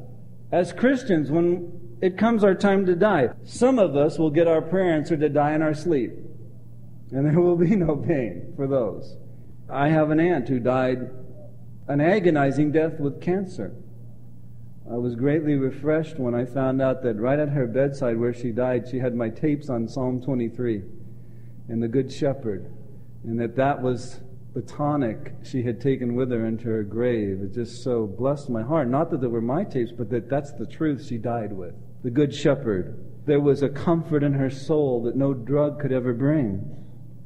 as 0.52 0.72
Christians, 0.72 1.30
when 1.30 1.96
it 2.02 2.18
comes 2.18 2.44
our 2.44 2.54
time 2.54 2.84
to 2.86 2.94
die, 2.94 3.30
some 3.44 3.78
of 3.78 3.96
us 3.96 4.18
will 4.18 4.30
get 4.30 4.46
our 4.46 4.60
prayer 4.60 4.92
answered 4.92 5.20
to 5.20 5.28
die 5.30 5.54
in 5.54 5.62
our 5.62 5.74
sleep. 5.74 6.12
And 7.10 7.26
there 7.26 7.40
will 7.40 7.56
be 7.56 7.74
no 7.74 7.96
pain 7.96 8.52
for 8.54 8.66
those. 8.66 9.16
I 9.70 9.88
have 9.88 10.10
an 10.10 10.20
aunt 10.20 10.48
who 10.48 10.60
died 10.60 11.10
an 11.88 12.00
agonizing 12.00 12.70
death 12.70 13.00
with 13.00 13.20
cancer. 13.20 13.74
I 14.90 14.96
was 14.96 15.14
greatly 15.14 15.54
refreshed 15.54 16.18
when 16.18 16.34
I 16.34 16.44
found 16.44 16.82
out 16.82 17.02
that 17.02 17.16
right 17.16 17.38
at 17.38 17.50
her 17.50 17.66
bedside 17.66 18.18
where 18.18 18.34
she 18.34 18.50
died, 18.50 18.88
she 18.88 18.98
had 18.98 19.14
my 19.14 19.30
tapes 19.30 19.68
on 19.70 19.88
Psalm 19.88 20.22
23 20.22 20.82
and 21.68 21.82
the 21.82 21.88
Good 21.88 22.12
Shepherd, 22.12 22.70
and 23.24 23.40
that 23.40 23.56
that 23.56 23.80
was 23.80 24.20
the 24.54 24.62
tonic 24.62 25.32
she 25.42 25.62
had 25.62 25.80
taken 25.80 26.14
with 26.14 26.30
her 26.30 26.44
into 26.44 26.68
her 26.68 26.82
grave. 26.82 27.40
It 27.42 27.54
just 27.54 27.82
so 27.82 28.06
blessed 28.06 28.50
my 28.50 28.62
heart. 28.62 28.88
Not 28.88 29.10
that 29.10 29.20
they 29.20 29.26
were 29.26 29.40
my 29.40 29.64
tapes, 29.64 29.92
but 29.92 30.10
that 30.10 30.28
that's 30.28 30.52
the 30.52 30.66
truth 30.66 31.06
she 31.06 31.16
died 31.16 31.52
with. 31.52 31.74
The 32.02 32.10
Good 32.10 32.34
Shepherd. 32.34 33.02
There 33.24 33.40
was 33.40 33.62
a 33.62 33.68
comfort 33.68 34.22
in 34.22 34.34
her 34.34 34.50
soul 34.50 35.04
that 35.04 35.16
no 35.16 35.32
drug 35.32 35.80
could 35.80 35.92
ever 35.92 36.12
bring. 36.12 36.76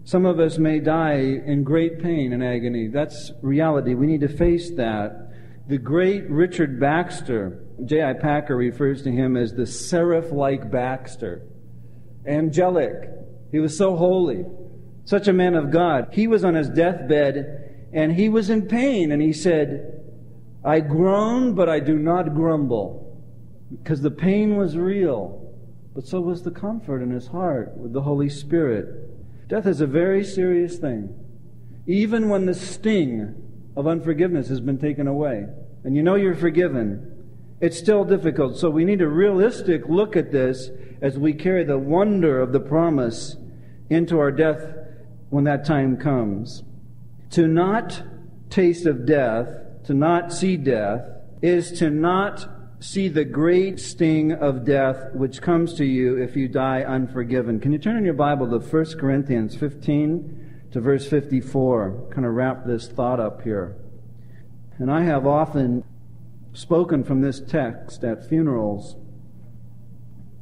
Some 0.04 0.24
of 0.24 0.38
us 0.38 0.56
may 0.58 0.78
die 0.78 1.14
in 1.14 1.64
great 1.64 2.00
pain 2.00 2.32
and 2.32 2.44
agony. 2.44 2.88
That's 2.88 3.32
reality. 3.42 3.94
We 3.94 4.06
need 4.06 4.20
to 4.20 4.28
face 4.28 4.70
that. 4.76 5.32
The 5.68 5.78
great 5.78 6.30
Richard 6.30 6.78
Baxter, 6.78 7.64
J.I. 7.84 8.12
Packer 8.12 8.56
refers 8.56 9.02
to 9.02 9.10
him 9.10 9.36
as 9.36 9.52
the 9.52 9.66
seraph 9.66 10.30
like 10.30 10.70
Baxter. 10.70 11.42
Angelic. 12.24 13.10
He 13.50 13.58
was 13.58 13.76
so 13.76 13.96
holy. 13.96 14.44
Such 15.06 15.28
a 15.28 15.32
man 15.32 15.54
of 15.54 15.70
God. 15.70 16.08
He 16.12 16.26
was 16.26 16.44
on 16.44 16.54
his 16.54 16.68
deathbed 16.68 17.88
and 17.92 18.12
he 18.12 18.28
was 18.28 18.50
in 18.50 18.66
pain 18.66 19.12
and 19.12 19.22
he 19.22 19.32
said, 19.32 20.02
I 20.64 20.80
groan, 20.80 21.54
but 21.54 21.68
I 21.68 21.78
do 21.78 21.96
not 21.96 22.34
grumble, 22.34 23.22
because 23.70 24.02
the 24.02 24.10
pain 24.10 24.56
was 24.56 24.76
real, 24.76 25.54
but 25.94 26.08
so 26.08 26.20
was 26.20 26.42
the 26.42 26.50
comfort 26.50 27.02
in 27.02 27.10
his 27.10 27.28
heart 27.28 27.76
with 27.76 27.92
the 27.92 28.02
Holy 28.02 28.28
Spirit. 28.28 29.48
Death 29.48 29.64
is 29.66 29.80
a 29.80 29.86
very 29.86 30.24
serious 30.24 30.76
thing, 30.78 31.14
even 31.86 32.28
when 32.28 32.46
the 32.46 32.54
sting 32.54 33.34
of 33.76 33.86
unforgiveness 33.86 34.48
has 34.48 34.60
been 34.60 34.78
taken 34.78 35.06
away, 35.06 35.46
and 35.84 35.94
you 35.94 36.02
know 36.02 36.16
you're 36.16 36.34
forgiven. 36.34 37.12
It's 37.60 37.78
still 37.78 38.04
difficult, 38.04 38.58
so 38.58 38.68
we 38.68 38.84
need 38.84 39.00
a 39.02 39.08
realistic 39.08 39.88
look 39.88 40.16
at 40.16 40.32
this 40.32 40.70
as 41.00 41.16
we 41.16 41.32
carry 41.32 41.62
the 41.62 41.78
wonder 41.78 42.40
of 42.40 42.52
the 42.52 42.60
promise 42.60 43.36
into 43.88 44.18
our 44.18 44.32
death 44.32 44.76
when 45.30 45.44
that 45.44 45.64
time 45.64 45.96
comes. 45.96 46.62
To 47.30 47.46
not 47.46 48.02
taste 48.50 48.86
of 48.86 49.06
death, 49.06 49.48
to 49.84 49.94
not 49.94 50.32
see 50.32 50.56
death, 50.56 51.08
is 51.42 51.72
to 51.78 51.90
not 51.90 52.48
see 52.78 53.08
the 53.08 53.24
great 53.24 53.80
sting 53.80 54.32
of 54.32 54.64
death 54.64 55.14
which 55.14 55.40
comes 55.40 55.74
to 55.74 55.84
you 55.84 56.16
if 56.16 56.36
you 56.36 56.48
die 56.48 56.82
unforgiven. 56.82 57.58
Can 57.60 57.72
you 57.72 57.78
turn 57.78 57.96
in 57.96 58.04
your 58.04 58.14
Bible 58.14 58.48
to 58.50 58.58
1 58.58 58.98
Corinthians 58.98 59.56
15 59.56 60.68
to 60.72 60.80
verse 60.80 61.08
54? 61.08 62.08
Kind 62.10 62.26
of 62.26 62.34
wrap 62.34 62.66
this 62.66 62.88
thought 62.88 63.20
up 63.20 63.42
here. 63.42 63.76
And 64.78 64.90
I 64.90 65.02
have 65.04 65.26
often 65.26 65.84
spoken 66.52 67.02
from 67.02 67.22
this 67.22 67.40
text 67.40 68.04
at 68.04 68.28
funerals 68.28 68.96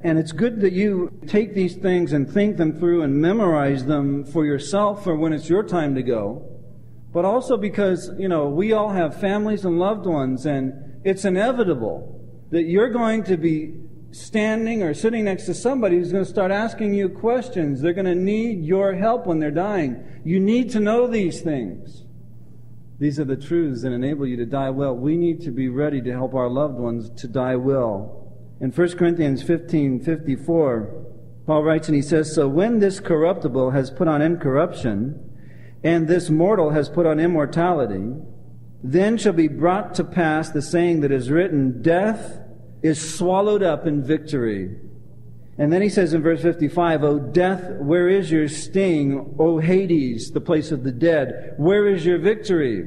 and 0.04 0.18
it's 0.18 0.32
good 0.32 0.60
that 0.60 0.74
you 0.74 1.18
take 1.26 1.54
these 1.54 1.76
things 1.76 2.12
and 2.12 2.30
think 2.30 2.58
them 2.58 2.78
through 2.78 3.02
and 3.02 3.16
memorize 3.16 3.86
them 3.86 4.22
for 4.22 4.44
yourself 4.44 5.02
for 5.02 5.16
when 5.16 5.32
it's 5.32 5.48
your 5.48 5.62
time 5.62 5.94
to 5.94 6.02
go. 6.02 6.46
But 7.10 7.24
also 7.24 7.56
because, 7.56 8.10
you 8.18 8.28
know, 8.28 8.50
we 8.50 8.74
all 8.74 8.90
have 8.90 9.18
families 9.18 9.64
and 9.64 9.78
loved 9.78 10.04
ones, 10.04 10.44
and 10.44 11.00
it's 11.04 11.24
inevitable 11.24 12.20
that 12.50 12.64
you're 12.64 12.90
going 12.90 13.24
to 13.24 13.38
be 13.38 13.80
standing 14.10 14.82
or 14.82 14.92
sitting 14.92 15.24
next 15.24 15.46
to 15.46 15.54
somebody 15.54 15.96
who's 15.96 16.12
going 16.12 16.24
to 16.24 16.30
start 16.30 16.50
asking 16.50 16.92
you 16.92 17.08
questions. 17.08 17.80
They're 17.80 17.94
going 17.94 18.04
to 18.04 18.14
need 18.14 18.62
your 18.62 18.94
help 18.94 19.26
when 19.26 19.38
they're 19.38 19.50
dying. 19.50 20.04
You 20.22 20.38
need 20.38 20.70
to 20.72 20.80
know 20.80 21.06
these 21.06 21.40
things. 21.40 22.04
These 22.98 23.18
are 23.18 23.24
the 23.24 23.36
truths 23.36 23.82
that 23.82 23.92
enable 23.92 24.26
you 24.26 24.36
to 24.36 24.46
die 24.46 24.70
well. 24.70 24.94
We 24.94 25.16
need 25.16 25.40
to 25.42 25.50
be 25.50 25.68
ready 25.68 26.02
to 26.02 26.12
help 26.12 26.34
our 26.34 26.50
loved 26.50 26.78
ones 26.78 27.10
to 27.22 27.26
die 27.26 27.56
well. 27.56 28.23
In 28.60 28.70
1 28.70 28.96
Corinthians 28.96 29.42
15 29.42 30.00
54, 30.00 31.06
Paul 31.46 31.62
writes 31.62 31.88
and 31.88 31.96
he 31.96 32.02
says, 32.02 32.34
So 32.34 32.48
when 32.48 32.78
this 32.78 33.00
corruptible 33.00 33.72
has 33.72 33.90
put 33.90 34.08
on 34.08 34.22
incorruption, 34.22 35.30
and 35.82 36.08
this 36.08 36.30
mortal 36.30 36.70
has 36.70 36.88
put 36.88 37.04
on 37.04 37.20
immortality, 37.20 38.14
then 38.82 39.18
shall 39.18 39.32
be 39.32 39.48
brought 39.48 39.94
to 39.94 40.04
pass 40.04 40.50
the 40.50 40.62
saying 40.62 41.00
that 41.00 41.12
is 41.12 41.30
written, 41.30 41.82
Death 41.82 42.38
is 42.82 43.16
swallowed 43.16 43.62
up 43.62 43.86
in 43.86 44.02
victory. 44.02 44.76
And 45.58 45.72
then 45.72 45.82
he 45.82 45.88
says 45.88 46.14
in 46.14 46.22
verse 46.22 46.42
55, 46.42 47.04
O 47.04 47.18
death, 47.18 47.78
where 47.78 48.08
is 48.08 48.30
your 48.30 48.48
sting? 48.48 49.36
O 49.38 49.58
Hades, 49.58 50.32
the 50.32 50.40
place 50.40 50.72
of 50.72 50.82
the 50.82 50.92
dead, 50.92 51.54
where 51.58 51.86
is 51.86 52.04
your 52.04 52.18
victory? 52.18 52.86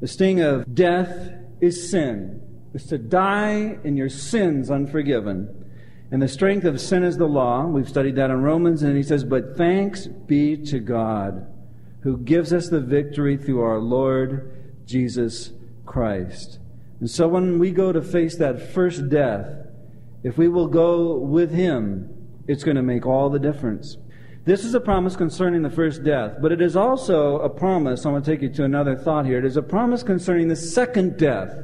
The 0.00 0.08
sting 0.08 0.40
of 0.40 0.74
death 0.74 1.32
is 1.60 1.90
sin 1.90 2.39
is 2.74 2.86
to 2.86 2.98
die 2.98 3.78
in 3.84 3.96
your 3.96 4.08
sins 4.08 4.70
unforgiven. 4.70 5.66
And 6.10 6.20
the 6.20 6.28
strength 6.28 6.64
of 6.64 6.80
sin 6.80 7.04
is 7.04 7.18
the 7.18 7.26
law. 7.26 7.66
We've 7.66 7.88
studied 7.88 8.16
that 8.16 8.30
in 8.30 8.42
Romans, 8.42 8.82
and 8.82 8.96
he 8.96 9.02
says, 9.02 9.24
But 9.24 9.56
thanks 9.56 10.06
be 10.06 10.56
to 10.66 10.80
God 10.80 11.46
who 12.02 12.16
gives 12.18 12.52
us 12.52 12.68
the 12.68 12.80
victory 12.80 13.36
through 13.36 13.60
our 13.60 13.78
Lord 13.78 14.84
Jesus 14.86 15.52
Christ. 15.86 16.58
And 16.98 17.10
so 17.10 17.28
when 17.28 17.58
we 17.58 17.70
go 17.70 17.92
to 17.92 18.02
face 18.02 18.36
that 18.36 18.72
first 18.72 19.08
death, 19.08 19.48
if 20.22 20.36
we 20.36 20.48
will 20.48 20.66
go 20.66 21.16
with 21.16 21.50
him, 21.50 22.08
it's 22.46 22.64
going 22.64 22.76
to 22.76 22.82
make 22.82 23.06
all 23.06 23.30
the 23.30 23.38
difference. 23.38 23.96
This 24.44 24.64
is 24.64 24.74
a 24.74 24.80
promise 24.80 25.16
concerning 25.16 25.62
the 25.62 25.70
first 25.70 26.02
death, 26.02 26.36
but 26.40 26.52
it 26.52 26.62
is 26.62 26.74
also 26.74 27.38
a 27.40 27.48
promise. 27.48 28.04
I'm 28.04 28.12
going 28.12 28.22
to 28.22 28.30
take 28.30 28.42
you 28.42 28.48
to 28.54 28.64
another 28.64 28.96
thought 28.96 29.26
here. 29.26 29.38
It 29.38 29.44
is 29.44 29.56
a 29.56 29.62
promise 29.62 30.02
concerning 30.02 30.48
the 30.48 30.56
second 30.56 31.18
death. 31.18 31.54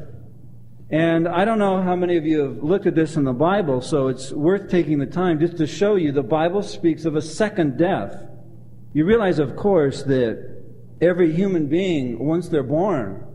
And 0.91 1.27
I 1.27 1.45
don't 1.45 1.59
know 1.59 1.83
how 1.83 1.97
many 1.97 2.17
of 2.17 2.25
you 2.25 2.41
have 2.41 2.63
looked 2.63 2.87
at 2.87 2.95
this 2.95 3.17
in 3.17 3.25
the 3.25 3.33
Bible, 3.33 3.81
so 3.81 4.07
it's 4.07 4.33
worth 4.33 4.71
taking 4.71 5.01
the 5.01 5.07
time 5.07 5.41
just 5.41 5.57
to 5.57 5.67
show 5.67 5.97
you 5.97 6.13
the 6.13 6.23
Bible 6.23 6.63
speaks 6.63 7.05
of 7.05 7.17
a 7.17 7.23
second 7.23 7.77
death. 7.77 8.15
You 8.93 9.05
realize, 9.05 9.41
of 9.41 9.57
course, 9.57 10.05
that 10.05 10.63
every 11.01 11.33
human 11.33 11.67
being, 11.67 12.25
once 12.25 12.49
they're 12.49 12.63
born, 12.63 13.27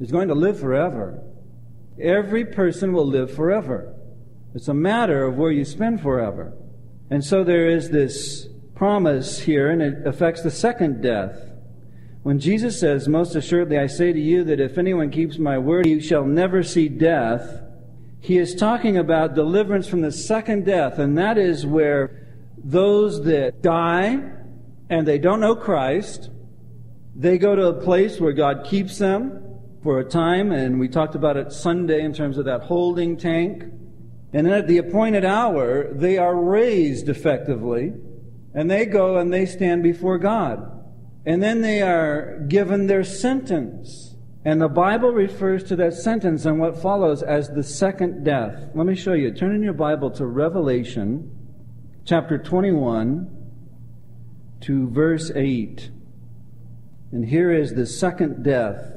is 0.00 0.10
going 0.10 0.28
to 0.28 0.34
live 0.34 0.58
forever. 0.58 1.22
Every 2.00 2.46
person 2.46 2.94
will 2.94 3.06
live 3.06 3.30
forever. 3.30 3.94
It's 4.54 4.68
a 4.68 4.74
matter 4.74 5.24
of 5.24 5.36
where 5.36 5.52
you 5.52 5.66
spend 5.66 6.00
forever. 6.00 6.54
And 7.10 7.22
so 7.22 7.44
there 7.44 7.68
is 7.68 7.90
this 7.90 8.48
promise 8.74 9.40
here, 9.40 9.70
and 9.70 9.82
it 9.82 10.06
affects 10.06 10.42
the 10.42 10.50
second 10.50 11.02
death. 11.02 11.49
When 12.22 12.38
Jesus 12.38 12.78
says, 12.78 13.08
Most 13.08 13.34
assuredly 13.34 13.78
I 13.78 13.86
say 13.86 14.12
to 14.12 14.20
you 14.20 14.44
that 14.44 14.60
if 14.60 14.76
anyone 14.76 15.10
keeps 15.10 15.38
my 15.38 15.56
word, 15.58 15.86
he 15.86 16.00
shall 16.00 16.24
never 16.24 16.62
see 16.62 16.88
death, 16.88 17.62
he 18.20 18.36
is 18.36 18.54
talking 18.54 18.98
about 18.98 19.34
deliverance 19.34 19.88
from 19.88 20.02
the 20.02 20.12
second 20.12 20.66
death, 20.66 20.98
and 20.98 21.16
that 21.16 21.38
is 21.38 21.64
where 21.64 22.28
those 22.62 23.24
that 23.24 23.62
die 23.62 24.20
and 24.90 25.08
they 25.08 25.18
don't 25.18 25.40
know 25.40 25.56
Christ, 25.56 26.28
they 27.16 27.38
go 27.38 27.56
to 27.56 27.68
a 27.68 27.80
place 27.80 28.20
where 28.20 28.32
God 28.32 28.66
keeps 28.66 28.98
them 28.98 29.58
for 29.82 29.98
a 29.98 30.04
time, 30.04 30.52
and 30.52 30.78
we 30.78 30.88
talked 30.88 31.14
about 31.14 31.38
it 31.38 31.52
Sunday 31.52 32.02
in 32.02 32.12
terms 32.12 32.36
of 32.36 32.44
that 32.44 32.62
holding 32.62 33.16
tank. 33.16 33.62
And 34.32 34.46
then 34.46 34.52
at 34.52 34.68
the 34.68 34.78
appointed 34.78 35.24
hour, 35.24 35.90
they 35.92 36.18
are 36.18 36.36
raised 36.36 37.08
effectively, 37.08 37.94
and 38.52 38.70
they 38.70 38.84
go 38.84 39.16
and 39.16 39.32
they 39.32 39.46
stand 39.46 39.82
before 39.82 40.18
God. 40.18 40.79
And 41.26 41.42
then 41.42 41.60
they 41.60 41.82
are 41.82 42.44
given 42.48 42.86
their 42.86 43.04
sentence. 43.04 44.16
And 44.44 44.60
the 44.60 44.68
Bible 44.68 45.10
refers 45.10 45.64
to 45.64 45.76
that 45.76 45.92
sentence 45.92 46.46
and 46.46 46.58
what 46.58 46.80
follows 46.80 47.22
as 47.22 47.48
the 47.48 47.62
second 47.62 48.24
death. 48.24 48.70
Let 48.74 48.86
me 48.86 48.94
show 48.94 49.12
you. 49.12 49.32
Turn 49.32 49.54
in 49.54 49.62
your 49.62 49.74
Bible 49.74 50.10
to 50.12 50.24
Revelation 50.24 51.30
chapter 52.06 52.38
21 52.38 53.36
to 54.62 54.88
verse 54.88 55.30
8. 55.34 55.90
And 57.12 57.24
here 57.26 57.52
is 57.52 57.74
the 57.74 57.86
second 57.86 58.42
death. 58.42 58.94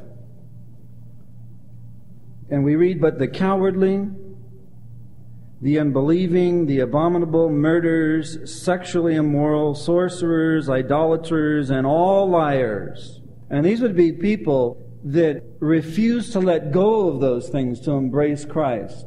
And 2.49 2.63
we 2.63 2.75
read, 2.75 3.01
But 3.01 3.19
the 3.19 3.27
cowardly, 3.27 4.07
the 5.63 5.79
unbelieving, 5.79 6.65
the 6.65 6.81
abominable, 6.81 7.49
murderers, 7.49 8.37
sexually 8.53 9.15
immoral, 9.15 9.73
sorcerers, 9.73 10.69
idolaters, 10.69 11.69
and 11.69 11.87
all 11.87 12.29
liars. 12.29 13.21
And 13.49 13.65
these 13.65 13.79
would 13.79 13.95
be 13.95 14.11
people 14.11 14.77
that 15.05 15.41
refuse 15.59 16.31
to 16.31 16.41
let 16.41 16.73
go 16.73 17.07
of 17.07 17.21
those 17.21 17.47
things 17.47 17.79
to 17.81 17.91
embrace 17.91 18.43
Christ. 18.43 19.05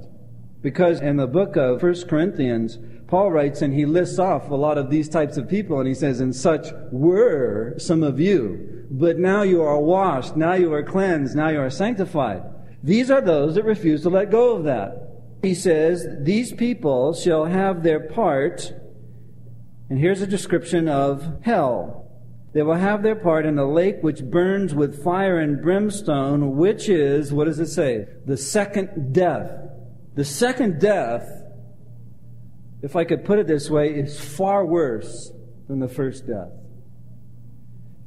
Because 0.62 1.03
in 1.03 1.16
the 1.16 1.27
book 1.27 1.57
of 1.57 1.83
1 1.83 2.09
Corinthians, 2.09 2.79
Paul 3.07 3.33
writes 3.33 3.61
and 3.61 3.75
he 3.75 3.85
lists 3.85 4.19
off 4.19 4.49
a 4.49 4.55
lot 4.55 4.79
of 4.79 4.88
these 4.88 5.11
types 5.11 5.37
of 5.37 5.51
people 5.51 5.79
and 5.79 5.87
he 5.87 5.95
says, 5.95 6.21
and 6.21 6.35
such 6.35 6.69
were 6.90 7.75
some 7.77 8.03
of 8.03 8.19
you, 8.19 8.87
but 8.90 9.19
now 9.19 9.42
you 9.42 9.61
are 9.62 9.79
washed, 9.79 10.37
now 10.37 10.55
you 10.55 10.73
are 10.73 10.83
cleansed, 10.83 11.37
now 11.37 11.51
you 11.51 11.61
are 11.61 11.69
sanctified. 11.69 12.42
These 12.83 13.11
are 13.11 13.21
those 13.21 13.57
that 13.57 13.64
refuse 13.64 14.01
to 14.03 14.09
let 14.09 14.31
go 14.31 14.57
of 14.57 14.64
that 14.64 15.06
he 15.47 15.55
says, 15.55 16.07
These 16.21 16.53
people 16.53 17.15
shall 17.15 17.45
have 17.45 17.83
their 17.83 18.01
part, 18.01 18.73
and 19.89 19.99
here's 19.99 20.21
a 20.21 20.27
description 20.27 20.89
of 20.89 21.41
hell. 21.43 22.11
They 22.53 22.63
will 22.63 22.75
have 22.75 23.03
their 23.03 23.15
part 23.15 23.47
in 23.47 23.55
the 23.55 23.67
lake 23.67 23.99
which 24.01 24.25
burns 24.25 24.75
with 24.75 25.05
fire 25.05 25.39
and 25.39 25.63
brimstone, 25.63 26.57
which 26.57 26.89
is, 26.89 27.33
what 27.33 27.45
does 27.45 27.61
it 27.61 27.69
say? 27.69 28.07
The 28.25 28.37
second 28.37 29.13
death. 29.13 29.51
The 30.15 30.25
second 30.25 30.81
death, 30.81 31.31
if 32.83 32.97
I 32.97 33.05
could 33.05 33.25
put 33.25 33.39
it 33.39 33.47
this 33.47 33.71
way, 33.71 33.91
is 33.91 34.19
far 34.19 34.67
worse 34.67 35.31
than 35.69 35.79
the 35.79 35.89
first 35.89 36.27
death. 36.27 36.51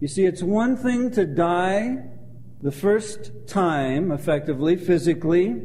You 0.02 0.08
see, 0.08 0.26
it's 0.26 0.44
one 0.44 0.76
thing 0.76 1.12
to 1.12 1.26
die 1.26 1.98
the 2.62 2.72
first 2.72 3.32
time, 3.48 4.12
effectively, 4.12 4.76
physically, 4.76 5.62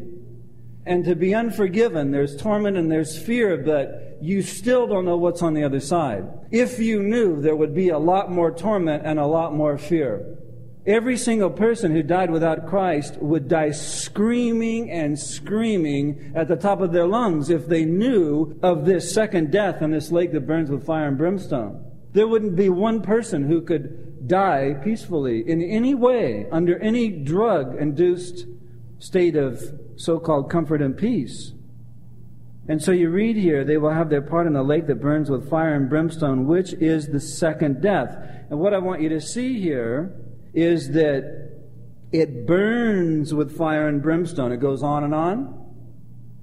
and 0.86 1.04
to 1.04 1.14
be 1.14 1.34
unforgiven. 1.34 2.10
There's 2.10 2.36
torment 2.36 2.76
and 2.76 2.90
there's 2.90 3.18
fear, 3.18 3.56
but 3.56 4.18
you 4.20 4.42
still 4.42 4.86
don't 4.86 5.04
know 5.04 5.16
what's 5.16 5.42
on 5.42 5.54
the 5.54 5.64
other 5.64 5.80
side. 5.80 6.26
If 6.50 6.78
you 6.78 7.02
knew, 7.02 7.40
there 7.40 7.56
would 7.56 7.74
be 7.74 7.88
a 7.88 7.98
lot 7.98 8.30
more 8.30 8.50
torment 8.50 9.04
and 9.04 9.18
a 9.18 9.26
lot 9.26 9.54
more 9.54 9.78
fear. 9.78 10.38
Every 10.86 11.16
single 11.16 11.48
person 11.48 11.92
who 11.92 12.02
died 12.02 12.30
without 12.30 12.66
Christ 12.66 13.16
would 13.16 13.48
die 13.48 13.70
screaming 13.70 14.90
and 14.90 15.18
screaming 15.18 16.32
at 16.34 16.46
the 16.46 16.56
top 16.56 16.82
of 16.82 16.92
their 16.92 17.06
lungs 17.06 17.48
if 17.48 17.66
they 17.66 17.86
knew 17.86 18.58
of 18.62 18.84
this 18.84 19.12
second 19.12 19.50
death 19.50 19.80
in 19.80 19.92
this 19.92 20.12
lake 20.12 20.32
that 20.32 20.46
burns 20.46 20.70
with 20.70 20.84
fire 20.84 21.08
and 21.08 21.16
brimstone. 21.16 21.90
There 22.12 22.28
wouldn't 22.28 22.54
be 22.54 22.68
one 22.68 23.00
person 23.00 23.44
who 23.48 23.62
could 23.62 24.28
die 24.28 24.74
peacefully 24.84 25.48
in 25.48 25.62
any 25.62 25.94
way 25.94 26.46
under 26.52 26.78
any 26.78 27.08
drug 27.08 27.76
induced 27.80 28.46
state 28.98 29.36
of 29.36 29.62
so 29.96 30.18
called 30.18 30.50
comfort 30.50 30.82
and 30.82 30.96
peace. 30.96 31.52
And 32.66 32.82
so 32.82 32.92
you 32.92 33.10
read 33.10 33.36
here, 33.36 33.64
they 33.64 33.76
will 33.76 33.90
have 33.90 34.08
their 34.08 34.22
part 34.22 34.46
in 34.46 34.54
the 34.54 34.62
lake 34.62 34.86
that 34.86 35.00
burns 35.00 35.30
with 35.30 35.50
fire 35.50 35.74
and 35.74 35.88
brimstone, 35.88 36.46
which 36.46 36.72
is 36.74 37.08
the 37.08 37.20
second 37.20 37.82
death. 37.82 38.16
And 38.48 38.58
what 38.58 38.72
I 38.72 38.78
want 38.78 39.02
you 39.02 39.10
to 39.10 39.20
see 39.20 39.60
here 39.60 40.18
is 40.54 40.90
that 40.92 41.52
it 42.10 42.46
burns 42.46 43.34
with 43.34 43.56
fire 43.56 43.88
and 43.88 44.02
brimstone. 44.02 44.52
It 44.52 44.60
goes 44.60 44.82
on 44.82 45.04
and 45.04 45.14
on. 45.14 45.60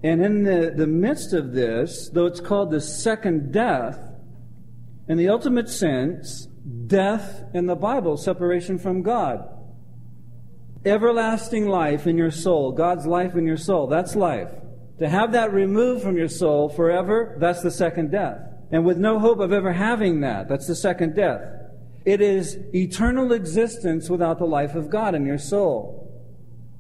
And 0.03 0.23
in 0.23 0.43
the, 0.43 0.73
the 0.75 0.87
midst 0.87 1.33
of 1.33 1.53
this, 1.53 2.09
though 2.09 2.25
it's 2.25 2.39
called 2.39 2.71
the 2.71 2.81
second 2.81 3.51
death, 3.51 3.99
in 5.07 5.17
the 5.17 5.29
ultimate 5.29 5.69
sense, 5.69 6.47
death 6.87 7.43
in 7.53 7.65
the 7.65 7.75
Bible, 7.75 8.17
separation 8.17 8.77
from 8.77 9.01
God. 9.01 9.47
Everlasting 10.85 11.67
life 11.67 12.07
in 12.07 12.17
your 12.17 12.31
soul, 12.31 12.71
God's 12.71 13.05
life 13.05 13.35
in 13.35 13.45
your 13.45 13.57
soul, 13.57 13.87
that's 13.87 14.15
life. 14.15 14.49
To 14.99 15.07
have 15.07 15.31
that 15.33 15.53
removed 15.53 16.03
from 16.03 16.17
your 16.17 16.27
soul 16.27 16.69
forever, 16.69 17.35
that's 17.39 17.61
the 17.61 17.71
second 17.71 18.11
death. 18.11 18.39
And 18.71 18.85
with 18.85 18.97
no 18.97 19.19
hope 19.19 19.39
of 19.39 19.51
ever 19.51 19.73
having 19.73 20.21
that, 20.21 20.47
that's 20.47 20.67
the 20.67 20.75
second 20.75 21.15
death. 21.15 21.41
It 22.05 22.21
is 22.21 22.57
eternal 22.73 23.31
existence 23.31 24.09
without 24.09 24.39
the 24.39 24.45
life 24.45 24.75
of 24.75 24.89
God 24.89 25.13
in 25.13 25.25
your 25.25 25.37
soul. 25.37 26.07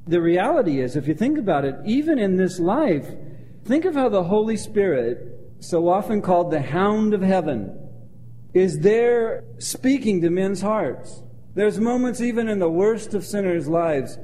The 0.07 0.21
reality 0.21 0.81
is, 0.81 0.95
if 0.95 1.07
you 1.07 1.13
think 1.13 1.37
about 1.37 1.63
it, 1.63 1.75
even 1.85 2.17
in 2.17 2.37
this 2.37 2.59
life, 2.59 3.07
think 3.65 3.85
of 3.85 3.93
how 3.93 4.09
the 4.09 4.23
Holy 4.23 4.57
Spirit, 4.57 5.19
so 5.59 5.87
often 5.89 6.23
called 6.23 6.49
the 6.49 6.61
hound 6.61 7.13
of 7.13 7.21
heaven, 7.21 7.77
is 8.53 8.79
there 8.79 9.43
speaking 9.59 10.21
to 10.21 10.29
men's 10.31 10.61
hearts. 10.61 11.21
There's 11.53 11.79
moments, 11.79 12.21
even 12.21 12.47
in 12.47 12.59
the 12.59 12.69
worst 12.69 13.13
of 13.13 13.25
sinners' 13.25 13.67
lives, 13.67 14.17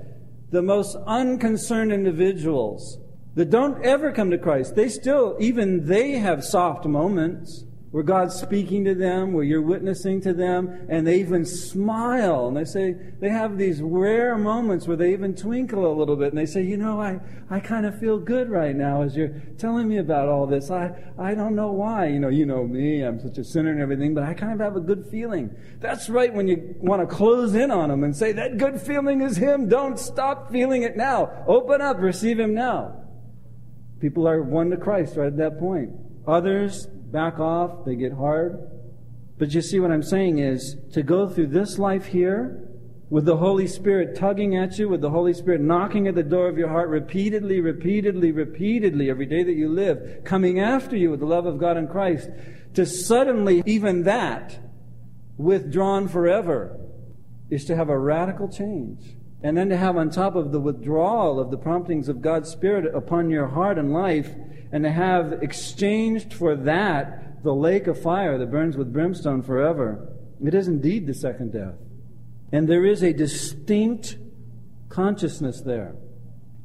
the 0.50 0.62
most 0.62 0.96
unconcerned 1.06 1.92
individuals 1.92 3.00
that 3.36 3.50
don't 3.50 3.84
ever 3.86 4.12
come 4.12 4.32
to 4.32 4.38
Christ, 4.38 4.76
they 4.76 4.90
still, 4.90 5.36
even 5.40 5.86
they 5.88 6.14
have 6.14 6.44
soft 6.44 6.86
moments 6.86 7.66
where 7.92 8.04
God's 8.04 8.36
speaking 8.36 8.84
to 8.84 8.94
them, 8.94 9.32
where 9.32 9.46
you're 9.46 9.62
witnessing 9.62 10.20
to 10.22 10.34
them, 10.34 10.88
and 10.90 11.08
they 11.08 11.20
even 11.20 11.46
smile. 11.46 12.48
And 12.48 12.58
they 12.58 12.66
say, 12.66 12.94
they 13.20 13.30
have 13.30 13.58
these 13.58 13.82
rare 13.82 14.38
moments 14.38 14.88
where 14.88 14.98
they 14.98 15.14
even 15.14 15.34
twinkle 15.34 15.90
a 15.90 15.96
little 15.96 16.18
bit, 16.18 16.30
and 16.30 16.38
they 16.38 16.46
say, 16.46 16.64
you 16.64 16.76
know, 16.76 17.00
I, 17.00 17.20
I 17.50 17.62
kind 17.62 17.86
of 17.86 17.98
feel 17.98 18.20
good 18.20 18.50
right 18.50 18.76
now 18.76 19.04
as 19.04 19.16
you're 19.16 19.42
telling 19.58 19.88
me 19.88 20.00
about 20.00 20.28
all 20.28 20.46
this. 20.46 20.70
I, 20.70 20.92
I 21.18 21.34
don't 21.34 21.56
know 21.56 21.72
why. 21.72 22.08
You 22.08 22.20
know, 22.20 22.28
you 22.28 22.46
know 22.46 22.68
me, 22.68 23.02
I'm 23.02 23.22
such 23.22 23.38
a 23.38 23.44
sinner 23.44 23.72
and 23.72 23.82
everything, 23.82 24.14
but 24.14 24.24
I 24.24 24.34
kind 24.34 24.54
of 24.54 24.60
have 24.60 24.76
a 24.76 24.82
good 24.82 25.08
feeling. 25.10 25.56
That's 25.80 26.10
right 26.10 26.34
when 26.34 26.50
you 26.50 26.76
want 26.80 27.08
to 27.08 27.16
close 27.16 27.56
in 27.56 27.72
on 27.72 27.88
them 27.88 28.04
and 28.04 28.16
say, 28.16 28.34
that 28.34 28.58
good 28.58 28.82
feeling 28.82 29.22
is 29.22 29.38
Him. 29.38 29.70
Don't 29.70 29.98
stop 29.98 30.52
feeling 30.52 30.84
it 30.84 30.98
now. 30.98 31.46
Open 31.48 31.80
up, 31.80 32.00
receive 32.00 32.38
Him 32.38 32.54
now. 32.54 33.04
People 34.02 34.28
are 34.28 34.44
won 34.44 34.72
to 34.72 34.78
Christ 34.78 35.16
right 35.16 35.28
at 35.28 35.38
that 35.38 35.58
point. 35.58 35.92
Others 36.28 36.90
back 37.12 37.40
off, 37.40 37.86
they 37.86 37.96
get 37.96 38.14
hard. 38.14 38.60
But 39.38 39.54
you 39.54 39.62
see, 39.62 39.80
what 39.80 39.92
I'm 39.92 40.04
saying 40.04 40.40
is 40.40 40.76
to 40.94 41.04
go 41.04 41.28
through 41.28 41.48
this 41.48 41.78
life 41.78 42.06
here 42.06 42.68
with 43.10 43.26
the 43.26 43.38
Holy 43.38 43.68
Spirit 43.68 44.16
tugging 44.16 44.58
at 44.58 44.78
you, 44.78 44.90
with 44.90 45.02
the 45.02 45.10
Holy 45.10 45.34
Spirit 45.34 45.62
knocking 45.62 46.08
at 46.08 46.16
the 46.16 46.24
door 46.24 46.50
of 46.50 46.58
your 46.58 46.68
heart 46.68 46.90
repeatedly, 46.90 47.62
repeatedly, 47.62 48.32
repeatedly 48.32 49.10
every 49.10 49.26
day 49.26 49.44
that 49.44 49.54
you 49.54 49.70
live, 49.70 50.22
coming 50.26 50.60
after 50.60 50.98
you 50.98 51.10
with 51.12 51.20
the 51.20 51.26
love 51.26 51.46
of 51.46 51.60
God 51.60 51.78
in 51.78 51.88
Christ, 51.88 52.30
to 52.74 52.86
suddenly, 52.86 53.64
even 53.66 54.04
that, 54.04 54.60
withdrawn 55.38 56.08
forever, 56.08 56.80
is 57.50 57.64
to 57.66 57.76
have 57.76 57.90
a 57.90 57.98
radical 57.98 58.50
change. 58.50 59.17
And 59.44 59.56
then 59.56 59.70
to 59.70 59.78
have 59.78 59.98
on 59.98 60.10
top 60.10 60.36
of 60.36 60.52
the 60.52 60.60
withdrawal 60.60 61.40
of 61.40 61.52
the 61.52 61.58
promptings 61.58 62.10
of 62.10 62.22
God's 62.22 62.50
Spirit 62.50 62.94
upon 62.96 63.30
your 63.30 63.48
heart 63.48 63.78
and 63.78 63.94
life, 63.94 64.30
and 64.72 64.84
to 64.84 64.92
have 64.92 65.44
exchanged 65.44 66.34
for 66.34 66.56
that 66.56 67.44
the 67.44 67.54
lake 67.54 67.88
of 67.88 68.02
fire 68.02 68.38
that 68.38 68.52
burns 68.52 68.76
with 68.76 68.92
brimstone 68.92 69.42
forever. 69.44 70.12
It 70.44 70.54
is 70.54 70.68
indeed 70.68 71.08
the 71.08 71.14
second 71.14 71.54
death. 71.54 71.76
And 72.52 72.68
there 72.68 72.86
is 72.86 73.04
a 73.04 73.14
distinct 73.14 74.18
consciousness 74.90 75.62
there. 75.62 75.96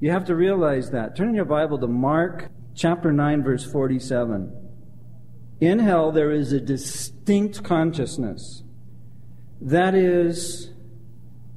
You 0.01 0.11
have 0.11 0.25
to 0.27 0.35
realize 0.35 0.91
that. 0.91 1.15
Turn 1.17 1.29
in 1.29 1.35
your 1.35 1.45
Bible 1.45 1.79
to 1.79 1.87
Mark 1.87 2.51
chapter 2.75 3.13
9, 3.13 3.43
verse 3.43 3.65
47. 3.65 4.53
In 5.61 5.79
hell, 5.79 6.11
there 6.11 6.33
is 6.33 6.53
a 6.53 6.61
distinct 6.61 7.63
consciousness. 7.63 8.65
That 9.61 9.95
is, 9.95 10.72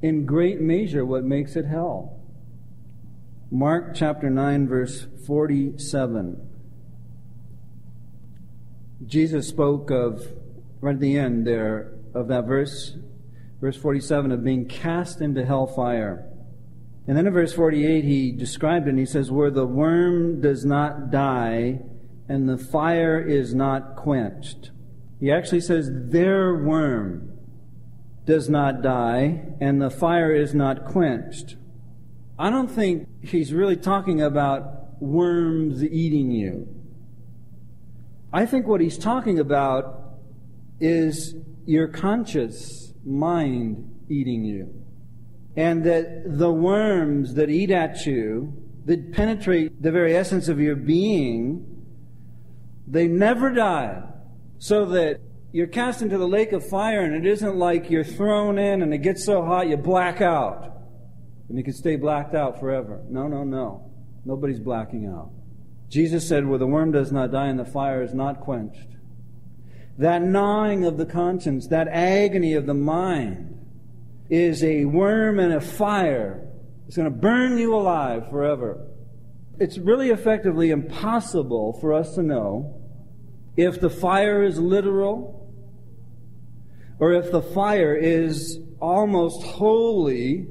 in 0.02 0.26
great 0.26 0.60
measure, 0.60 1.04
what 1.04 1.24
makes 1.24 1.56
it 1.56 1.64
hell. 1.64 2.20
Mark 3.50 3.94
chapter 3.94 4.28
9, 4.28 4.68
verse 4.68 5.06
47. 5.26 6.48
Jesus 9.06 9.48
spoke 9.48 9.90
of, 9.90 10.26
right 10.80 10.94
at 10.94 11.00
the 11.00 11.16
end 11.18 11.46
there, 11.46 11.92
of 12.14 12.28
that 12.28 12.46
verse, 12.46 12.96
verse 13.60 13.76
47, 13.76 14.32
of 14.32 14.44
being 14.44 14.66
cast 14.66 15.20
into 15.20 15.44
hellfire. 15.44 16.26
And 17.06 17.16
then 17.16 17.26
in 17.26 17.32
verse 17.32 17.52
48, 17.52 18.04
he 18.04 18.32
described 18.32 18.86
it 18.86 18.90
and 18.90 18.98
he 18.98 19.06
says, 19.06 19.30
Where 19.30 19.50
the 19.50 19.66
worm 19.66 20.40
does 20.40 20.64
not 20.64 21.10
die 21.10 21.80
and 22.28 22.48
the 22.48 22.58
fire 22.58 23.20
is 23.20 23.54
not 23.54 23.96
quenched. 23.96 24.70
He 25.20 25.30
actually 25.30 25.60
says, 25.60 25.88
Their 25.92 26.56
worm 26.56 27.35
does 28.26 28.50
not 28.50 28.82
die 28.82 29.40
and 29.60 29.80
the 29.80 29.88
fire 29.88 30.32
is 30.32 30.52
not 30.52 30.84
quenched. 30.84 31.56
I 32.38 32.50
don't 32.50 32.68
think 32.68 33.08
he's 33.22 33.54
really 33.54 33.76
talking 33.76 34.20
about 34.20 35.00
worms 35.00 35.82
eating 35.82 36.30
you. 36.30 36.68
I 38.32 38.44
think 38.44 38.66
what 38.66 38.80
he's 38.80 38.98
talking 38.98 39.38
about 39.38 40.18
is 40.80 41.34
your 41.64 41.88
conscious 41.88 42.92
mind 43.04 43.90
eating 44.10 44.44
you. 44.44 44.82
And 45.56 45.84
that 45.84 46.38
the 46.38 46.52
worms 46.52 47.34
that 47.34 47.48
eat 47.48 47.70
at 47.70 48.04
you, 48.04 48.52
that 48.84 49.12
penetrate 49.12 49.80
the 49.80 49.90
very 49.90 50.14
essence 50.14 50.48
of 50.48 50.60
your 50.60 50.76
being, 50.76 51.64
they 52.86 53.06
never 53.06 53.50
die. 53.52 54.02
So 54.58 54.84
that 54.86 55.20
you're 55.56 55.66
cast 55.66 56.02
into 56.02 56.18
the 56.18 56.28
lake 56.28 56.52
of 56.52 56.68
fire, 56.68 57.00
and 57.00 57.14
it 57.14 57.24
isn't 57.24 57.56
like 57.56 57.88
you're 57.88 58.04
thrown 58.04 58.58
in 58.58 58.82
and 58.82 58.92
it 58.92 58.98
gets 58.98 59.24
so 59.24 59.42
hot 59.42 59.66
you 59.66 59.78
black 59.78 60.20
out 60.20 60.70
and 61.48 61.56
you 61.56 61.64
can 61.64 61.72
stay 61.72 61.96
blacked 61.96 62.34
out 62.34 62.60
forever. 62.60 63.02
No, 63.08 63.26
no, 63.26 63.42
no. 63.42 63.90
Nobody's 64.26 64.60
blacking 64.60 65.06
out. 65.06 65.30
Jesus 65.88 66.28
said, 66.28 66.46
Where 66.46 66.58
the 66.58 66.66
worm 66.66 66.92
does 66.92 67.10
not 67.10 67.32
die 67.32 67.46
and 67.46 67.58
the 67.58 67.64
fire 67.64 68.02
is 68.02 68.12
not 68.12 68.40
quenched. 68.40 68.98
That 69.96 70.20
gnawing 70.20 70.84
of 70.84 70.98
the 70.98 71.06
conscience, 71.06 71.68
that 71.68 71.88
agony 71.88 72.52
of 72.52 72.66
the 72.66 72.74
mind, 72.74 73.58
is 74.28 74.62
a 74.62 74.84
worm 74.84 75.38
and 75.38 75.54
a 75.54 75.60
fire. 75.62 76.46
It's 76.86 76.96
going 76.96 77.10
to 77.10 77.18
burn 77.18 77.56
you 77.56 77.74
alive 77.74 78.28
forever. 78.28 78.88
It's 79.58 79.78
really 79.78 80.10
effectively 80.10 80.68
impossible 80.68 81.78
for 81.80 81.94
us 81.94 82.14
to 82.16 82.22
know 82.22 82.78
if 83.56 83.80
the 83.80 83.88
fire 83.88 84.42
is 84.42 84.58
literal 84.58 85.44
or 86.98 87.12
if 87.12 87.30
the 87.30 87.42
fire 87.42 87.94
is 87.94 88.58
almost 88.80 89.42
wholly 89.42 90.46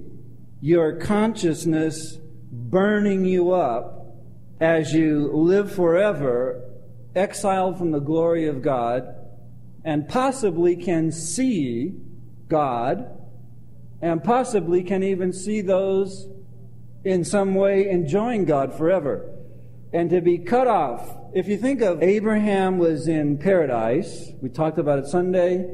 your 0.62 0.97
consciousness 0.97 2.17
burning 2.51 3.25
you 3.25 3.51
up 3.51 4.15
as 4.60 4.93
you 4.93 5.31
live 5.34 5.71
forever, 5.71 6.63
exiled 7.15 7.77
from 7.77 7.91
the 7.91 7.99
glory 7.99 8.47
of 8.47 8.62
God, 8.62 9.03
and 9.84 10.08
possibly 10.08 10.75
can 10.75 11.12
see 11.12 11.93
God, 12.47 13.05
and 14.01 14.23
possibly 14.23 14.84
can 14.84 15.03
even 15.03 15.31
see 15.34 15.62
those 15.62 16.27
in 17.03 17.23
some 17.23 17.53
way 17.53 17.89
enjoying 17.89 18.45
God 18.45 18.73
forever. 18.73 19.31
And 19.93 20.10
to 20.10 20.21
be 20.21 20.39
cut 20.39 20.67
off. 20.67 21.15
If 21.34 21.47
you 21.47 21.58
think 21.58 21.81
of 21.81 22.01
Abraham 22.01 22.77
was 22.77 23.08
in 23.08 23.38
paradise, 23.38 24.31
we 24.41 24.49
talked 24.49 24.77
about 24.77 24.99
it 24.99 25.05
Sunday. 25.05 25.65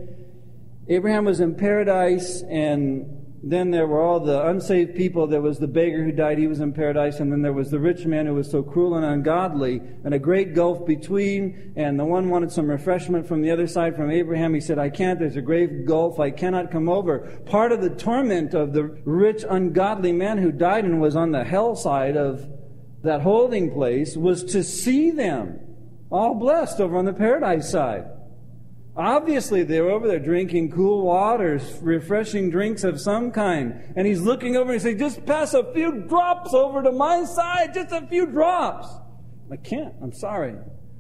Abraham 0.88 1.26
was 1.26 1.40
in 1.40 1.56
paradise 1.56 2.44
and 2.50 3.22
then 3.44 3.72
there 3.72 3.88
were 3.88 4.02
all 4.02 4.20
the 4.20 4.48
unsaved 4.48 4.96
people. 4.96 5.26
There 5.26 5.42
was 5.42 5.58
the 5.58 5.68
beggar 5.68 6.04
who 6.04 6.12
died, 6.12 6.38
he 6.38 6.48
was 6.48 6.60
in 6.60 6.74
paradise. 6.74 7.20
And 7.20 7.32
then 7.32 7.42
there 7.42 7.54
was 7.54 7.72
the 7.72 7.80
rich 7.80 8.06
man 8.06 8.28
who 8.28 8.36
was 8.36 8.52
so 8.52 8.62
cruel 8.62 8.96
and 8.96 9.06
ungodly, 9.06 9.82
and 10.04 10.14
a 10.14 10.20
great 10.20 10.54
gulf 10.54 10.86
between. 10.86 11.74
And 11.76 12.00
the 12.00 12.06
one 12.06 12.30
wanted 12.30 12.52
some 12.52 12.70
refreshment 12.70 13.28
from 13.28 13.42
the 13.42 13.50
other 13.50 13.66
side 13.66 13.96
from 13.96 14.12
Abraham. 14.12 14.54
He 14.54 14.62
said, 14.62 14.78
I 14.78 14.90
can't, 14.90 15.20
there's 15.20 15.38
a 15.38 15.42
great 15.42 15.86
gulf, 15.86 16.20
I 16.20 16.30
cannot 16.30 16.72
come 16.72 16.88
over. 16.88 17.42
Part 17.46 17.72
of 17.72 17.82
the 17.82 17.90
torment 17.90 18.54
of 18.54 18.74
the 18.74 18.84
rich, 18.84 19.44
ungodly 19.50 20.12
man 20.12 20.38
who 20.38 20.52
died 20.52 20.86
and 20.86 21.02
was 21.02 21.16
on 21.16 21.32
the 21.32 21.44
hell 21.44 21.76
side 21.76 22.16
of 22.16 22.48
that 23.04 23.22
holding 23.22 23.72
place 23.72 24.16
was 24.16 24.44
to 24.44 24.64
see 24.64 25.10
them 25.10 25.60
all 26.12 26.36
blessed 26.36 26.80
over 26.80 26.98
on 26.98 27.06
the 27.06 27.14
paradise 27.14 27.72
side. 27.72 28.06
Obviously, 28.96 29.64
they 29.64 29.80
were 29.80 29.92
over 29.92 30.08
there 30.08 30.20
drinking 30.20 30.72
cool 30.72 31.06
waters, 31.06 31.80
refreshing 31.82 32.50
drinks 32.50 32.84
of 32.84 33.00
some 33.00 33.32
kind. 33.32 33.94
And 33.96 34.06
he's 34.06 34.22
looking 34.22 34.58
over 34.58 34.74
and 34.74 34.82
he 34.82 34.92
says, 34.92 35.00
Just 35.00 35.26
pass 35.26 35.54
a 35.54 35.72
few 35.74 36.04
drops 36.10 36.54
over 36.54 36.84
to 36.84 36.92
my 36.92 37.24
side, 37.24 37.74
just 37.74 37.94
a 37.94 38.06
few 38.08 38.26
drops. 38.26 38.88
I 39.52 39.56
can't, 39.56 39.94
I'm 40.02 40.14
sorry. 40.14 40.56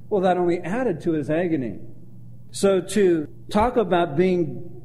Well, 0.10 0.22
that 0.22 0.38
only 0.38 0.60
added 0.60 1.02
to 1.02 1.12
his 1.12 1.30
agony. 1.30 1.80
So 2.52 2.82
to 2.82 3.28
talk 3.50 3.78
about 3.78 4.16
being 4.16 4.82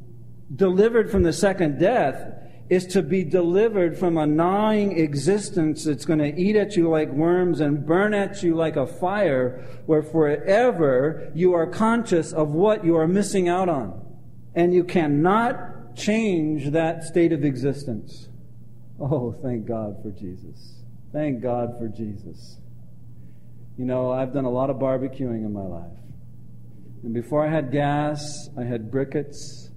delivered 0.53 1.11
from 1.11 1.23
the 1.23 1.33
second 1.33 1.79
death 1.79 2.15
is 2.69 2.85
to 2.85 3.01
be 3.01 3.23
delivered 3.23 3.97
from 3.97 4.17
a 4.17 4.27
gnawing 4.27 4.97
existence 4.97 5.85
that's 5.85 6.05
going 6.05 6.19
to 6.19 6.35
eat 6.39 6.55
at 6.55 6.75
you 6.75 6.89
like 6.89 7.09
worms 7.09 7.61
and 7.61 7.85
burn 7.85 8.13
at 8.13 8.43
you 8.43 8.55
like 8.55 8.75
a 8.75 8.85
fire, 8.85 9.65
where 9.85 10.03
forever 10.03 11.31
you 11.33 11.53
are 11.53 11.65
conscious 11.65 12.33
of 12.33 12.51
what 12.51 12.83
you 12.83 12.95
are 12.95 13.07
missing 13.07 13.47
out 13.47 13.69
on. 13.69 14.05
And 14.53 14.73
you 14.73 14.83
cannot 14.83 15.95
change 15.95 16.71
that 16.71 17.03
state 17.03 17.31
of 17.31 17.45
existence. 17.45 18.27
Oh, 18.99 19.35
thank 19.43 19.65
God 19.65 20.01
for 20.01 20.11
Jesus. 20.11 20.81
Thank 21.13 21.41
God 21.41 21.77
for 21.79 21.87
Jesus. 21.87 22.57
You 23.77 23.85
know, 23.85 24.11
I've 24.11 24.33
done 24.33 24.45
a 24.45 24.49
lot 24.49 24.69
of 24.69 24.77
barbecuing 24.77 25.45
in 25.45 25.53
my 25.53 25.61
life. 25.61 25.97
And 27.03 27.13
before 27.13 27.45
I 27.45 27.49
had 27.49 27.71
gas, 27.71 28.49
I 28.57 28.63
had 28.63 28.91
briquettes. 28.91 29.69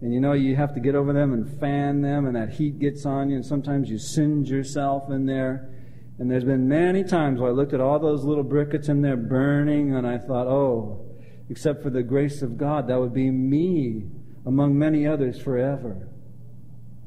And 0.00 0.14
you 0.14 0.20
know, 0.20 0.32
you 0.32 0.54
have 0.54 0.74
to 0.74 0.80
get 0.80 0.94
over 0.94 1.12
them 1.12 1.32
and 1.32 1.58
fan 1.58 2.02
them, 2.02 2.26
and 2.26 2.36
that 2.36 2.50
heat 2.50 2.78
gets 2.78 3.04
on 3.04 3.30
you, 3.30 3.36
and 3.36 3.44
sometimes 3.44 3.90
you 3.90 3.98
singe 3.98 4.50
yourself 4.50 5.10
in 5.10 5.26
there. 5.26 5.70
And 6.18 6.30
there's 6.30 6.44
been 6.44 6.68
many 6.68 7.04
times 7.04 7.40
where 7.40 7.50
I 7.50 7.54
looked 7.54 7.74
at 7.74 7.80
all 7.80 7.98
those 7.98 8.24
little 8.24 8.44
briquettes 8.44 8.88
in 8.88 9.02
there 9.02 9.16
burning, 9.16 9.94
and 9.94 10.06
I 10.06 10.18
thought, 10.18 10.46
oh, 10.46 11.04
except 11.48 11.82
for 11.82 11.90
the 11.90 12.02
grace 12.02 12.42
of 12.42 12.56
God, 12.56 12.88
that 12.88 13.00
would 13.00 13.14
be 13.14 13.30
me 13.30 14.04
among 14.46 14.78
many 14.78 15.06
others 15.06 15.40
forever. 15.40 16.08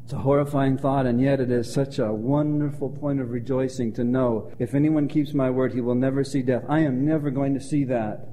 It's 0.04 0.14
a 0.14 0.18
horrifying 0.18 0.78
thought, 0.78 1.06
and 1.06 1.22
yet 1.22 1.40
it 1.40 1.52
is 1.52 1.72
such 1.72 1.98
a 2.00 2.12
wonderful 2.12 2.90
point 2.90 3.22
of 3.22 3.32
rejoicing 3.32 3.94
to 3.94 4.04
know 4.04 4.52
if 4.60 4.74
anyone 4.74 5.08
keeps 5.08 5.34
my 5.34 5.50
word, 5.50 5.74
he 5.74 5.80
will 5.80 5.96
never 5.96 6.24
see 6.24 6.42
death. 6.42 6.64
I 6.68 6.80
am 6.82 7.06
never 7.06 7.32
going 7.32 7.54
to 7.54 7.62
see 7.62 7.86
that. 7.86 8.28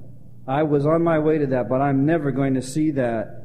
I 0.47 0.63
was 0.63 0.85
on 0.85 1.03
my 1.03 1.19
way 1.19 1.37
to 1.37 1.47
that, 1.47 1.69
but 1.69 1.79
I'm 1.79 2.05
never 2.05 2.31
going 2.31 2.55
to 2.55 2.61
see 2.61 2.91
that. 2.91 3.38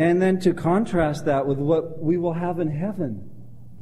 And 0.00 0.20
then 0.20 0.40
to 0.40 0.54
contrast 0.54 1.26
that 1.26 1.46
with 1.46 1.58
what 1.58 2.02
we 2.02 2.16
will 2.16 2.32
have 2.32 2.58
in 2.58 2.70
heaven. 2.70 3.30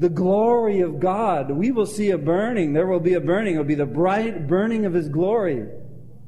The 0.01 0.09
glory 0.09 0.81
of 0.81 0.99
God. 0.99 1.49
We 1.53 1.71
will 1.71 1.87
see 1.87 2.11
a 2.11 2.19
burning. 2.19 2.73
There 2.73 2.89
will 2.89 2.99
be 2.99 3.15
a 3.15 3.21
burning. 3.21 3.55
It 3.55 3.59
will 3.59 3.65
be 3.65 3.77
the 3.77 3.87
bright 3.87 4.49
burning 4.49 4.85
of 4.85 4.95
His 4.95 5.09
glory. 5.09 5.69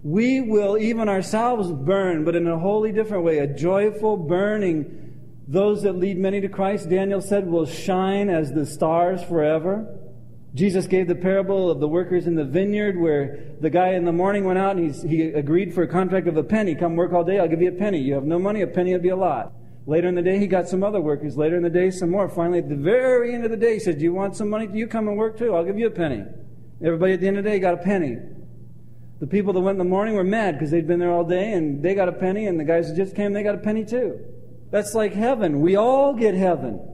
We 0.04 0.42
will 0.42 0.78
even 0.78 1.08
ourselves 1.08 1.72
burn, 1.72 2.24
but 2.24 2.36
in 2.36 2.46
a 2.46 2.56
wholly 2.56 2.92
different 2.92 3.24
way. 3.24 3.38
A 3.38 3.48
joyful 3.48 4.16
burning. 4.16 5.18
Those 5.48 5.82
that 5.82 5.96
lead 5.96 6.18
many 6.18 6.40
to 6.40 6.48
Christ, 6.48 6.88
Daniel 6.88 7.20
said, 7.20 7.48
will 7.48 7.66
shine 7.66 8.30
as 8.30 8.52
the 8.52 8.66
stars 8.66 9.24
forever. 9.24 9.98
Jesus 10.54 10.86
gave 10.86 11.08
the 11.08 11.16
parable 11.16 11.68
of 11.68 11.80
the 11.80 11.88
workers 11.88 12.28
in 12.28 12.36
the 12.36 12.44
vineyard 12.44 12.96
where 12.96 13.56
the 13.60 13.70
guy 13.70 13.94
in 13.94 14.04
the 14.04 14.12
morning 14.12 14.44
went 14.44 14.60
out 14.60 14.76
and 14.76 14.94
he 15.10 15.22
agreed 15.22 15.74
for 15.74 15.82
a 15.82 15.88
contract 15.88 16.28
of 16.28 16.36
a 16.36 16.44
penny. 16.44 16.76
Come 16.76 16.94
work 16.94 17.12
all 17.12 17.24
day, 17.24 17.40
I'll 17.40 17.48
give 17.48 17.60
you 17.60 17.70
a 17.70 17.72
penny. 17.72 17.98
You 17.98 18.14
have 18.14 18.24
no 18.24 18.38
money, 18.38 18.62
a 18.62 18.68
penny 18.68 18.92
would 18.92 19.02
be 19.02 19.08
a 19.08 19.16
lot. 19.16 19.52
Later 19.86 20.08
in 20.08 20.14
the 20.14 20.22
day, 20.22 20.38
he 20.38 20.46
got 20.46 20.68
some 20.68 20.82
other 20.82 21.00
workers. 21.00 21.36
Later 21.36 21.56
in 21.56 21.62
the 21.62 21.70
day, 21.70 21.90
some 21.90 22.10
more. 22.10 22.28
Finally, 22.28 22.58
at 22.58 22.68
the 22.68 22.76
very 22.76 23.34
end 23.34 23.44
of 23.44 23.50
the 23.50 23.56
day, 23.56 23.74
he 23.74 23.80
said, 23.80 23.98
Do 23.98 24.04
you 24.04 24.12
want 24.12 24.36
some 24.36 24.50
money? 24.50 24.66
Do 24.66 24.78
you 24.78 24.86
come 24.86 25.08
and 25.08 25.16
work 25.16 25.38
too? 25.38 25.54
I'll 25.54 25.64
give 25.64 25.78
you 25.78 25.86
a 25.86 25.90
penny. 25.90 26.24
Everybody 26.84 27.14
at 27.14 27.20
the 27.20 27.28
end 27.28 27.38
of 27.38 27.44
the 27.44 27.50
day 27.50 27.58
got 27.58 27.74
a 27.74 27.78
penny. 27.78 28.16
The 29.20 29.26
people 29.26 29.52
that 29.52 29.60
went 29.60 29.74
in 29.74 29.78
the 29.78 29.90
morning 29.90 30.14
were 30.14 30.24
mad 30.24 30.54
because 30.54 30.70
they'd 30.70 30.86
been 30.86 30.98
there 30.98 31.12
all 31.12 31.24
day 31.24 31.52
and 31.52 31.82
they 31.82 31.94
got 31.94 32.08
a 32.08 32.12
penny, 32.12 32.46
and 32.46 32.58
the 32.58 32.64
guys 32.64 32.88
who 32.88 32.96
just 32.96 33.14
came, 33.14 33.32
they 33.32 33.42
got 33.42 33.54
a 33.54 33.58
penny 33.58 33.84
too. 33.84 34.18
That's 34.70 34.94
like 34.94 35.12
heaven. 35.12 35.60
We 35.60 35.76
all 35.76 36.14
get 36.14 36.34
heaven. 36.34 36.86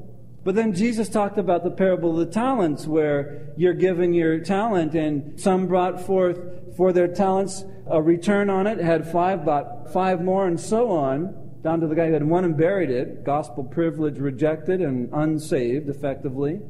But 0.43 0.55
then 0.55 0.73
Jesus 0.73 1.09
talked 1.09 1.39
about 1.39 1.65
the 1.65 1.73
parable 1.73 2.13
of 2.13 2.27
the 2.27 2.33
talents 2.33 2.87
where 2.87 3.53
you're 3.57 3.75
given 3.75 4.13
your 4.13 4.39
talent 4.39 4.95
and 4.95 5.41
some 5.41 5.67
brought 5.67 6.01
forth 6.01 6.39
for 6.77 6.93
their 6.93 7.09
talents 7.09 7.65
a 7.89 8.01
return 8.01 8.49
on 8.49 8.67
it, 8.67 8.79
had 8.79 9.11
five, 9.11 9.45
bought 9.45 9.93
five 9.93 10.23
more, 10.23 10.47
and 10.47 10.59
so 10.59 10.91
on 10.91 11.46
down 11.67 11.81
to 11.81 11.89
the 11.89 11.97
guy 11.97 12.07
who 12.07 12.13
had 12.13 12.23
one 12.23 12.45
and 12.45 12.57
buried 12.57 12.91
it, 12.91 13.25
gospel 13.25 13.65
privilege 13.65 14.19
rejected 14.19 14.81
and 14.81 15.11
unsaved, 15.13 15.89
effectively. 15.89 16.61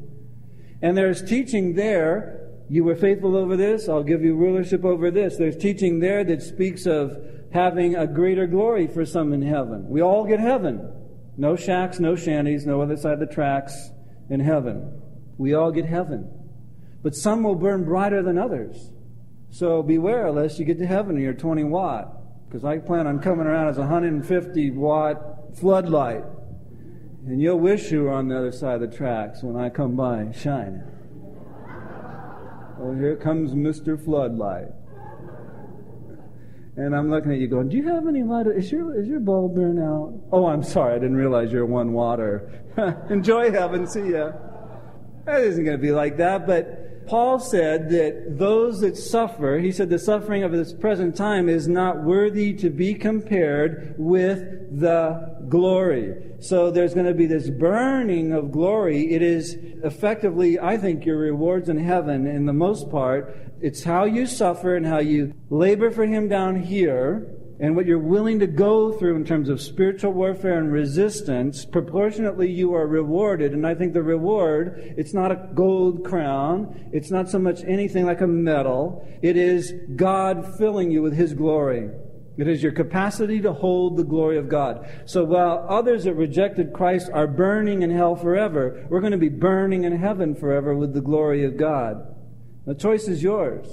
And 0.81 0.97
there's 0.97 1.23
teaching 1.23 1.75
there, 1.75 2.49
you 2.71 2.83
were 2.83 2.97
faithful 2.97 3.37
over 3.37 3.59
this, 3.59 3.91
I'll 3.91 4.03
give 4.03 4.25
you 4.25 4.35
rulership 4.35 4.87
over 4.87 5.11
this. 5.11 5.37
There's 5.37 5.59
teaching 5.59 6.01
there 6.01 6.25
that 6.25 6.41
speaks 6.41 6.87
of 6.87 7.15
having 7.53 7.95
a 7.95 8.07
greater 8.07 8.47
glory 8.47 8.87
for 8.87 9.05
some 9.05 9.35
in 9.35 9.43
heaven. 9.43 9.87
We 9.87 10.01
all 10.01 10.25
get 10.25 10.41
heaven. 10.41 10.91
No 11.37 11.57
shacks, 11.57 12.01
no 12.01 12.17
shanties, 12.17 12.65
no 12.65 12.81
other 12.81 12.97
side 12.97 13.13
of 13.13 13.21
the 13.21 13.27
tracks 13.27 13.91
in 14.31 14.41
heaven. 14.41 14.99
We 15.37 15.53
all 15.53 15.73
get 15.73 15.85
heaven. 15.85 16.27
But 17.03 17.15
some 17.15 17.43
will 17.43 17.55
burn 17.55 17.85
brighter 17.85 18.23
than 18.23 18.39
others. 18.39 18.93
So 19.51 19.83
beware 19.83 20.33
lest 20.33 20.59
you 20.59 20.65
get 20.65 20.79
to 20.79 20.87
heaven 20.87 21.17
and 21.17 21.23
you're 21.23 21.35
20 21.35 21.65
watt 21.65 22.16
because 22.47 22.65
I 22.65 22.79
plan 22.79 23.07
on 23.07 23.21
coming 23.21 23.47
around 23.47 23.69
as 23.69 23.79
a 23.79 23.83
150 23.83 24.71
watt 24.73 25.57
floodlight. 25.59 26.25
And 27.27 27.41
you'll 27.41 27.59
wish 27.59 27.91
you 27.91 28.05
were 28.05 28.13
on 28.13 28.29
the 28.29 28.39
other 28.39 28.53
side 28.53 28.81
of 28.81 28.91
the 28.91 28.97
tracks 28.97 29.43
when 29.43 29.57
I 29.57 29.69
come 29.69 29.97
by 29.97 30.31
shining. 30.33 30.83
Oh, 32.81 32.95
here 32.95 33.17
comes 33.17 33.53
Mr. 33.53 34.03
Floodlight. 34.03 34.69
And 36.77 36.95
I'm 36.95 37.11
looking 37.11 37.33
at 37.33 37.39
you 37.39 37.49
going, 37.49 37.71
Do 37.71 37.77
you 37.77 37.89
have 37.89 38.07
any 38.07 38.23
light? 38.23 38.47
Is 38.47 38.71
your, 38.71 39.01
is 39.01 39.09
your 39.09 39.19
bulb 39.19 39.55
burn 39.55 39.83
out? 39.83 40.13
Oh, 40.31 40.47
I'm 40.47 40.63
sorry. 40.63 40.95
I 40.95 40.99
didn't 40.99 41.17
realize 41.17 41.51
you're 41.51 41.65
one 41.65 41.95
water. 41.95 42.63
Enjoy 43.11 43.51
heaven. 43.51 43.87
See 43.87 44.11
ya. 44.11 44.33
That 45.25 45.41
isn't 45.41 45.65
going 45.65 45.77
to 45.77 45.83
be 45.83 45.91
like 45.91 46.19
that, 46.19 46.47
but 46.47 46.76
Paul 47.07 47.39
said 47.39 47.91
that 47.91 48.39
those 48.39 48.81
that 48.81 48.97
suffer, 48.97 49.59
he 49.59 49.71
said 49.71 49.89
the 49.89 49.99
suffering 49.99 50.43
of 50.43 50.53
this 50.53 50.73
present 50.73 51.17
time 51.17 51.49
is 51.49 51.69
not 51.69 52.03
worthy 52.03 52.53
to 52.55 52.71
be 52.71 52.95
compared 52.95 53.95
with 53.97 54.41
the 54.81 55.37
glory. 55.49 56.15
So 56.41 56.71
there's 56.71 56.95
going 56.95 57.07
to 57.07 57.15
be 57.15 57.27
this 57.27 57.49
burning 57.49 58.33
of 58.33 58.51
glory. 58.51 59.13
It 59.13 59.23
is 59.23 59.55
effectively, 59.85 60.59
I 60.59 60.77
think, 60.77 61.07
your 61.07 61.19
rewards 61.19 61.69
in 61.69 61.79
heaven 61.79 62.27
in 62.27 62.47
the 62.47 62.53
most 62.53 62.91
part. 62.91 63.37
It's 63.61 63.85
how 63.85 64.05
you 64.05 64.27
suffer 64.27 64.77
and 64.77 64.85
how 64.85 64.99
you 64.99 65.33
labor 65.49 65.91
for 65.91 66.05
him 66.05 66.29
down 66.29 66.63
here 66.63 67.31
and 67.59 67.75
what 67.75 67.87
you're 67.87 67.99
willing 67.99 68.39
to 68.41 68.47
go 68.47 68.93
through 68.93 69.17
in 69.17 69.25
terms 69.25 69.49
of 69.49 69.63
spiritual 69.63 70.13
warfare 70.13 70.59
and 70.59 70.71
resistance, 70.71 71.65
proportionately 71.65 72.51
you 72.51 72.75
are 72.75 72.87
rewarded. 72.87 73.53
And 73.53 73.67
I 73.67 73.75
think 73.75 73.95
the 73.95 74.03
reward, 74.03 74.95
it's 74.99 75.15
not 75.15 75.33
a 75.33 75.49
gold 75.55 76.05
crown. 76.05 76.91
It's 76.93 77.11
not 77.11 77.31
so 77.31 77.39
much 77.39 77.65
anything 77.65 78.05
like 78.05 78.21
a 78.21 78.27
medal. 78.27 79.09
It 79.23 79.39
is 79.39 79.73
God 79.97 80.57
filling 80.59 80.91
you 80.91 81.01
with 81.01 81.15
His 81.15 81.33
glory. 81.33 81.89
It 82.37 82.47
is 82.47 82.63
your 82.63 82.73
capacity 82.73 83.41
to 83.41 83.55
hold 83.55 83.97
the 83.97 84.05
glory 84.05 84.37
of 84.37 84.51
God. 84.51 84.87
So 85.07 85.25
while 85.25 85.67
others 85.71 86.05
that 86.05 86.15
rejected 86.15 86.75
Christ 86.75 87.09
are 87.15 87.27
burning 87.27 87.81
in 87.81 87.91
hell 87.91 88.15
forever, 88.15 88.87
we're 88.91 89.01
going 89.01 89.13
to 89.13 89.19
be 89.19 89.31
burning 89.31 89.85
in 89.85 89.97
heaven 89.97 90.35
forever 90.35 90.75
with 90.75 90.93
the 90.93 91.01
glory 91.01 91.45
of 91.45 91.57
God. 91.57 92.15
The 92.67 92.75
choice 92.75 93.09
is 93.09 93.23
yours. 93.23 93.67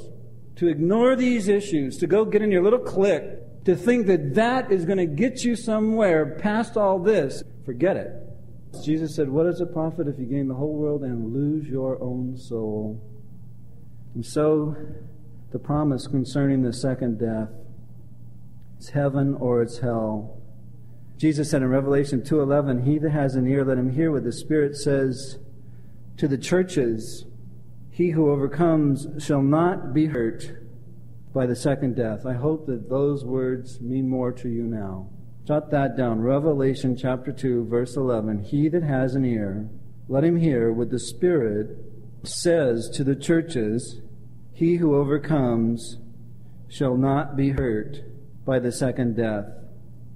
To 0.58 0.70
ignore 0.70 1.18
these 1.18 1.50
issues, 1.50 1.98
to 1.98 2.08
go 2.08 2.24
get 2.24 2.42
in 2.42 2.52
your 2.52 2.64
little 2.64 2.80
clique, 2.80 3.24
to 3.66 3.76
think 3.76 4.08
that 4.08 4.36
that 4.36 4.72
is 4.72 4.86
going 4.86 4.98
to 4.98 5.06
get 5.06 5.44
you 5.44 5.56
somewhere 5.56 6.38
past 6.40 6.76
all 6.76 7.00
this, 7.00 7.44
forget 7.66 7.96
it. 7.96 8.12
Jesus 8.84 9.16
said, 9.16 9.30
What 9.30 9.46
is 9.46 9.62
a 9.62 9.66
profit 9.66 10.08
if 10.08 10.18
you 10.20 10.26
gain 10.26 10.48
the 10.48 10.56
whole 10.56 10.74
world 10.74 11.04
and 11.04 11.34
lose 11.34 11.68
your 11.68 12.02
own 12.02 12.38
soul? 12.38 13.02
And 14.16 14.26
so, 14.26 14.76
the 15.52 15.60
promise 15.60 16.08
concerning 16.08 16.64
the 16.64 16.74
second 16.74 17.20
death 17.20 17.50
it's 18.78 18.90
heaven 18.90 19.36
or 19.36 19.62
it's 19.62 19.80
hell. 19.80 20.42
Jesus 21.18 21.50
said 21.50 21.62
in 21.62 21.70
Revelation 21.70 22.22
2:11, 22.22 22.80
"He 22.80 22.98
that 22.98 23.12
has 23.12 23.36
an 23.36 23.48
ear 23.48 23.64
let 23.64 23.78
him 23.78 23.92
hear 23.92 24.12
what 24.12 24.24
the 24.24 24.32
Spirit 24.32 24.76
says 24.76 25.38
to 26.18 26.28
the 26.28 26.38
churches. 26.38 27.26
He 27.92 28.12
who 28.12 28.30
overcomes 28.30 29.08
shall 29.20 29.42
not 29.42 29.94
be 29.94 30.08
hurt 30.08 30.52
by 31.34 31.46
the 31.46 31.56
second 31.56 31.96
death. 31.96 32.26
I 32.26 32.34
hope 32.34 32.68
that 32.68 32.90
those 32.90 33.26
words 33.26 33.82
mean 33.82 34.08
more 34.08 34.32
to 34.34 34.50
you 34.50 34.64
now. 34.64 35.10
Jot 35.46 35.72
that 35.72 35.98
down. 35.98 36.22
Revelation 36.22 36.96
chapter 36.96 37.32
2, 37.32 37.66
verse 37.66 37.98
11. 37.98 38.44
He 38.44 38.70
that 38.70 38.84
has 38.84 39.16
an 39.16 39.26
ear, 39.26 39.68
let 40.08 40.24
him 40.24 40.38
hear 40.38 40.72
what 40.72 40.90
the 40.90 41.00
Spirit 41.00 41.76
says 42.24 42.90
to 42.94 43.04
the 43.04 43.16
churches. 43.16 44.00
He 44.54 44.76
who 44.76 44.96
overcomes 44.96 45.98
shall 46.70 46.96
not 46.96 47.36
be 47.36 47.50
hurt 47.50 47.98
by 48.46 48.60
the 48.60 48.72
second 48.72 49.18
death. 49.18 49.46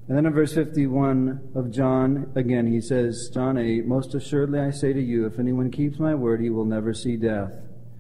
And 0.08 0.18
then 0.18 0.26
in 0.26 0.34
verse 0.34 0.54
51 0.54 1.52
of 1.56 1.72
John, 1.72 2.32
again, 2.36 2.68
he 2.68 2.80
says, 2.80 3.30
John 3.34 3.58
8, 3.58 3.86
Most 3.86 4.16
assuredly 4.16 4.60
I 4.60 4.72
say 4.72 4.94
to 4.94 5.02
you, 5.02 5.26
if 5.26 5.40
anyone 5.40 5.70
keeps 5.70 6.00
my 6.00 6.16
word, 6.16 6.40
he 6.40 6.50
will 6.50 6.64
never 6.64 6.94
see 6.94 7.18
death. 7.18 7.52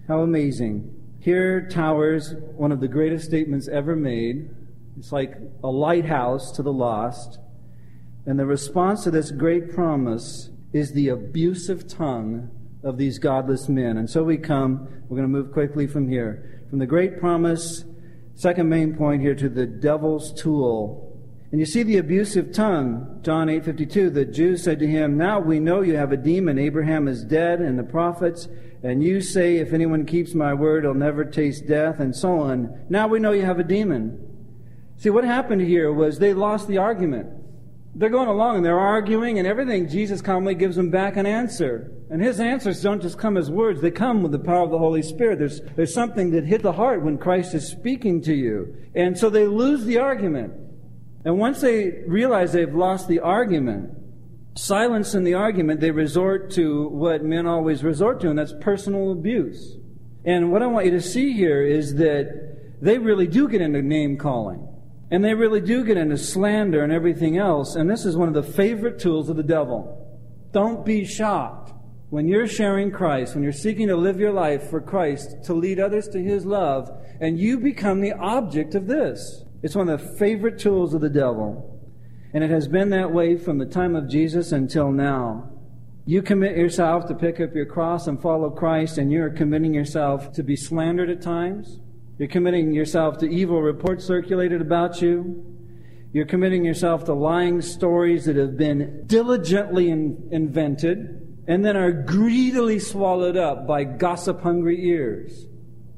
How 0.07 0.22
amazing. 0.22 0.97
Here 1.28 1.67
towers 1.67 2.36
one 2.55 2.71
of 2.71 2.80
the 2.80 2.88
greatest 2.88 3.25
statements 3.25 3.67
ever 3.67 3.97
made. 3.97 4.49
It's 4.97 5.11
like 5.11 5.36
a 5.61 5.67
lighthouse 5.67 6.53
to 6.53 6.63
the 6.63 6.71
lost. 6.71 7.38
And 8.25 8.39
the 8.39 8.45
response 8.45 9.03
to 9.03 9.11
this 9.11 9.32
great 9.32 9.75
promise 9.75 10.51
is 10.71 10.93
the 10.93 11.09
abusive 11.09 11.86
tongue 11.86 12.49
of 12.82 12.97
these 12.97 13.19
godless 13.19 13.67
men. 13.67 13.97
And 13.97 14.09
so 14.09 14.23
we 14.23 14.38
come, 14.38 14.88
we're 15.09 15.17
going 15.17 15.30
to 15.30 15.38
move 15.38 15.51
quickly 15.51 15.86
from 15.86 16.07
here. 16.07 16.63
From 16.69 16.80
the 16.80 16.86
great 16.86 17.19
promise, 17.19 17.84
second 18.36 18.69
main 18.69 18.95
point 18.95 19.21
here, 19.21 19.36
to 19.36 19.49
the 19.49 19.65
devil's 19.65 20.32
tool. 20.32 21.07
And 21.51 21.59
you 21.59 21.65
see 21.65 21.84
the 21.84 21.97
abusive 21.97 22.53
tongue, 22.53 23.19
John 23.21 23.49
8:52, 23.49 24.13
the 24.13 24.23
Jews 24.23 24.63
said 24.63 24.80
to 24.80 24.88
him, 24.88 25.17
"Now 25.17 25.41
we 25.41 25.59
know 25.59 25.82
you 25.82 25.97
have 25.97 26.13
a 26.13 26.17
demon. 26.17 26.57
Abraham 26.57 27.09
is 27.09 27.25
dead 27.25 27.59
and 27.59 27.78
the 27.78 27.84
prophets, 27.84 28.47
and 28.84 29.03
you 29.03 29.21
say 29.21 29.57
if 29.57 29.73
anyone 29.73 30.05
keeps 30.05 30.34
my 30.34 30.53
word, 30.53 30.84
he'll 30.84 30.93
never 30.93 31.25
taste 31.25 31.67
death 31.67 31.99
and 31.99 32.15
so 32.15 32.39
on. 32.39 32.86
Now 32.89 33.07
we 33.07 33.19
know 33.19 33.32
you 33.32 33.45
have 33.45 33.59
a 33.59 33.63
demon." 33.63 34.23
See, 34.97 35.09
what 35.11 35.23
happened 35.23 35.61
here 35.61 35.91
was 35.93 36.17
they 36.17 36.34
lost 36.34 36.67
the 36.67 36.80
argument. 36.80 37.30
They're 37.93 38.09
going 38.09 38.28
along 38.28 38.57
and 38.57 38.65
they're 38.65 38.80
arguing 38.80 39.39
and 39.39 39.47
everything. 39.47 39.89
Jesus 39.89 40.21
calmly 40.21 40.53
gives 40.53 40.75
them 40.75 40.91
back 40.91 41.17
an 41.17 41.25
answer. 41.25 41.91
And 42.09 42.21
his 42.21 42.39
answers 42.39 42.82
don't 42.82 43.01
just 43.01 43.17
come 43.17 43.38
as 43.38 43.49
words, 43.49 43.82
they 43.82 43.91
come 43.91 44.21
with 44.21 44.32
the 44.32 44.39
power 44.39 44.63
of 44.63 44.71
the 44.71 44.78
Holy 44.78 45.01
Spirit. 45.01 45.39
There's, 45.39 45.61
there's 45.75 45.93
something 45.93 46.32
that 46.32 46.45
hit 46.45 46.61
the 46.61 46.71
heart 46.71 47.03
when 47.03 47.17
Christ 47.17 47.55
is 47.55 47.67
speaking 47.67 48.21
to 48.23 48.34
you. 48.34 48.75
And 48.95 49.17
so 49.17 49.30
they 49.30 49.47
lose 49.47 49.84
the 49.86 49.97
argument. 49.97 50.53
And 51.25 51.39
once 51.39 51.59
they 51.61 52.03
realize 52.05 52.53
they've 52.53 52.73
lost 52.73 53.07
the 53.07 53.19
argument, 53.19 53.89
silence 54.58 55.14
in 55.14 55.24
the 55.24 55.34
argument, 55.34 55.80
they 55.80 55.91
resort 55.91 56.51
to 56.51 56.88
what 56.89 57.24
men 57.24 57.45
always 57.47 57.84
resort 57.84 58.20
to, 58.22 58.30
and 58.30 58.38
that's 58.38 58.53
personal 58.62 59.12
abuse. 59.12 59.78
And 60.26 60.51
what 60.51 60.62
I 60.62 60.68
want 60.68 60.86
you 60.86 60.91
to 60.91 61.01
see 61.01 61.34
here 61.34 61.64
is 61.64 61.95
that 61.95 62.82
they 62.82 62.97
really 62.97 63.28
do 63.28 63.47
get 63.47 63.62
into 63.62 63.82
name 63.82 64.18
calling. 64.18 64.68
And 65.10 65.24
they 65.24 65.34
really 65.34 65.62
do 65.62 65.86
get 65.86 65.97
into 65.97 66.18
slander 66.18 66.84
and 66.84 66.91
everything 66.91 67.38
else. 67.38 67.76
And 67.76 67.89
this 67.89 68.05
is 68.05 68.18
one 68.18 68.28
of 68.28 68.34
the 68.34 68.43
favorite 68.43 68.99
tools 68.99 69.30
of 69.30 69.38
the 69.38 69.43
devil. 69.43 70.03
Don't 70.51 70.86
be 70.86 71.05
shocked 71.05 71.72
when 72.10 72.28
you're 72.28 72.47
sharing 72.47 72.91
Christ, 72.91 73.34
when 73.34 73.43
you're 73.43 73.53
seeking 73.53 73.88
to 73.88 73.95
live 73.95 74.20
your 74.20 74.34
life 74.34 74.70
for 74.70 74.82
Christ, 74.82 75.43
to 75.45 75.53
lead 75.53 75.80
others 75.80 76.08
to 76.10 76.22
His 76.22 76.45
love, 76.45 76.89
and 77.22 77.39
you 77.39 77.58
become 77.58 78.01
the 78.01 78.14
object 78.14 78.76
of 78.76 78.88
this. 78.88 79.43
It's 79.64 79.76
one 79.76 79.89
of 79.89 80.01
the 80.01 80.18
favorite 80.18 80.60
tools 80.60 80.93
of 80.93 81.01
the 81.01 81.10
devil. 81.10 81.76
And 82.34 82.43
it 82.43 82.49
has 82.49 82.67
been 82.67 82.89
that 82.89 83.11
way 83.11 83.38
from 83.38 83.57
the 83.57 83.65
time 83.65 83.95
of 83.95 84.09
Jesus 84.09 84.51
until 84.51 84.91
now. 84.91 85.49
You 86.05 86.21
commit 86.21 86.57
yourself 86.57 87.05
to 87.07 87.15
pick 87.15 87.39
up 87.39 87.53
your 87.53 87.65
cross 87.65 88.07
and 88.07 88.21
follow 88.21 88.49
Christ, 88.49 88.97
and 88.97 89.11
you're 89.11 89.30
committing 89.30 89.73
yourself 89.73 90.32
to 90.34 90.43
be 90.43 90.55
slandered 90.55 91.09
at 91.09 91.21
times. 91.21 91.80
You're 92.17 92.30
committing 92.30 92.73
yourself 92.73 93.17
to 93.19 93.30
evil 93.30 93.61
reports 93.61 94.05
circulated 94.05 94.61
about 94.61 95.01
you. 95.01 95.43
You're 96.13 96.25
committing 96.25 96.63
yourself 96.63 97.03
to 97.05 97.13
lying 97.13 97.61
stories 97.61 98.25
that 98.25 98.38
have 98.38 98.57
been 98.57 99.03
diligently 99.05 99.89
in, 99.89 100.30
invented 100.32 101.43
and 101.47 101.63
then 101.63 101.78
are 101.78 101.91
greedily 101.91 102.78
swallowed 102.78 103.38
up 103.38 103.65
by 103.65 103.84
gossip 103.86 104.41
hungry 104.41 104.86
ears. 104.89 105.45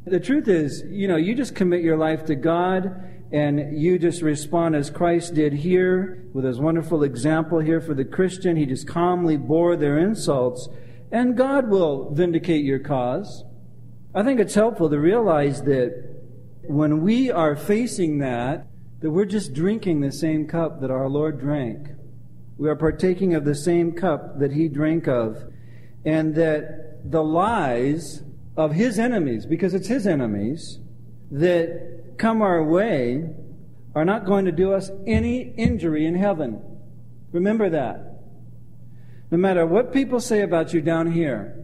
The 0.05 0.19
truth 0.19 0.47
is, 0.47 0.83
you 0.87 1.07
know, 1.07 1.17
you 1.17 1.35
just 1.35 1.55
commit 1.55 1.81
your 1.81 1.97
life 1.97 2.25
to 2.25 2.35
God 2.35 2.91
and 3.31 3.79
you 3.79 3.99
just 3.99 4.21
respond 4.21 4.75
as 4.75 4.89
Christ 4.89 5.35
did 5.35 5.53
here 5.53 6.25
with 6.33 6.45
his 6.45 6.59
wonderful 6.59 7.03
example 7.03 7.59
here 7.59 7.79
for 7.79 7.93
the 7.93 8.05
Christian. 8.05 8.55
He 8.55 8.65
just 8.65 8.87
calmly 8.87 9.37
bore 9.37 9.75
their 9.75 9.99
insults 9.99 10.67
and 11.11 11.37
God 11.37 11.69
will 11.69 12.13
vindicate 12.13 12.63
your 12.63 12.79
cause. 12.79 13.43
I 14.13 14.23
think 14.23 14.39
it's 14.39 14.55
helpful 14.55 14.89
to 14.89 14.99
realize 14.99 15.63
that 15.63 16.21
when 16.63 17.01
we 17.01 17.31
are 17.31 17.55
facing 17.55 18.19
that, 18.19 18.67
that 19.01 19.11
we're 19.11 19.25
just 19.25 19.53
drinking 19.53 20.01
the 20.01 20.11
same 20.11 20.47
cup 20.47 20.81
that 20.81 20.91
our 20.91 21.09
Lord 21.09 21.39
drank. 21.39 21.87
We 22.57 22.69
are 22.69 22.75
partaking 22.75 23.33
of 23.33 23.45
the 23.45 23.55
same 23.55 23.93
cup 23.93 24.39
that 24.39 24.51
he 24.51 24.67
drank 24.67 25.07
of. 25.07 25.51
And 26.05 26.35
that 26.35 27.11
the 27.11 27.23
lies 27.23 28.23
of 28.57 28.73
his 28.73 28.99
enemies, 28.99 29.45
because 29.45 29.73
it's 29.73 29.87
his 29.87 30.05
enemies, 30.05 30.79
that 31.31 31.98
come 32.19 32.41
our 32.41 32.63
way 32.63 33.29
are 33.95 34.05
not 34.05 34.25
going 34.25 34.45
to 34.45 34.51
do 34.51 34.73
us 34.73 34.91
any 35.07 35.53
injury 35.57 36.05
in 36.05 36.13
heaven. 36.13 36.61
Remember 37.31 37.69
that. 37.69 38.21
No 39.31 39.37
matter 39.37 39.65
what 39.65 39.93
people 39.93 40.19
say 40.19 40.41
about 40.41 40.73
you 40.73 40.81
down 40.81 41.11
here, 41.11 41.55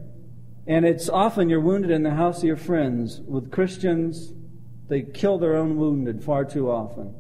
and 0.68 0.86
it's 0.86 1.10
often 1.10 1.50
you're 1.50 1.62
wounded 1.62 1.92
in 1.92 2.04
the 2.04 2.12
house 2.16 2.40
of 2.40 2.46
your 2.46 2.58
friends 2.58 3.22
with 3.28 3.52
Christians 3.52 4.34
they 4.88 5.02
kill 5.02 5.38
their 5.38 5.56
own 5.56 5.78
wounded 5.78 6.24
far 6.24 6.46
too 6.46 6.70
often. 6.70 7.16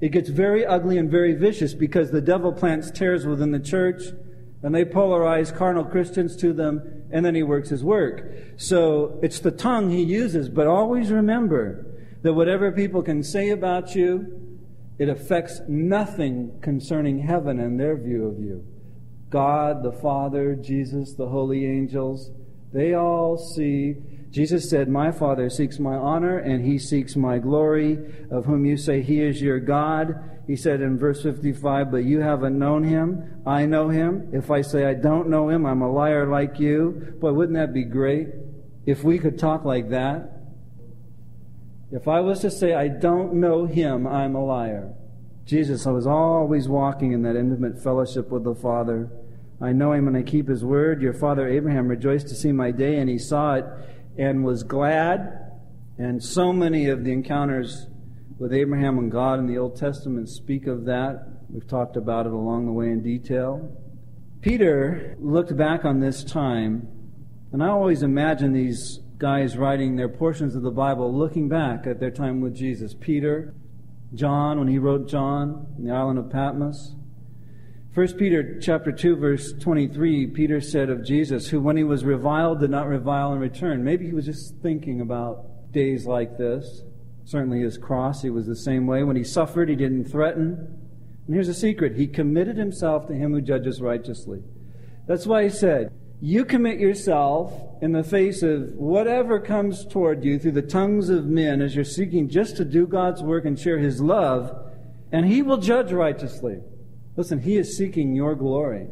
It 0.00 0.10
gets 0.10 0.28
very 0.28 0.64
ugly 0.66 0.98
and 0.98 1.10
very 1.10 1.34
vicious 1.34 1.74
because 1.74 2.10
the 2.10 2.20
devil 2.20 2.52
plants 2.52 2.90
tares 2.90 3.26
within 3.26 3.52
the 3.52 3.60
church 3.60 4.02
and 4.62 4.74
they 4.74 4.84
polarize 4.84 5.54
carnal 5.54 5.84
Christians 5.84 6.36
to 6.36 6.52
them 6.52 7.04
and 7.10 7.24
then 7.24 7.34
he 7.34 7.42
works 7.42 7.68
his 7.68 7.84
work. 7.84 8.32
So 8.56 9.18
it's 9.22 9.40
the 9.40 9.50
tongue 9.50 9.90
he 9.90 10.02
uses, 10.02 10.48
but 10.48 10.66
always 10.66 11.10
remember 11.10 11.93
that 12.24 12.34
whatever 12.34 12.72
people 12.72 13.02
can 13.02 13.22
say 13.22 13.50
about 13.50 13.94
you, 13.94 14.58
it 14.98 15.08
affects 15.08 15.60
nothing 15.68 16.58
concerning 16.60 17.20
heaven 17.20 17.60
and 17.60 17.78
their 17.78 17.96
view 17.96 18.26
of 18.26 18.40
you. 18.40 18.64
God, 19.30 19.84
the 19.84 19.92
Father, 19.92 20.56
Jesus, 20.56 21.14
the 21.14 21.28
holy 21.28 21.64
angels, 21.64 22.32
they 22.72 22.94
all 22.94 23.36
see 23.36 23.94
Jesus 24.34 24.68
said, 24.68 24.88
My 24.88 25.12
Father 25.12 25.48
seeks 25.48 25.78
my 25.78 25.94
honor, 25.94 26.38
and 26.38 26.64
he 26.64 26.76
seeks 26.76 27.14
my 27.14 27.38
glory, 27.38 27.98
of 28.32 28.46
whom 28.46 28.64
you 28.64 28.76
say 28.76 29.00
he 29.00 29.22
is 29.22 29.40
your 29.40 29.60
God. 29.60 30.12
He 30.48 30.56
said 30.56 30.80
in 30.80 30.98
verse 30.98 31.22
55, 31.22 31.92
But 31.92 31.98
you 31.98 32.18
haven't 32.18 32.58
known 32.58 32.82
him. 32.82 33.42
I 33.46 33.64
know 33.64 33.90
him. 33.90 34.30
If 34.32 34.50
I 34.50 34.62
say 34.62 34.86
I 34.86 34.94
don't 34.94 35.28
know 35.28 35.48
him, 35.48 35.64
I'm 35.64 35.82
a 35.82 35.92
liar 35.92 36.26
like 36.26 36.58
you. 36.58 37.14
Boy, 37.20 37.32
wouldn't 37.32 37.56
that 37.56 37.72
be 37.72 37.84
great 37.84 38.26
if 38.86 39.04
we 39.04 39.20
could 39.20 39.38
talk 39.38 39.64
like 39.64 39.90
that? 39.90 40.33
If 41.94 42.08
I 42.08 42.18
was 42.18 42.40
to 42.40 42.50
say 42.50 42.74
I 42.74 42.88
don't 42.88 43.34
know 43.34 43.66
him, 43.66 44.04
I'm 44.04 44.34
a 44.34 44.44
liar. 44.44 44.92
Jesus 45.44 45.86
I 45.86 45.92
was 45.92 46.08
always 46.08 46.68
walking 46.68 47.12
in 47.12 47.22
that 47.22 47.36
intimate 47.36 47.80
fellowship 47.80 48.30
with 48.30 48.42
the 48.42 48.56
Father. 48.56 49.08
I 49.60 49.70
know 49.70 49.92
him 49.92 50.08
and 50.08 50.16
I 50.16 50.22
keep 50.22 50.48
his 50.48 50.64
word. 50.64 51.00
Your 51.00 51.12
father 51.12 51.46
Abraham 51.46 51.86
rejoiced 51.86 52.26
to 52.28 52.34
see 52.34 52.50
my 52.50 52.72
day, 52.72 52.96
and 52.96 53.08
he 53.08 53.16
saw 53.16 53.54
it 53.54 53.64
and 54.18 54.44
was 54.44 54.64
glad. 54.64 55.52
And 55.96 56.20
so 56.20 56.52
many 56.52 56.88
of 56.88 57.04
the 57.04 57.12
encounters 57.12 57.86
with 58.40 58.52
Abraham 58.52 58.98
and 58.98 59.08
God 59.08 59.38
in 59.38 59.46
the 59.46 59.58
Old 59.58 59.76
Testament 59.76 60.28
speak 60.28 60.66
of 60.66 60.86
that. 60.86 61.28
We've 61.48 61.68
talked 61.68 61.96
about 61.96 62.26
it 62.26 62.32
along 62.32 62.66
the 62.66 62.72
way 62.72 62.86
in 62.86 63.04
detail. 63.04 63.70
Peter 64.40 65.16
looked 65.20 65.56
back 65.56 65.84
on 65.84 66.00
this 66.00 66.24
time, 66.24 66.88
and 67.52 67.62
I 67.62 67.68
always 67.68 68.02
imagine 68.02 68.52
these 68.52 68.98
guys 69.24 69.56
writing 69.56 69.96
their 69.96 70.06
portions 70.06 70.54
of 70.54 70.60
the 70.60 70.70
Bible 70.70 71.10
looking 71.10 71.48
back 71.48 71.86
at 71.86 71.98
their 71.98 72.10
time 72.10 72.42
with 72.42 72.54
Jesus. 72.54 72.92
Peter, 72.92 73.54
John, 74.12 74.58
when 74.58 74.68
he 74.68 74.76
wrote 74.76 75.08
John 75.08 75.66
in 75.78 75.86
the 75.86 75.94
island 75.94 76.18
of 76.18 76.28
Patmos, 76.28 76.94
1 77.94 78.18
Peter 78.18 78.60
chapter 78.60 78.92
2 78.92 79.16
verse 79.16 79.54
23, 79.54 80.26
Peter 80.26 80.60
said 80.60 80.90
of 80.90 81.02
Jesus, 81.02 81.48
who 81.48 81.58
when 81.58 81.78
he 81.78 81.84
was 81.84 82.04
reviled 82.04 82.60
did 82.60 82.68
not 82.68 82.86
revile 82.86 83.32
in 83.32 83.38
return. 83.38 83.82
Maybe 83.82 84.04
he 84.04 84.12
was 84.12 84.26
just 84.26 84.56
thinking 84.56 85.00
about 85.00 85.72
days 85.72 86.04
like 86.04 86.36
this. 86.36 86.82
Certainly 87.24 87.62
his 87.62 87.78
cross, 87.78 88.20
he 88.20 88.28
was 88.28 88.46
the 88.46 88.54
same 88.54 88.86
way. 88.86 89.04
When 89.04 89.16
he 89.16 89.24
suffered, 89.24 89.70
he 89.70 89.74
didn't 89.74 90.04
threaten. 90.04 90.52
And 91.26 91.34
here's 91.34 91.48
a 91.48 91.54
secret. 91.54 91.96
He 91.96 92.08
committed 92.08 92.58
himself 92.58 93.06
to 93.06 93.14
him 93.14 93.32
who 93.32 93.40
judges 93.40 93.80
righteously. 93.80 94.42
That's 95.06 95.26
why 95.26 95.44
he 95.44 95.48
said, 95.48 95.94
you 96.24 96.44
commit 96.44 96.78
yourself 96.78 97.52
in 97.82 97.92
the 97.92 98.04
face 98.04 98.42
of 98.42 98.72
whatever 98.74 99.40
comes 99.40 99.84
toward 99.86 100.24
you 100.24 100.38
through 100.38 100.52
the 100.52 100.62
tongues 100.62 101.08
of 101.08 101.26
men 101.26 101.60
as 101.60 101.74
you're 101.74 101.84
seeking 101.84 102.28
just 102.28 102.56
to 102.56 102.64
do 102.64 102.86
God's 102.86 103.22
work 103.22 103.44
and 103.44 103.58
share 103.58 103.78
his 103.78 104.00
love, 104.00 104.72
and 105.12 105.26
he 105.26 105.42
will 105.42 105.58
judge 105.58 105.92
righteously. 105.92 106.60
Listen, 107.16 107.40
He 107.40 107.56
is 107.56 107.76
seeking 107.76 108.14
your 108.14 108.34
glory. 108.34 108.88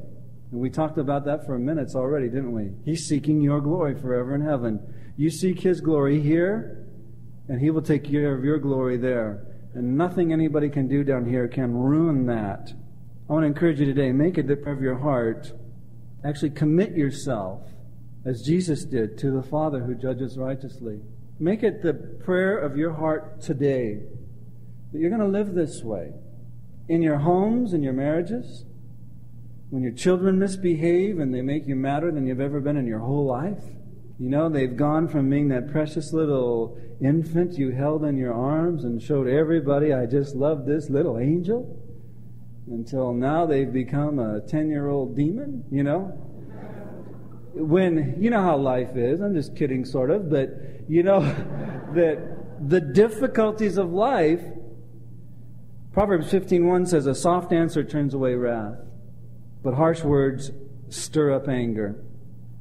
And 0.51 0.61
we 0.61 0.71
talked 0.71 0.99
about 0.99 1.25
that 1.25 1.45
for 1.45 1.59
minutes 1.59 1.95
already, 1.95 2.29
didn't 2.29 2.53
we? 2.53 2.71
He's 2.85 3.07
seeking 3.07 3.41
your 3.41 3.61
glory 3.61 3.95
forever 3.95 4.35
in 4.35 4.43
heaven. 4.43 4.81
You 5.17 5.31
seek 5.31 5.61
His 5.61 5.81
glory 5.81 6.21
here, 6.21 6.87
and 7.49 7.61
He 7.61 7.71
will 7.71 7.83
take 7.83 8.05
care 8.05 8.35
of 8.35 8.45
your 8.45 8.59
glory 8.59 8.97
there. 8.97 9.47
And 9.75 9.97
nothing 9.97 10.33
anybody 10.33 10.69
can 10.69 10.87
do 10.87 11.03
down 11.03 11.25
here 11.25 11.49
can 11.49 11.75
ruin 11.75 12.27
that. 12.27 12.73
I 13.29 13.33
want 13.33 13.45
to 13.45 13.47
encourage 13.47 13.81
you 13.81 13.87
today 13.87 14.13
make 14.13 14.37
it 14.39 14.47
the 14.47 14.57
prayer 14.57 14.75
of 14.75 14.83
your 14.83 14.99
heart. 14.99 15.53
Actually, 16.25 16.51
commit 16.51 16.97
yourself, 16.97 17.63
as 18.25 18.43
Jesus 18.43 18.85
did, 18.85 19.19
to 19.19 19.31
the 19.31 19.43
Father 19.43 19.81
who 19.81 19.95
judges 19.95 20.39
righteously. 20.39 21.01
Make 21.41 21.63
it 21.63 21.83
the 21.83 21.95
prayer 21.95 22.57
of 22.57 22.77
your 22.77 22.93
heart 22.93 23.41
today 23.41 24.03
that 24.93 24.99
you're 24.99 25.11
going 25.11 25.21
to 25.21 25.27
live 25.27 25.55
this 25.55 25.83
way 25.83 26.13
in 26.89 27.03
your 27.03 27.19
homes, 27.19 27.73
in 27.73 27.83
your 27.83 27.93
marriages, 27.93 28.65
when 29.71 29.83
your 29.83 29.93
children 29.93 30.39
misbehave 30.39 31.19
and 31.19 31.35
they 31.35 31.41
make 31.41 31.67
you 31.67 31.75
madder 31.75 32.13
than 32.13 32.27
you've 32.27 32.41
ever 32.41 32.61
been 32.61 32.77
in 32.77 32.87
your 32.87 32.99
whole 33.01 33.25
life. 33.25 33.65
You 34.19 34.29
know, 34.29 34.49
they've 34.49 34.77
gone 34.77 35.09
from 35.09 35.31
being 35.31 35.49
that 35.49 35.73
precious 35.73 36.13
little 36.13 36.79
infant 37.01 37.59
you 37.59 37.71
held 37.71 38.05
in 38.05 38.17
your 38.17 38.35
arms 38.35 38.85
and 38.85 39.03
showed 39.03 39.27
everybody, 39.27 39.93
I 39.93 40.07
just 40.07 40.37
love 40.37 40.67
this 40.67 40.91
little 40.91 41.19
angel. 41.19 41.82
Until 42.67 43.13
now 43.13 43.47
they've 43.47 43.73
become 43.73 44.19
a 44.19 44.41
10 44.41 44.69
year 44.69 44.89
old 44.89 45.17
demon, 45.17 45.65
you 45.71 45.83
know? 45.83 46.19
When, 47.55 48.17
you 48.19 48.31
know 48.31 48.43
how 48.43 48.57
life 48.57 48.97
is, 48.97 49.21
I'm 49.21 49.35
just 49.35 49.55
kidding, 49.57 49.85
sort 49.85 50.11
of, 50.11 50.31
but 50.31 50.51
you 50.89 51.03
know 51.03 51.21
that 51.95 52.69
the 52.69 52.81
difficulties 52.81 53.77
of 53.77 53.93
life, 53.93 54.43
Proverbs 55.93 56.33
15.1 56.33 56.89
says, 56.89 57.07
a 57.07 57.15
soft 57.15 57.53
answer 57.53 57.85
turns 57.85 58.15
away 58.15 58.35
wrath, 58.35 58.79
but 59.63 59.75
harsh 59.75 60.03
words 60.03 60.51
stir 60.89 61.33
up 61.33 61.49
anger. 61.49 62.03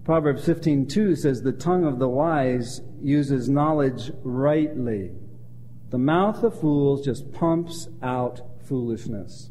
Proverbs 0.04 0.48
15:2 0.48 1.16
says 1.16 1.42
the 1.42 1.52
tongue 1.52 1.86
of 1.86 2.00
the 2.00 2.10
wise 2.10 2.82
uses 3.02 3.48
knowledge 3.48 4.12
rightly. 4.24 5.12
The 5.92 6.00
mouth 6.00 6.44
of 6.44 6.60
fools 6.60 7.06
just 7.06 7.32
pumps 7.32 7.88
out 8.02 8.42
foolishness. 8.64 9.51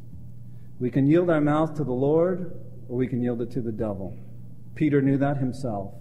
We 0.80 0.90
can 0.90 1.06
yield 1.06 1.28
our 1.28 1.42
mouth 1.42 1.76
to 1.76 1.84
the 1.84 1.92
Lord 1.92 2.58
or 2.88 2.96
we 2.96 3.06
can 3.06 3.22
yield 3.22 3.42
it 3.42 3.50
to 3.52 3.60
the 3.60 3.70
devil. 3.70 4.18
Peter 4.74 5.02
knew 5.02 5.18
that 5.18 5.36
himself. 5.36 5.92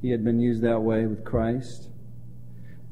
He 0.00 0.10
had 0.10 0.24
been 0.24 0.38
used 0.38 0.62
that 0.62 0.80
way 0.80 1.06
with 1.06 1.24
Christ. 1.24 1.90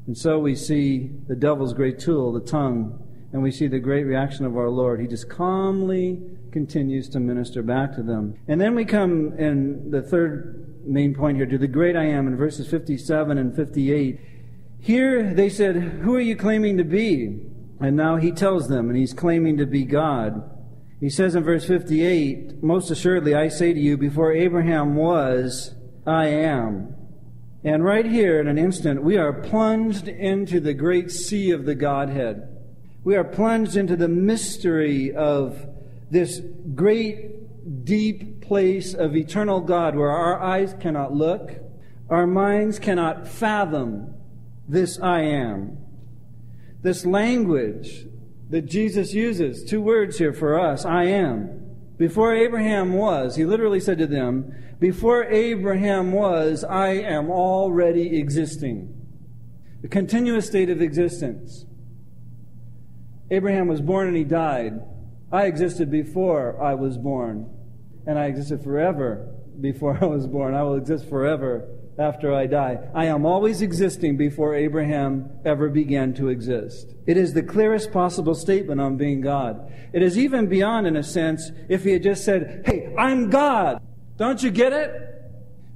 And 0.07 0.17
so 0.17 0.39
we 0.39 0.55
see 0.55 1.09
the 1.27 1.35
devil's 1.35 1.73
great 1.73 1.99
tool, 1.99 2.33
the 2.33 2.41
tongue, 2.41 3.01
and 3.31 3.41
we 3.41 3.51
see 3.51 3.67
the 3.67 3.79
great 3.79 4.03
reaction 4.03 4.45
of 4.45 4.57
our 4.57 4.69
Lord. 4.69 4.99
He 4.99 5.07
just 5.07 5.29
calmly 5.29 6.21
continues 6.51 7.07
to 7.09 7.19
minister 7.19 7.63
back 7.63 7.95
to 7.95 8.03
them. 8.03 8.35
And 8.47 8.59
then 8.59 8.75
we 8.75 8.83
come 8.83 9.33
in 9.37 9.89
the 9.89 10.01
third 10.01 10.83
main 10.85 11.13
point 11.13 11.37
here 11.37 11.45
to 11.45 11.57
the 11.57 11.67
great 11.67 11.95
I 11.95 12.05
am 12.05 12.27
in 12.27 12.35
verses 12.35 12.67
57 12.67 13.37
and 13.37 13.55
58. 13.55 14.19
Here 14.79 15.33
they 15.33 15.49
said, 15.49 15.75
Who 15.75 16.15
are 16.15 16.21
you 16.21 16.35
claiming 16.35 16.77
to 16.77 16.83
be? 16.83 17.39
And 17.79 17.95
now 17.95 18.17
he 18.17 18.31
tells 18.31 18.67
them, 18.67 18.89
and 18.89 18.97
he's 18.97 19.13
claiming 19.13 19.57
to 19.57 19.65
be 19.65 19.83
God. 19.85 20.56
He 20.99 21.09
says 21.09 21.35
in 21.35 21.43
verse 21.43 21.65
58, 21.65 22.63
Most 22.63 22.89
assuredly 22.89 23.35
I 23.35 23.49
say 23.49 23.71
to 23.71 23.79
you, 23.79 23.97
before 23.97 24.33
Abraham 24.33 24.95
was, 24.95 25.75
I 26.05 26.27
am. 26.27 26.95
And 27.63 27.83
right 27.83 28.05
here, 28.05 28.39
in 28.39 28.47
an 28.47 28.57
instant, 28.57 29.03
we 29.03 29.17
are 29.17 29.33
plunged 29.33 30.07
into 30.07 30.59
the 30.59 30.73
great 30.73 31.11
sea 31.11 31.51
of 31.51 31.65
the 31.65 31.75
Godhead. 31.75 32.47
We 33.03 33.15
are 33.15 33.23
plunged 33.23 33.75
into 33.75 33.95
the 33.95 34.07
mystery 34.07 35.13
of 35.13 35.67
this 36.09 36.41
great, 36.73 37.85
deep 37.85 38.41
place 38.41 38.93
of 38.93 39.15
eternal 39.15 39.59
God 39.59 39.95
where 39.95 40.09
our 40.09 40.41
eyes 40.41 40.75
cannot 40.79 41.13
look, 41.13 41.51
our 42.09 42.25
minds 42.25 42.79
cannot 42.79 43.27
fathom 43.27 44.15
this 44.67 44.99
I 44.99 45.21
am. 45.21 45.77
This 46.81 47.05
language 47.05 48.07
that 48.49 48.65
Jesus 48.65 49.13
uses, 49.13 49.63
two 49.63 49.81
words 49.81 50.17
here 50.17 50.33
for 50.33 50.59
us 50.59 50.85
I 50.85 51.05
am. 51.05 51.63
Before 51.97 52.35
Abraham 52.35 52.93
was, 52.93 53.35
he 53.35 53.45
literally 53.45 53.79
said 53.79 53.97
to 53.97 54.07
them, 54.07 54.53
Before 54.79 55.23
Abraham 55.25 56.11
was, 56.11 56.63
I 56.63 56.89
am 56.89 57.29
already 57.29 58.17
existing. 58.17 58.93
A 59.83 59.87
continuous 59.87 60.47
state 60.47 60.69
of 60.69 60.81
existence. 60.81 61.65
Abraham 63.29 63.67
was 63.67 63.81
born 63.81 64.07
and 64.07 64.15
he 64.17 64.23
died. 64.23 64.79
I 65.31 65.45
existed 65.45 65.91
before 65.91 66.61
I 66.61 66.75
was 66.75 66.97
born, 66.97 67.49
and 68.05 68.17
I 68.17 68.25
existed 68.25 68.63
forever 68.63 69.33
before 69.59 69.97
I 70.01 70.05
was 70.05 70.27
born. 70.27 70.53
I 70.53 70.63
will 70.63 70.75
exist 70.75 71.09
forever 71.09 71.67
after 71.99 72.33
I 72.33 72.45
die. 72.45 72.77
I 72.93 73.05
am 73.05 73.25
always 73.25 73.61
existing 73.61 74.17
before 74.17 74.55
Abraham 74.55 75.29
ever 75.45 75.69
began 75.69 76.13
to 76.15 76.29
exist. 76.29 76.93
It 77.05 77.17
is 77.17 77.33
the 77.33 77.43
clearest 77.43 77.91
possible 77.91 78.35
statement 78.35 78.79
on 78.79 78.97
being 78.97 79.21
God. 79.21 79.71
It 79.93 80.03
is 80.03 80.17
even 80.17 80.47
beyond, 80.47 80.87
in 80.87 80.95
a 80.95 81.03
sense, 81.03 81.51
if 81.69 81.83
he 81.83 81.91
had 81.91 82.03
just 82.03 82.23
said, 82.23 82.63
Hey, 82.65 82.93
I'm 82.97 83.29
God. 83.29 83.81
Don't 84.17 84.41
you 84.41 84.51
get 84.51 84.73
it? 84.73 84.91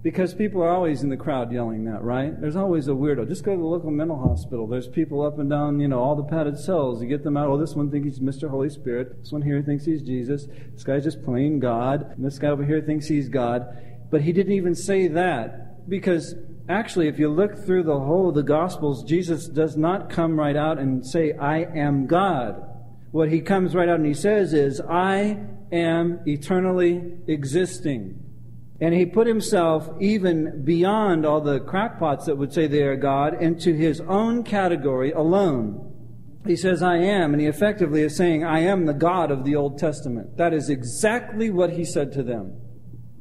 Because 0.04 0.34
people 0.34 0.64
are 0.64 0.70
always 0.70 1.04
in 1.04 1.10
the 1.10 1.18
crowd 1.18 1.52
yelling 1.52 1.86
that, 1.86 2.02
right? 2.02 2.40
There's 2.42 2.56
always 2.56 2.88
a 2.88 2.92
weirdo. 2.92 3.28
Just 3.28 3.44
go 3.44 3.52
to 3.52 3.58
the 3.58 3.64
local 3.64 3.92
mental 3.92 4.18
hospital. 4.18 4.66
There's 4.66 4.88
people 4.88 5.24
up 5.24 5.38
and 5.38 5.48
down, 5.48 5.80
you 5.80 5.88
know, 5.88 6.00
all 6.00 6.16
the 6.16 6.24
padded 6.24 6.58
cells. 6.58 7.04
You 7.04 7.08
get 7.08 7.24
them 7.24 7.38
out. 7.38 7.50
Oh, 7.50 7.58
this 7.58 7.76
one 7.76 7.92
thinks 7.92 8.18
he's 8.18 8.20
Mr. 8.20 8.50
Holy 8.50 8.70
Spirit. 8.70 9.20
This 9.22 9.32
one 9.32 9.44
here 9.44 9.62
thinks 9.62 9.86
he's 9.86 10.02
Jesus. 10.02 10.48
This 10.74 10.84
guy's 10.84 11.04
just 11.04 11.24
plain 11.24 11.60
God. 11.60 12.14
And 12.16 12.26
this 12.26 12.40
guy 12.40 12.48
over 12.48 12.66
here 12.66 12.82
thinks 12.82 13.08
he's 13.08 13.30
God. 13.30 13.68
But 14.10 14.22
he 14.22 14.34
didn't 14.34 14.54
even 14.54 14.74
say 14.74 15.08
that. 15.08 15.71
Because 15.88 16.36
actually, 16.70 17.08
if 17.08 17.20
you 17.20 17.30
look 17.30 17.58
through 17.66 17.84
the 17.84 18.00
whole 18.00 18.30
of 18.30 18.36
the 18.36 18.44
Gospels, 18.44 19.04
Jesus 19.04 19.48
does 19.48 19.76
not 19.76 20.10
come 20.10 20.40
right 20.40 20.56
out 20.56 20.78
and 20.80 21.06
say, 21.06 21.34
I 21.34 21.60
am 21.60 22.08
God. 22.08 22.62
What 23.12 23.30
he 23.30 23.42
comes 23.42 23.76
right 23.76 23.90
out 23.90 23.98
and 23.98 24.06
he 24.06 24.14
says 24.14 24.54
is, 24.54 24.80
I 24.82 25.38
am 25.72 26.20
eternally 26.26 27.18
existing. 27.28 28.24
And 28.80 28.96
he 28.96 29.06
put 29.06 29.28
himself 29.28 29.90
even 30.00 30.64
beyond 30.64 31.26
all 31.26 31.42
the 31.42 31.60
crackpots 31.60 32.26
that 32.26 32.38
would 32.38 32.52
say 32.52 32.66
they 32.68 32.82
are 32.82 32.96
God 32.96 33.42
into 33.42 33.74
his 33.74 34.02
own 34.02 34.44
category 34.44 35.12
alone. 35.12 35.88
He 36.48 36.56
says, 36.56 36.82
I 36.82 36.98
am, 36.98 37.34
and 37.34 37.42
he 37.42 37.48
effectively 37.48 38.02
is 38.02 38.16
saying, 38.16 38.44
I 38.44 38.62
am 38.62 38.88
the 38.88 38.94
God 38.94 39.30
of 39.30 39.44
the 39.44 39.56
Old 39.56 39.78
Testament. 39.78 40.38
That 40.38 40.54
is 40.54 40.70
exactly 40.70 41.52
what 41.52 41.74
he 41.74 41.86
said 41.86 42.12
to 42.14 42.24
them. 42.24 42.60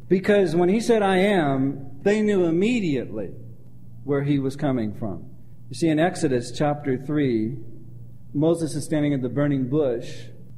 Because 0.08 0.56
when 0.56 0.70
he 0.70 0.80
said, 0.80 1.02
I 1.02 1.18
am, 1.18 1.89
they 2.02 2.22
knew 2.22 2.44
immediately 2.44 3.30
where 4.04 4.22
he 4.22 4.38
was 4.38 4.56
coming 4.56 4.94
from. 4.94 5.30
You 5.68 5.74
see, 5.74 5.88
in 5.88 5.98
Exodus 5.98 6.52
chapter 6.56 6.96
3, 6.96 7.56
Moses 8.32 8.74
is 8.74 8.84
standing 8.84 9.14
at 9.14 9.22
the 9.22 9.28
burning 9.28 9.68
bush 9.68 10.08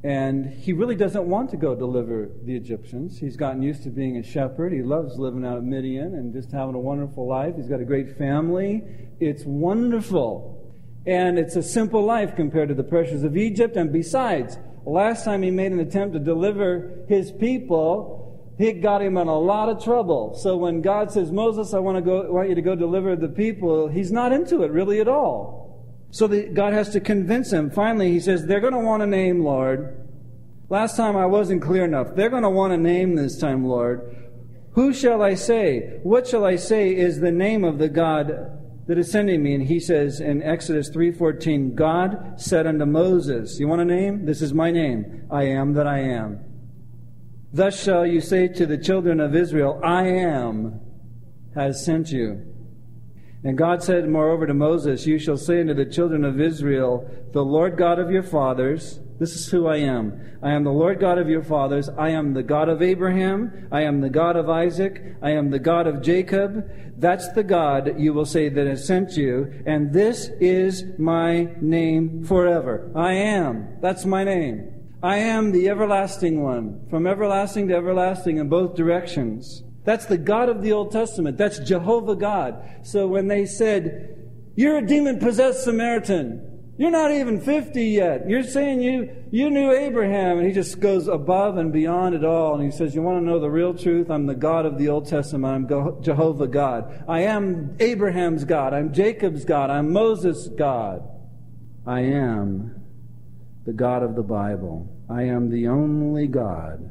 and 0.05 0.47
he 0.47 0.73
really 0.73 0.97
doesn't 0.97 1.25
want 1.25 1.51
to 1.51 1.57
go 1.57 1.77
deliver 1.77 2.29
the 2.45 2.57
Egyptians. 2.57 3.19
He's 3.19 3.37
gotten 3.37 3.63
used 3.63 3.85
to 3.85 3.91
being 3.91 4.17
a 4.17 4.23
shepherd. 4.23 4.73
He 4.73 4.83
loves 4.83 5.17
living 5.17 5.45
out 5.45 5.59
of 5.59 5.65
Midian 5.65 6.15
and 6.15 6.33
just 6.33 6.51
having 6.51 6.75
a 6.75 6.81
wonderful 6.81 7.29
life. 7.29 7.55
He's 7.57 7.69
got 7.69 7.81
a 7.81 7.85
great 7.85 8.19
family. 8.19 8.83
It's 9.21 9.45
wonderful. 9.45 10.59
And 11.07 11.39
it's 11.39 11.55
a 11.55 11.63
simple 11.63 12.05
life 12.05 12.35
compared 12.35 12.69
to 12.71 12.75
the 12.75 12.83
pressures 12.83 13.23
of 13.23 13.37
Egypt. 13.37 13.77
And 13.77 13.93
besides, 13.93 14.59
last 14.85 15.25
time 15.25 15.43
he 15.43 15.53
made 15.53 15.71
an 15.71 15.79
attempt 15.79 16.15
to 16.15 16.21
deliver 16.21 17.05
his 17.09 17.31
people, 17.31 18.22
it 18.59 18.83
got 18.83 19.03
him 19.03 19.17
in 19.17 19.29
a 19.29 19.39
lot 19.39 19.69
of 19.69 19.83
trouble. 19.83 20.35
So 20.35 20.57
when 20.57 20.83
God 20.83 21.11
says, 21.11 21.33
Moses, 21.33 21.75
I 21.75 21.79
want 21.79 21.97
to 21.97 22.03
go, 22.03 22.31
want 22.31 22.49
you 22.49 22.55
to 22.55 22.63
go 22.63 22.75
deliver 22.75 23.17
the 23.17 23.29
people, 23.29 23.89
he's 23.89 24.13
not 24.13 24.33
into 24.33 24.63
it 24.63 24.71
really 24.71 25.01
at 25.01 25.09
all. 25.09 25.63
So 26.11 26.27
that 26.27 26.53
God 26.53 26.75
has 26.75 26.91
to 26.91 27.01
convince 27.01 27.53
him. 27.53 27.71
Finally, 27.71 28.13
he 28.13 28.21
says, 28.21 28.47
They're 28.47 28.61
going 28.61 28.75
to 28.75 28.79
want 28.79 29.03
a 29.03 29.07
name, 29.07 29.43
Lord. 29.43 29.99
Last 30.69 30.97
time 30.97 31.17
I 31.17 31.27
wasn't 31.27 31.63
clear 31.63 31.85
enough. 31.85 32.15
They're 32.15 32.31
going 32.31 32.43
to 32.43 32.51
want 32.51 32.75
a 32.75 32.77
name 32.77 33.17
this 33.17 33.39
time, 33.39 33.67
Lord. 33.67 34.15
Who 34.73 34.93
shall 34.93 35.23
I 35.23 35.35
say? 35.35 36.01
What 36.03 36.27
shall 36.27 36.45
I 36.45 36.57
say 36.57 36.95
is 36.95 37.21
the 37.21 37.31
name 37.31 37.65
of 37.65 37.79
the 37.79 37.89
God 37.89 38.59
that 38.87 38.99
is 38.99 39.11
sending 39.11 39.43
me? 39.43 39.55
And 39.55 39.65
he 39.65 39.81
says 39.81 40.21
in 40.21 40.43
Exodus 40.43 40.91
3:14, 40.91 41.75
God 41.75 42.35
said 42.41 42.67
unto 42.67 42.85
Moses, 42.85 43.59
You 43.59 43.69
want 43.69 43.81
a 43.81 43.87
name? 43.87 44.27
This 44.27 44.43
is 44.43 44.53
my 44.53 44.71
name. 44.71 45.27
I 45.31 45.45
am 45.45 45.73
that 45.75 45.87
I 45.87 46.01
am. 46.01 46.52
Thus 47.53 47.83
shall 47.83 48.07
you 48.07 48.21
say 48.21 48.49
to 48.49 48.67
the 48.67 48.79
children 48.79 49.21
of 49.21 49.35
Israel, 49.35 49.81
I 49.85 50.07
am 50.07 50.81
has 51.55 51.85
sent 51.85 52.11
you. 52.11 52.47
And 53.45 53.59
God 53.59 53.83
said, 53.83 54.09
moreover, 54.09 54.47
to 54.47 54.55
Moses, 54.55 55.07
You 55.07 55.19
shall 55.19 55.37
say 55.37 55.61
unto 55.61 55.75
the 55.75 55.85
children 55.85 56.25
of 56.25 56.41
Israel, 56.41 57.11
The 57.33 57.45
Lord 57.45 57.77
God 57.77 57.99
of 57.99 58.11
your 58.11 58.23
fathers, 58.23 59.01
this 59.19 59.35
is 59.35 59.49
who 59.51 59.67
I 59.67 59.77
am. 59.77 60.39
I 60.43 60.53
am 60.53 60.65
the 60.65 60.71
Lord 60.71 60.99
God 60.99 61.19
of 61.19 61.29
your 61.29 61.43
fathers. 61.43 61.89
I 61.89 62.11
am 62.11 62.35
the 62.35 62.43
God 62.43 62.69
of 62.69 62.83
Abraham. 62.83 63.69
I 63.71 63.83
am 63.83 64.01
the 64.01 64.11
God 64.11 64.37
of 64.37 64.49
Isaac. 64.49 65.01
I 65.23 65.31
am 65.31 65.51
the 65.51 65.59
God 65.59 65.87
of 65.87 66.03
Jacob. 66.03 66.69
That's 66.99 67.31
the 67.33 67.45
God, 67.45 68.01
you 68.01 68.15
will 68.15 68.25
say, 68.25 68.49
that 68.49 68.67
has 68.67 68.87
sent 68.87 69.17
you. 69.17 69.63
And 69.67 69.93
this 69.93 70.29
is 70.41 70.85
my 70.99 71.53
name 71.61 72.25
forever. 72.25 72.91
I 72.97 73.13
am. 73.13 73.79
That's 73.81 74.05
my 74.05 74.25
name. 74.25 74.82
I 75.03 75.19
am 75.19 75.51
the 75.51 75.69
everlasting 75.69 76.43
one, 76.43 76.87
from 76.89 77.07
everlasting 77.07 77.69
to 77.69 77.75
everlasting 77.75 78.37
in 78.37 78.49
both 78.49 78.77
directions. 78.77 79.65
That's 79.85 80.07
the 80.07 80.19
God 80.19 80.49
of 80.49 80.63
the 80.63 80.73
Old 80.73 80.93
Testament. 80.93 81.37
That's 81.37 81.59
Jehovah 81.59 82.15
God. 82.15 82.65
So 82.83 83.09
when 83.09 83.27
they 83.27 83.47
said, 83.47 84.31
You're 84.55 84.79
a 84.79 84.87
demon 84.87 85.19
possessed 85.19 85.65
Samaritan, 85.65 86.53
you're 86.79 86.91
not 86.91 87.11
even 87.11 87.41
50 87.41 87.85
yet. 87.85 88.29
You're 88.29 88.45
saying 88.45 88.81
you, 88.81 89.25
you 89.31 89.51
knew 89.51 89.73
Abraham. 89.73 90.39
And 90.39 90.47
he 90.47 90.53
just 90.53 90.79
goes 90.79 91.09
above 91.09 91.57
and 91.57 91.73
beyond 91.73 92.15
it 92.15 92.25
all. 92.25 92.55
And 92.55 92.65
he 92.65 92.71
says, 92.71 92.95
You 92.95 93.03
want 93.03 93.21
to 93.21 93.27
know 93.27 93.41
the 93.41 93.51
real 93.51 93.75
truth? 93.75 94.09
I'm 94.09 94.27
the 94.27 94.35
God 94.37 94.67
of 94.67 94.79
the 94.79 94.89
Old 94.89 95.09
Testament. 95.09 95.71
I'm 95.71 96.03
Jehovah 96.03 96.47
God. 96.47 97.05
I 97.09 97.23
am 97.23 97.77
Abraham's 97.81 98.45
God. 98.45 98.73
I'm 98.73 98.93
Jacob's 98.93 99.45
God. 99.45 99.69
I'm 99.69 99.93
Moses' 99.93 100.49
God. 100.49 101.09
I 101.85 102.01
am 102.03 102.82
the 103.65 103.73
God 103.73 104.03
of 104.03 104.15
the 104.15 104.23
Bible. 104.23 104.89
I 105.09 105.23
am 105.23 105.51
the 105.51 105.69
only 105.69 106.27
God. 106.27 106.91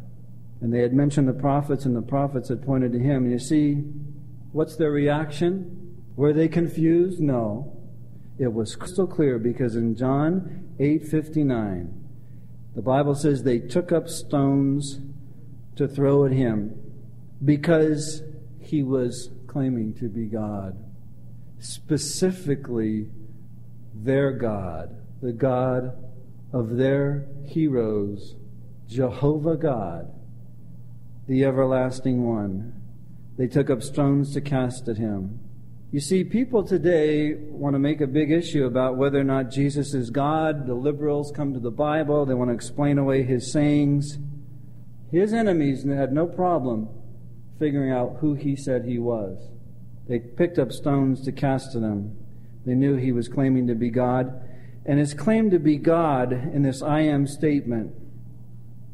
And 0.61 0.73
they 0.73 0.79
had 0.79 0.93
mentioned 0.93 1.27
the 1.27 1.33
prophets, 1.33 1.85
and 1.85 1.95
the 1.95 2.01
prophets 2.01 2.49
had 2.49 2.63
pointed 2.63 2.93
to 2.93 2.99
him. 2.99 3.23
And 3.23 3.31
you 3.31 3.39
see, 3.39 3.83
what's 4.51 4.75
their 4.75 4.91
reaction? 4.91 6.03
Were 6.15 6.33
they 6.33 6.47
confused? 6.47 7.19
No. 7.19 7.77
It 8.37 8.53
was 8.53 8.75
crystal 8.75 9.07
clear 9.07 9.37
because 9.39 9.75
in 9.75 9.95
John 9.95 10.69
8:59, 10.79 11.93
The 12.73 12.81
Bible 12.81 13.15
says 13.15 13.43
they 13.43 13.59
took 13.59 13.91
up 13.91 14.07
stones 14.07 14.99
to 15.75 15.87
throw 15.87 16.25
at 16.25 16.31
him 16.31 16.79
because 17.43 18.23
he 18.59 18.81
was 18.81 19.29
claiming 19.47 19.93
to 19.95 20.07
be 20.07 20.25
God. 20.25 20.77
Specifically, 21.59 23.09
their 23.93 24.31
God, 24.31 24.95
the 25.21 25.33
God 25.33 25.97
of 26.53 26.77
their 26.77 27.27
heroes, 27.45 28.35
Jehovah 28.87 29.55
God, 29.55 30.11
the 31.27 31.45
everlasting 31.45 32.25
one. 32.25 32.73
They 33.37 33.47
took 33.47 33.69
up 33.69 33.81
stones 33.81 34.33
to 34.33 34.41
cast 34.41 34.87
at 34.87 34.97
him. 34.97 35.39
You 35.91 35.99
see, 35.99 36.23
people 36.23 36.63
today 36.63 37.33
want 37.33 37.73
to 37.73 37.79
make 37.79 37.99
a 37.99 38.07
big 38.07 38.31
issue 38.31 38.65
about 38.65 38.97
whether 38.97 39.19
or 39.19 39.25
not 39.25 39.51
Jesus 39.51 39.93
is 39.93 40.09
God. 40.09 40.65
The 40.65 40.73
liberals 40.73 41.33
come 41.35 41.53
to 41.53 41.59
the 41.59 41.71
Bible, 41.71 42.25
they 42.25 42.33
want 42.33 42.49
to 42.49 42.55
explain 42.55 42.97
away 42.97 43.23
his 43.23 43.51
sayings. 43.51 44.17
His 45.11 45.33
enemies 45.33 45.83
had 45.83 46.13
no 46.13 46.25
problem 46.25 46.87
figuring 47.59 47.91
out 47.91 48.17
who 48.21 48.33
he 48.33 48.55
said 48.55 48.85
he 48.85 48.99
was. 48.99 49.37
They 50.07 50.19
picked 50.19 50.57
up 50.57 50.71
stones 50.71 51.21
to 51.25 51.31
cast 51.31 51.75
at 51.75 51.81
him. 51.81 52.17
They 52.65 52.73
knew 52.73 52.95
he 52.95 53.11
was 53.11 53.27
claiming 53.27 53.67
to 53.67 53.75
be 53.75 53.89
God. 53.89 54.41
And 54.85 54.99
his 54.99 55.13
claim 55.13 55.49
to 55.51 55.59
be 55.59 55.77
God 55.77 56.33
in 56.33 56.63
this 56.63 56.81
I 56.81 57.01
am 57.01 57.27
statement 57.27 57.93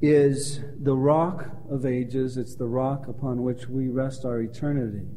is 0.02 0.60
the 0.80 0.96
rock 0.96 1.50
of 1.72 1.86
ages. 1.86 2.38
It's 2.38 2.56
the 2.56 2.68
rock 2.68 3.08
upon 3.08 3.44
which 3.44 3.68
we 3.68 3.88
rest 3.88 4.26
our 4.26 4.42
eternity. 4.42 5.08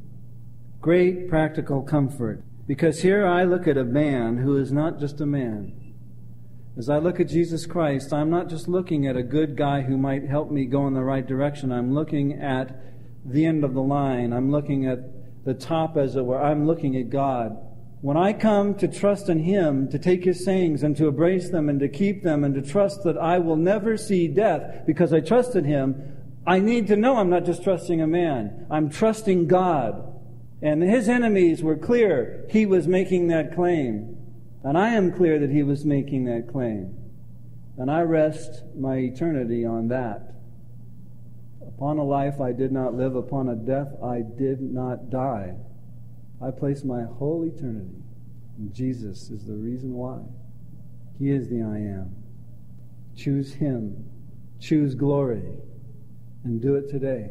Great 0.80 1.28
practical 1.28 1.82
comfort. 1.82 2.42
Because 2.66 3.02
here 3.02 3.26
I 3.26 3.44
look 3.44 3.66
at 3.66 3.76
a 3.76 3.84
man 3.84 4.38
who 4.38 4.56
is 4.56 4.70
not 4.70 5.00
just 5.00 5.20
a 5.20 5.26
man. 5.26 5.76
As 6.78 6.88
I 6.88 6.98
look 6.98 7.18
at 7.18 7.28
Jesus 7.28 7.66
Christ, 7.66 8.12
I'm 8.12 8.30
not 8.30 8.48
just 8.48 8.68
looking 8.68 9.06
at 9.06 9.16
a 9.16 9.22
good 9.22 9.56
guy 9.56 9.82
who 9.82 9.98
might 9.98 10.28
help 10.28 10.50
me 10.50 10.66
go 10.66 10.86
in 10.86 10.94
the 10.94 11.02
right 11.02 11.26
direction. 11.26 11.72
I'm 11.72 11.92
looking 11.92 12.40
at 12.40 12.80
the 13.24 13.44
end 13.44 13.64
of 13.64 13.74
the 13.74 13.82
line. 13.82 14.32
I'm 14.32 14.50
looking 14.50 14.86
at 14.86 15.44
the 15.44 15.52
top, 15.52 15.96
as 15.96 16.16
it 16.16 16.24
were. 16.24 16.40
I'm 16.40 16.66
looking 16.66 16.96
at 16.96 17.10
God. 17.10 17.58
When 18.00 18.16
I 18.16 18.32
come 18.32 18.74
to 18.76 18.88
trust 18.88 19.28
in 19.28 19.40
Him, 19.40 19.88
to 19.88 19.98
take 19.98 20.24
His 20.24 20.44
sayings 20.44 20.82
and 20.82 20.96
to 20.96 21.08
embrace 21.08 21.50
them 21.50 21.68
and 21.68 21.78
to 21.80 21.88
keep 21.88 22.22
them 22.22 22.44
and 22.44 22.54
to 22.54 22.62
trust 22.62 23.04
that 23.04 23.18
I 23.18 23.38
will 23.38 23.56
never 23.56 23.96
see 23.96 24.26
death 24.26 24.86
because 24.86 25.12
I 25.12 25.20
trust 25.20 25.54
in 25.54 25.64
Him, 25.64 26.16
I 26.46 26.58
need 26.58 26.86
to 26.86 26.96
know 26.96 27.16
I'm 27.16 27.28
not 27.28 27.44
just 27.44 27.62
trusting 27.62 28.00
a 28.00 28.06
man. 28.06 28.66
I'm 28.70 28.88
trusting 28.88 29.48
God. 29.48 30.06
And 30.62 30.82
his 30.82 31.08
enemies 31.08 31.62
were 31.62 31.76
clear 31.76 32.46
he 32.50 32.66
was 32.66 32.86
making 32.86 33.28
that 33.28 33.54
claim. 33.54 34.16
And 34.62 34.76
I 34.76 34.90
am 34.90 35.12
clear 35.12 35.38
that 35.38 35.50
he 35.50 35.62
was 35.62 35.84
making 35.84 36.24
that 36.24 36.50
claim. 36.50 36.96
And 37.78 37.90
I 37.90 38.02
rest 38.02 38.62
my 38.76 38.96
eternity 38.96 39.64
on 39.64 39.88
that. 39.88 40.34
Upon 41.66 41.98
a 41.98 42.04
life 42.04 42.40
I 42.40 42.52
did 42.52 42.72
not 42.72 42.94
live, 42.94 43.16
upon 43.16 43.48
a 43.48 43.56
death 43.56 43.88
I 44.02 44.22
did 44.22 44.60
not 44.60 45.08
die. 45.08 45.54
I 46.42 46.50
place 46.50 46.84
my 46.84 47.02
whole 47.02 47.44
eternity. 47.44 48.02
And 48.56 48.72
Jesus 48.74 49.30
is 49.30 49.46
the 49.46 49.54
reason 49.54 49.92
why. 49.92 50.20
He 51.18 51.30
is 51.30 51.48
the 51.48 51.62
I 51.62 51.76
am. 51.76 52.14
Choose 53.16 53.54
Him. 53.54 54.04
Choose 54.58 54.94
glory. 54.94 55.42
And 56.44 56.60
do 56.60 56.76
it 56.76 56.88
today. 56.88 57.30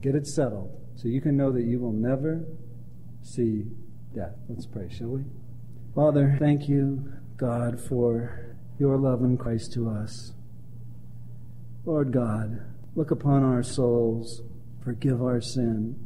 Get 0.00 0.14
it 0.14 0.26
settled 0.26 0.70
so 0.96 1.08
you 1.08 1.20
can 1.20 1.36
know 1.36 1.50
that 1.50 1.64
you 1.64 1.80
will 1.80 1.92
never 1.92 2.44
see 3.22 3.64
death. 4.14 4.34
Let's 4.48 4.66
pray, 4.66 4.88
shall 4.90 5.08
we? 5.08 5.24
Father, 5.94 6.36
thank 6.38 6.68
you, 6.68 7.12
God, 7.36 7.80
for 7.80 8.56
your 8.78 8.96
love 8.96 9.22
in 9.22 9.36
Christ 9.36 9.72
to 9.74 9.88
us. 9.88 10.32
Lord 11.84 12.12
God, 12.12 12.60
look 12.94 13.10
upon 13.10 13.42
our 13.42 13.62
souls, 13.62 14.42
forgive 14.84 15.20
our 15.20 15.40
sin. 15.40 15.96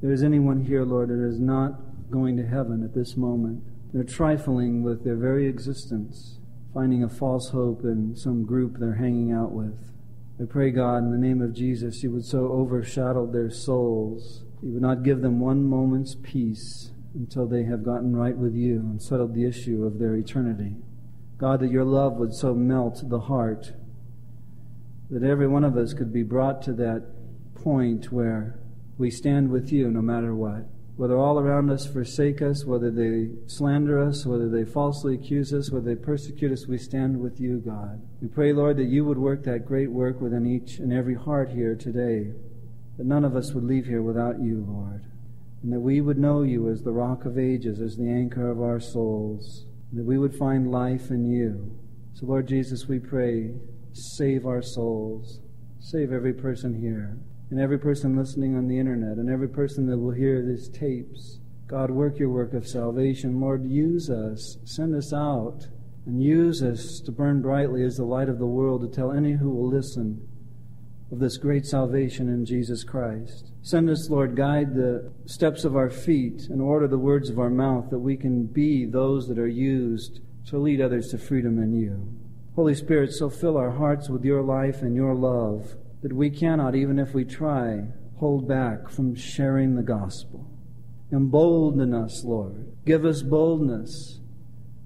There 0.00 0.12
is 0.12 0.22
anyone 0.22 0.64
here, 0.64 0.84
Lord, 0.84 1.10
that 1.10 1.22
is 1.22 1.38
not 1.38 2.10
going 2.10 2.36
to 2.36 2.46
heaven 2.46 2.82
at 2.82 2.94
this 2.94 3.16
moment, 3.16 3.62
they're 3.92 4.04
trifling 4.04 4.82
with 4.82 5.04
their 5.04 5.16
very 5.16 5.46
existence, 5.46 6.38
finding 6.72 7.02
a 7.02 7.08
false 7.08 7.50
hope 7.50 7.82
in 7.84 8.16
some 8.16 8.44
group 8.44 8.76
they're 8.78 8.94
hanging 8.94 9.32
out 9.32 9.52
with. 9.52 9.92
I 10.40 10.44
pray, 10.44 10.70
God, 10.70 10.98
in 10.98 11.10
the 11.10 11.18
name 11.18 11.42
of 11.42 11.52
Jesus, 11.52 12.02
you 12.02 12.10
would 12.12 12.24
so 12.24 12.48
overshadow 12.48 13.26
their 13.26 13.50
souls 13.50 14.44
you 14.62 14.72
would 14.72 14.82
not 14.82 15.02
give 15.02 15.22
them 15.22 15.40
one 15.40 15.64
moment's 15.64 16.16
peace 16.22 16.90
until 17.14 17.46
they 17.46 17.64
have 17.64 17.84
gotten 17.84 18.14
right 18.14 18.36
with 18.36 18.54
you 18.54 18.80
and 18.80 19.02
settled 19.02 19.34
the 19.34 19.46
issue 19.46 19.84
of 19.84 19.98
their 19.98 20.14
eternity. 20.14 20.76
God, 21.38 21.60
that 21.60 21.70
your 21.70 21.84
love 21.84 22.14
would 22.14 22.34
so 22.34 22.54
melt 22.54 23.08
the 23.08 23.20
heart 23.20 23.72
that 25.08 25.22
every 25.22 25.48
one 25.48 25.64
of 25.64 25.76
us 25.76 25.94
could 25.94 26.12
be 26.12 26.22
brought 26.22 26.62
to 26.62 26.72
that 26.74 27.04
point 27.54 28.12
where 28.12 28.60
we 29.00 29.10
stand 29.10 29.50
with 29.50 29.72
you 29.72 29.90
no 29.90 30.02
matter 30.02 30.34
what. 30.34 30.66
Whether 30.96 31.16
all 31.16 31.38
around 31.38 31.70
us 31.70 31.86
forsake 31.86 32.42
us, 32.42 32.66
whether 32.66 32.90
they 32.90 33.30
slander 33.46 33.98
us, 33.98 34.26
whether 34.26 34.50
they 34.50 34.66
falsely 34.66 35.14
accuse 35.14 35.54
us, 35.54 35.70
whether 35.70 35.94
they 35.94 36.00
persecute 36.00 36.52
us, 36.52 36.66
we 36.66 36.76
stand 36.76 37.18
with 37.18 37.40
you, 37.40 37.60
God. 37.60 38.02
We 38.20 38.28
pray, 38.28 38.52
Lord, 38.52 38.76
that 38.76 38.84
you 38.84 39.06
would 39.06 39.16
work 39.16 39.42
that 39.44 39.64
great 39.64 39.90
work 39.90 40.20
within 40.20 40.46
each 40.46 40.78
and 40.78 40.92
every 40.92 41.14
heart 41.14 41.48
here 41.48 41.74
today 41.74 42.34
that 42.98 43.06
none 43.06 43.24
of 43.24 43.34
us 43.34 43.54
would 43.54 43.64
leave 43.64 43.86
here 43.86 44.02
without 44.02 44.42
you, 44.42 44.62
Lord, 44.68 45.06
and 45.62 45.72
that 45.72 45.80
we 45.80 46.02
would 46.02 46.18
know 46.18 46.42
you 46.42 46.68
as 46.68 46.82
the 46.82 46.92
rock 46.92 47.24
of 47.24 47.38
ages, 47.38 47.80
as 47.80 47.96
the 47.96 48.10
anchor 48.10 48.50
of 48.50 48.60
our 48.60 48.78
souls, 48.78 49.64
that 49.94 50.04
we 50.04 50.18
would 50.18 50.36
find 50.36 50.70
life 50.70 51.08
in 51.08 51.24
you. 51.24 51.74
So, 52.12 52.26
Lord 52.26 52.46
Jesus, 52.46 52.86
we 52.86 52.98
pray, 52.98 53.54
save 53.94 54.44
our 54.44 54.60
souls, 54.60 55.40
save 55.78 56.12
every 56.12 56.34
person 56.34 56.78
here, 56.78 57.16
and 57.50 57.60
every 57.60 57.78
person 57.78 58.16
listening 58.16 58.56
on 58.56 58.68
the 58.68 58.78
internet, 58.78 59.16
and 59.16 59.28
every 59.28 59.48
person 59.48 59.86
that 59.86 59.98
will 59.98 60.12
hear 60.12 60.44
these 60.44 60.68
tapes. 60.68 61.40
God, 61.66 61.90
work 61.90 62.18
your 62.18 62.30
work 62.30 62.52
of 62.54 62.66
salvation. 62.66 63.40
Lord, 63.40 63.64
use 63.64 64.10
us, 64.10 64.58
send 64.64 64.94
us 64.94 65.12
out, 65.12 65.66
and 66.06 66.22
use 66.22 66.62
us 66.62 67.00
to 67.00 67.12
burn 67.12 67.42
brightly 67.42 67.84
as 67.84 67.96
the 67.96 68.04
light 68.04 68.28
of 68.28 68.38
the 68.38 68.46
world 68.46 68.82
to 68.82 68.88
tell 68.88 69.12
any 69.12 69.32
who 69.32 69.50
will 69.50 69.68
listen 69.68 70.26
of 71.12 71.18
this 71.18 71.38
great 71.38 71.66
salvation 71.66 72.28
in 72.28 72.44
Jesus 72.44 72.84
Christ. 72.84 73.52
Send 73.62 73.90
us, 73.90 74.08
Lord, 74.08 74.36
guide 74.36 74.74
the 74.74 75.12
steps 75.26 75.64
of 75.64 75.76
our 75.76 75.90
feet 75.90 76.42
and 76.48 76.60
order 76.60 76.86
the 76.86 76.98
words 76.98 77.30
of 77.30 77.38
our 77.38 77.50
mouth 77.50 77.90
that 77.90 77.98
we 77.98 78.16
can 78.16 78.46
be 78.46 78.86
those 78.86 79.26
that 79.28 79.38
are 79.38 79.48
used 79.48 80.20
to 80.46 80.58
lead 80.58 80.80
others 80.80 81.08
to 81.08 81.18
freedom 81.18 81.60
in 81.60 81.74
you. 81.74 82.08
Holy 82.54 82.74
Spirit, 82.74 83.12
so 83.12 83.28
fill 83.28 83.56
our 83.56 83.70
hearts 83.70 84.08
with 84.08 84.24
your 84.24 84.42
life 84.42 84.82
and 84.82 84.94
your 84.94 85.14
love 85.14 85.74
that 86.02 86.12
we 86.12 86.30
cannot, 86.30 86.74
even 86.74 86.98
if 86.98 87.14
we 87.14 87.24
try, 87.24 87.84
hold 88.18 88.48
back 88.48 88.88
from 88.88 89.14
sharing 89.14 89.74
the 89.74 89.82
gospel. 89.82 90.46
Embolden 91.12 91.92
us, 91.92 92.24
Lord. 92.24 92.72
Give 92.86 93.04
us 93.04 93.22
boldness 93.22 94.20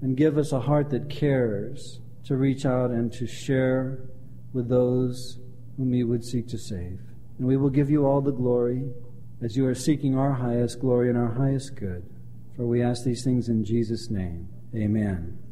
and 0.00 0.16
give 0.16 0.38
us 0.38 0.52
a 0.52 0.60
heart 0.60 0.90
that 0.90 1.10
cares 1.10 2.00
to 2.24 2.36
reach 2.36 2.64
out 2.64 2.90
and 2.90 3.12
to 3.12 3.26
share 3.26 4.08
with 4.52 4.68
those 4.68 5.38
whom 5.76 5.92
you 5.92 6.06
would 6.06 6.24
seek 6.24 6.48
to 6.48 6.58
save. 6.58 7.00
And 7.38 7.46
we 7.46 7.56
will 7.56 7.70
give 7.70 7.90
you 7.90 8.06
all 8.06 8.20
the 8.20 8.32
glory 8.32 8.84
as 9.42 9.56
you 9.56 9.66
are 9.66 9.74
seeking 9.74 10.16
our 10.16 10.32
highest 10.32 10.80
glory 10.80 11.08
and 11.08 11.18
our 11.18 11.32
highest 11.32 11.74
good. 11.76 12.04
For 12.56 12.66
we 12.66 12.82
ask 12.82 13.04
these 13.04 13.24
things 13.24 13.48
in 13.48 13.64
Jesus' 13.64 14.10
name. 14.10 14.48
Amen. 14.74 15.38